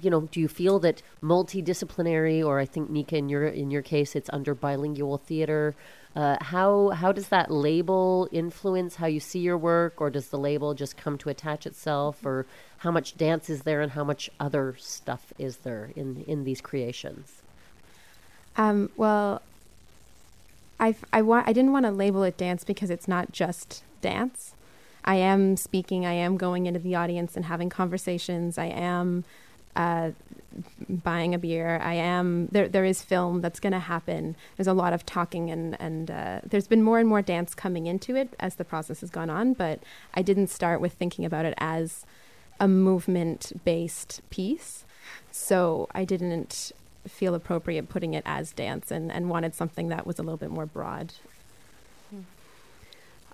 you 0.00 0.10
know, 0.10 0.22
do 0.22 0.40
you 0.40 0.48
feel 0.48 0.78
that 0.80 1.02
multidisciplinary, 1.22 2.44
or 2.44 2.58
I 2.58 2.64
think 2.64 2.90
Nika, 2.90 3.16
in 3.16 3.28
your 3.28 3.46
in 3.46 3.70
your 3.70 3.82
case, 3.82 4.16
it's 4.16 4.30
under 4.32 4.54
bilingual 4.54 5.18
theater? 5.18 5.74
Uh, 6.16 6.36
how 6.40 6.88
how 6.90 7.12
does 7.12 7.28
that 7.28 7.50
label 7.50 8.28
influence 8.32 8.96
how 8.96 9.06
you 9.06 9.20
see 9.20 9.40
your 9.40 9.58
work, 9.58 10.00
or 10.00 10.10
does 10.10 10.28
the 10.28 10.38
label 10.38 10.74
just 10.74 10.96
come 10.96 11.16
to 11.18 11.28
attach 11.28 11.66
itself, 11.66 12.24
or 12.24 12.46
how 12.78 12.90
much 12.90 13.16
dance 13.16 13.50
is 13.50 13.62
there 13.62 13.80
and 13.80 13.92
how 13.92 14.04
much 14.04 14.30
other 14.40 14.74
stuff 14.78 15.32
is 15.38 15.58
there 15.58 15.90
in 15.94 16.24
in 16.26 16.44
these 16.44 16.60
creations? 16.60 17.42
Um, 18.56 18.90
well, 18.96 19.42
I 20.80 20.96
I 21.12 21.22
want 21.22 21.46
I 21.46 21.52
didn't 21.52 21.72
want 21.72 21.86
to 21.86 21.92
label 21.92 22.22
it 22.22 22.36
dance 22.36 22.64
because 22.64 22.90
it's 22.90 23.06
not 23.06 23.32
just 23.32 23.82
dance. 24.00 24.54
I 25.04 25.16
am 25.16 25.56
speaking. 25.56 26.04
I 26.04 26.12
am 26.12 26.36
going 26.36 26.66
into 26.66 26.80
the 26.80 26.94
audience 26.94 27.36
and 27.36 27.44
having 27.44 27.70
conversations. 27.70 28.58
I 28.58 28.66
am 28.66 29.24
uh, 29.76 30.10
buying 30.88 31.34
a 31.34 31.38
beer. 31.38 31.78
I 31.82 31.94
am 31.94 32.48
there. 32.50 32.68
There 32.68 32.84
is 32.84 33.02
film 33.02 33.40
that's 33.40 33.60
going 33.60 33.72
to 33.72 33.78
happen. 33.78 34.36
There's 34.56 34.66
a 34.66 34.72
lot 34.72 34.92
of 34.92 35.06
talking 35.06 35.50
and 35.50 35.80
and 35.80 36.10
uh, 36.10 36.40
there's 36.44 36.66
been 36.68 36.82
more 36.82 36.98
and 36.98 37.08
more 37.08 37.22
dance 37.22 37.54
coming 37.54 37.86
into 37.86 38.16
it 38.16 38.34
as 38.40 38.56
the 38.56 38.64
process 38.64 39.00
has 39.00 39.10
gone 39.10 39.30
on. 39.30 39.54
But 39.54 39.80
I 40.14 40.22
didn't 40.22 40.48
start 40.48 40.80
with 40.80 40.94
thinking 40.94 41.24
about 41.24 41.44
it 41.44 41.54
as 41.58 42.04
a 42.58 42.68
movement 42.68 43.52
based 43.64 44.20
piece. 44.30 44.84
So 45.32 45.88
I 45.94 46.04
didn't 46.04 46.72
feel 47.08 47.34
appropriate 47.34 47.88
putting 47.88 48.14
it 48.14 48.22
as 48.26 48.52
dance 48.52 48.90
and, 48.90 49.10
and 49.10 49.30
wanted 49.30 49.54
something 49.54 49.88
that 49.88 50.06
was 50.06 50.18
a 50.18 50.22
little 50.22 50.36
bit 50.36 50.50
more 50.50 50.66
broad. 50.66 51.14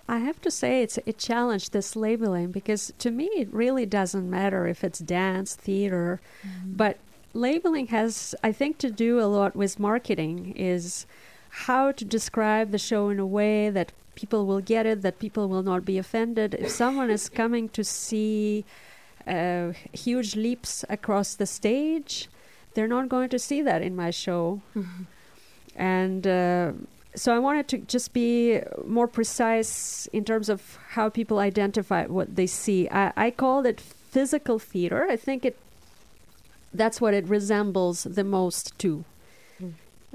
I 0.08 0.18
have 0.18 0.40
to 0.42 0.50
say 0.50 0.82
it's 0.82 0.98
it 1.04 1.18
challenged 1.18 1.72
this 1.72 1.96
labeling 1.96 2.52
because 2.52 2.92
to 2.98 3.10
me 3.10 3.26
it 3.36 3.52
really 3.52 3.86
doesn't 3.86 4.28
matter 4.28 4.66
if 4.66 4.84
it's 4.84 5.00
dance, 5.00 5.54
theater, 5.54 6.20
but 6.64 6.98
labeling 7.34 7.88
has 7.88 8.34
I 8.42 8.52
think 8.52 8.78
to 8.78 8.90
do 8.90 9.20
a 9.20 9.26
lot 9.26 9.56
with 9.56 9.78
marketing 9.78 10.54
is 10.56 11.06
how 11.50 11.90
to 11.92 12.04
describe 12.04 12.70
the 12.70 12.78
show 12.78 13.08
in 13.08 13.18
a 13.18 13.26
way 13.26 13.70
that 13.70 13.92
people 14.14 14.46
will 14.46 14.60
get 14.60 14.86
it, 14.86 15.02
that 15.02 15.18
people 15.18 15.48
will 15.48 15.62
not 15.62 15.84
be 15.84 15.98
offended. 15.98 16.54
If 16.54 16.70
someone 16.70 17.10
is 17.10 17.28
coming 17.40 17.68
to 17.70 17.84
see 17.84 18.64
uh, 19.26 19.72
huge 19.92 20.36
leaps 20.36 20.84
across 20.88 21.34
the 21.34 21.46
stage, 21.46 22.28
they're 22.74 22.88
not 22.88 23.08
going 23.08 23.28
to 23.30 23.38
see 23.38 23.62
that 23.62 23.82
in 23.82 23.96
my 23.96 24.10
show. 24.10 24.60
and 25.74 26.26
uh, 26.26 26.72
so 27.16 27.34
I 27.34 27.38
wanted 27.38 27.66
to 27.68 27.78
just 27.78 28.12
be 28.12 28.60
more 28.84 29.08
precise 29.08 30.06
in 30.12 30.24
terms 30.24 30.48
of 30.48 30.78
how 30.90 31.08
people 31.08 31.38
identify 31.38 32.06
what 32.06 32.36
they 32.36 32.46
see. 32.46 32.88
I, 32.90 33.12
I 33.16 33.30
called 33.30 33.66
it 33.66 33.80
physical 33.80 34.58
theater. 34.58 35.06
I 35.10 35.16
think 35.16 35.44
it 35.44 35.56
that's 36.74 37.00
what 37.00 37.14
it 37.14 37.26
resembles 37.26 38.04
the 38.04 38.24
most 38.24 38.78
to. 38.80 39.04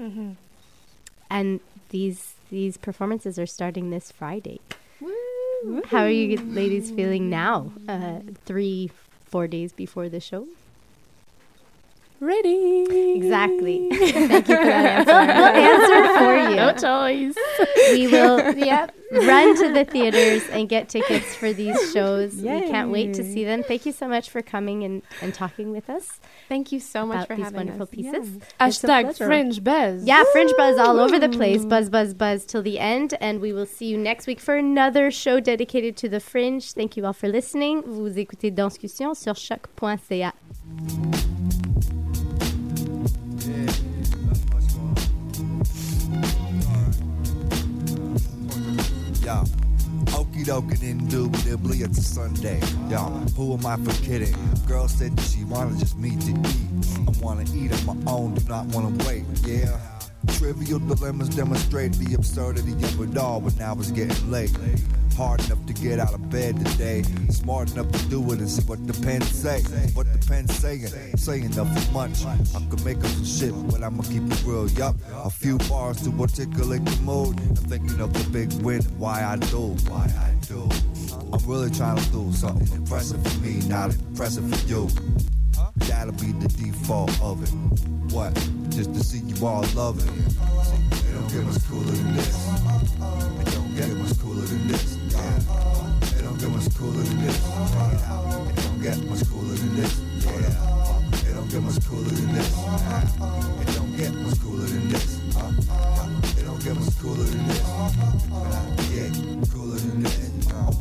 Mm-hmm. 0.00 0.32
And 1.28 1.60
these 1.90 2.34
these 2.50 2.76
performances 2.76 3.38
are 3.38 3.46
starting 3.46 3.90
this 3.90 4.12
Friday. 4.12 4.60
How 5.86 6.02
are 6.02 6.10
you 6.10 6.36
ladies 6.38 6.90
feeling 6.90 7.30
now? 7.30 7.72
Uh, 7.88 8.20
three, 8.44 8.90
four 9.24 9.46
days 9.46 9.72
before 9.72 10.08
the 10.08 10.20
show. 10.20 10.46
Ready. 12.22 13.16
Exactly. 13.16 13.88
Thank 13.90 14.48
you 14.48 14.56
for 14.56 14.64
that 14.64 15.08
answer. 15.08 15.12
We'll 15.12 15.44
answer 15.58 16.18
for 16.18 16.50
you. 16.50 16.54
No 16.54 16.72
choice. 16.72 17.34
We 17.90 18.06
will 18.06 18.54
yep, 18.56 18.94
run 19.10 19.56
to 19.56 19.72
the 19.72 19.84
theaters 19.84 20.48
and 20.50 20.68
get 20.68 20.88
tickets 20.88 21.34
for 21.34 21.52
these 21.52 21.92
shows. 21.92 22.36
We 22.36 22.44
can't 22.44 22.92
wait 22.92 23.14
to 23.14 23.24
see 23.24 23.44
them. 23.44 23.64
Thank 23.64 23.86
you 23.86 23.90
so 23.90 24.06
much 24.06 24.30
for 24.30 24.40
coming 24.40 24.84
and, 24.84 25.02
and 25.20 25.34
talking 25.34 25.72
with 25.72 25.90
us. 25.90 26.20
Thank 26.48 26.70
you 26.70 26.78
so 26.78 27.04
much 27.04 27.16
about 27.16 27.26
for 27.26 27.34
these 27.34 27.44
having 27.46 27.56
wonderful 27.56 27.82
us. 27.82 27.88
pieces. 27.88 28.36
Yeah. 28.36 28.66
It's 28.68 28.82
Hashtag. 28.82 29.16
Fringe 29.16 29.64
Buzz. 29.64 30.04
Yeah, 30.04 30.22
Fringe 30.30 30.52
Buzz 30.56 30.78
all 30.78 31.00
over 31.00 31.18
the 31.18 31.28
place. 31.28 31.64
Buzz, 31.64 31.90
buzz, 31.90 32.14
buzz 32.14 32.44
till 32.44 32.62
the 32.62 32.78
end. 32.78 33.14
And 33.20 33.40
we 33.40 33.52
will 33.52 33.66
see 33.66 33.86
you 33.86 33.98
next 33.98 34.28
week 34.28 34.38
for 34.38 34.54
another 34.54 35.10
show 35.10 35.40
dedicated 35.40 35.96
to 35.96 36.08
the 36.08 36.20
Fringe. 36.20 36.72
Thank 36.72 36.96
you 36.96 37.04
all 37.04 37.14
for 37.14 37.28
listening. 37.28 37.82
Vous 37.82 38.16
écoutez 38.16 38.54
Danscussion 38.54 39.12
sur 39.16 39.34
choc.ca. 39.34 40.34
Yo, 49.24 49.44
okie 50.18 50.44
dokie 50.44 50.82
indubitably, 50.82 51.78
it's 51.82 51.98
a 51.98 52.02
Sunday. 52.02 52.60
Yo, 52.90 52.98
who 53.36 53.52
am 53.54 53.64
I 53.64 53.76
for 53.76 54.02
kidding? 54.02 54.34
Girl 54.66 54.88
said 54.88 55.16
that 55.16 55.22
she 55.22 55.44
wanna 55.44 55.78
just 55.78 55.96
meet 55.96 56.20
to 56.22 56.32
eat. 56.32 56.98
I 57.06 57.24
wanna 57.24 57.44
eat 57.54 57.72
on 57.72 58.04
my 58.04 58.12
own, 58.12 58.34
do 58.34 58.42
not 58.48 58.66
wanna 58.74 58.90
wait. 59.06 59.22
Yeah. 59.46 59.78
Trivial 60.28 60.78
dilemmas 60.78 61.28
demonstrate 61.28 61.92
the 61.94 62.14
absurdity 62.14 62.72
of 62.72 63.00
it 63.00 63.18
all, 63.18 63.40
when 63.40 63.60
I 63.60 63.72
was 63.72 63.90
getting 63.90 64.30
late. 64.30 64.56
Hard 65.16 65.44
enough 65.44 65.64
to 65.66 65.72
get 65.74 65.98
out 65.98 66.14
of 66.14 66.30
bed 66.30 66.64
today. 66.64 67.02
Smart 67.28 67.70
enough 67.72 67.90
to 67.92 67.98
do 68.08 68.32
it 68.32 68.38
and 68.38 68.48
see 68.48 68.62
what 68.62 68.84
the 68.86 68.94
pen 69.02 69.20
say. 69.20 69.60
What 69.94 70.10
the 70.12 70.26
pen 70.26 70.48
saying, 70.48 70.86
saying 71.16 71.50
nothing 71.50 71.92
much. 71.92 72.24
I 72.24 72.36
could 72.70 72.84
make 72.84 72.98
up 72.98 73.06
some 73.06 73.24
shit, 73.24 73.52
but 73.70 73.82
I'ma 73.82 74.02
keep 74.04 74.22
it 74.22 74.42
real. 74.44 74.68
Yup, 74.70 74.96
a 75.12 75.28
few 75.28 75.58
bars 75.58 76.00
to 76.02 76.10
articulate 76.20 76.84
the 76.84 76.96
mood. 77.02 77.38
I'm 77.40 77.54
thinking 77.56 78.00
of 78.00 78.12
the 78.14 78.30
big 78.30 78.52
win, 78.62 78.82
why 78.98 79.22
I 79.22 79.36
do, 79.36 79.76
why 79.88 80.10
I 80.18 80.34
do. 80.46 80.68
I'm 81.32 81.44
really 81.46 81.70
trying 81.70 81.98
to 81.98 82.10
do 82.10 82.32
something 82.32 82.74
impressive 82.74 83.22
for 83.22 83.38
me, 83.40 83.60
not 83.68 83.92
impressive 83.92 84.48
for 84.48 84.66
you. 84.66 84.88
That'll 85.76 86.12
be 86.14 86.32
the 86.32 86.48
default 86.48 87.20
of 87.20 87.42
it. 87.42 87.50
What? 88.14 88.32
Just 88.74 88.94
to 88.94 89.04
see 89.04 89.18
you 89.18 89.46
all 89.46 89.62
loving 89.74 90.08
it. 90.08 90.34
Don't 91.12 91.28
get 91.28 91.44
much 91.44 91.62
cooler 91.68 91.92
than 91.92 92.16
this. 92.16 92.48
It 92.48 93.52
don't 93.52 93.76
get 93.76 93.90
much 93.90 94.18
cooler 94.18 94.46
than 94.46 94.66
this. 94.66 94.96
Yeah. 95.10 96.18
It 96.18 96.22
don't 96.24 96.38
get 96.40 96.48
much 96.48 96.74
cooler 96.74 97.02
than 97.02 97.20
this. 97.20 97.36
It 97.36 98.62
don't 98.64 98.80
get 98.80 98.96
much 99.04 99.28
cooler 99.28 99.54
than 99.54 99.76
this. 99.76 100.00
Yeah. 100.24 100.32
It 101.12 101.34
don't 101.34 101.50
get 101.50 101.62
much 101.62 101.86
cooler 101.86 102.08
than 102.08 102.32
this. 102.32 102.48
It 103.60 103.74
don't 103.76 103.96
get 103.96 104.14
much 104.14 104.40
cooler 104.40 104.66
than 104.66 104.88
this. 104.88 105.20
It 106.38 106.44
don't 106.46 106.64
get 106.64 106.74
much 106.74 106.98
cooler 106.98 107.24
than 107.24 107.46
this. 107.48 107.60
Yeah, 108.90 109.10
cooler 109.52 109.76
than 109.76 110.02
this. 110.02 110.31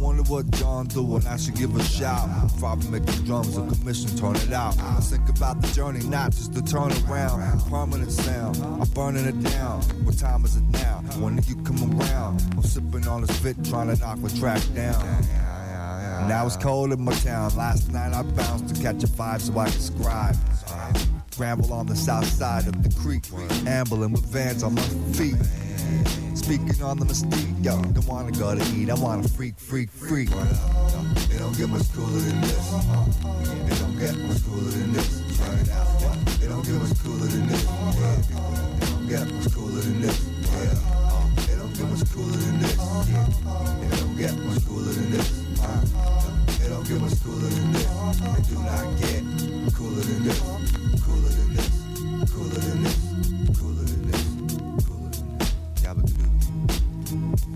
Wonder 0.02 0.24
what 0.24 0.49
John 0.52 0.88
do 0.88 1.16
and 1.16 1.28
I 1.28 1.38
should 1.38 1.54
give 1.54 1.76
a 1.76 1.84
shout. 1.84 2.28
Probably 2.58 2.89
make 2.89 3.06
the 3.06 3.22
drums 3.24 3.56
a 3.56 3.62
commission, 3.62 4.18
turn 4.18 4.36
it 4.36 4.52
out. 4.52 4.76
I 4.80 4.99
think 4.99 5.30
about 5.30 5.62
the 5.62 5.68
journey, 5.68 6.04
not 6.08 6.32
just 6.32 6.54
the 6.56 6.62
turn 6.64 6.91
around. 7.06 7.62
Permanent 7.70 8.12
sound, 8.12 8.58
I'm 8.58 8.89
burning 8.89 9.26
it 9.26 9.39
down. 9.43 9.84
What 10.04 10.18
time 10.18 10.43
is 10.43 10.56
it 10.56 10.64
now? 10.64 11.04
When 11.20 11.36
do 11.36 11.47
you 11.47 11.56
come 11.62 12.02
around? 12.02 12.41
I'm 12.54 12.64
sipping 12.64 13.08
on 13.08 13.22
this 13.22 13.39
fit, 13.39 13.64
trying 13.64 13.95
to 13.95 14.02
knock 14.02 14.20
the 14.20 14.30
track 14.39 14.64
down. 14.74 15.02
Now 16.28 16.47
it's 16.47 16.58
cold 16.58 16.91
in 16.93 17.02
my 17.04 17.14
town. 17.14 17.56
Last 17.56 17.91
night 17.91 18.12
I 18.12 18.24
bounced 18.24 18.74
to 18.74 18.82
catch 18.82 19.04
a 19.04 19.08
vibe 19.08 19.41
so 19.41 19.60
I 19.60 19.70
can 19.70 19.80
scribe. 19.80 20.36
Scramble 21.30 21.74
on 21.74 21.86
the 21.86 21.95
south 21.95 22.26
side 22.26 22.68
of 22.68 22.82
the 22.82 23.02
creek, 23.02 23.24
ambling 23.68 24.14
with 24.14 24.26
vans 24.26 24.64
on 24.64 24.74
my 24.74 24.82
feet. 25.14 25.36
Speaking 26.36 26.82
on 26.84 26.98
the 26.98 27.06
mystique, 27.06 27.64
yo, 27.64 27.82
don't 27.82 28.08
wanna 28.08 28.32
go 28.32 28.56
to 28.56 28.62
eat, 28.76 28.89
I 28.89 28.94
wanna 28.96 29.28
freak, 29.28 29.58
freak, 29.58 29.89
freak. 29.89 30.30
It 30.32 31.39
don't 31.39 31.56
get 31.58 31.70
much 31.70 31.92
cooler 31.94 32.20
than 32.20 32.42
this. 32.42 32.74
It 32.74 33.80
don't 33.80 33.98
get 34.00 34.18
much 34.18 34.44
cooler 34.46 34.72
than 34.72 34.94
this. 34.94 35.22
Turn 35.38 35.60
it 35.60 35.70
out. 35.70 35.88
It 36.42 36.50
don't 36.50 36.64
get 36.66 36.76
much 36.76 36.98
cooler 37.04 37.28
than 37.28 37.48
this. 37.48 37.64
It 37.64 37.68
don't 38.89 39.08
get 39.08 39.28
much 39.32 39.54
cooler 39.54 39.82
than 39.82 40.02
this. 40.02 40.20
It 41.48 41.58
don't 41.58 41.74
get 41.76 41.88
much 41.88 42.06
cooler 42.12 42.38
than 42.38 42.60
this. 42.60 42.76
It 43.82 43.98
don't 44.00 44.16
get 44.18 44.34
much 44.39 44.66
cooler 44.66 44.92
than 44.92 45.12
this. 45.12 45.28
It 46.62 46.70
don't 46.70 46.86
get 46.88 47.00
much 47.02 47.16
cooler 47.24 47.50
than 47.50 47.72
this. 47.72 47.86
It 47.86 48.44
do 48.50 48.56
not 48.60 48.86
get 49.00 49.24
cooler 49.76 50.02
than 50.02 50.24
this. 50.24 50.39
Cooler 51.06 51.32
than 51.32 51.50
this. 51.56 51.70
Cooler 52.34 52.60
than 52.60 52.84
this. 52.84 52.98
Cooler 53.60 53.86
than 53.86 54.02
this. 54.12 54.21
Thank 57.12 57.45
you. 57.45 57.51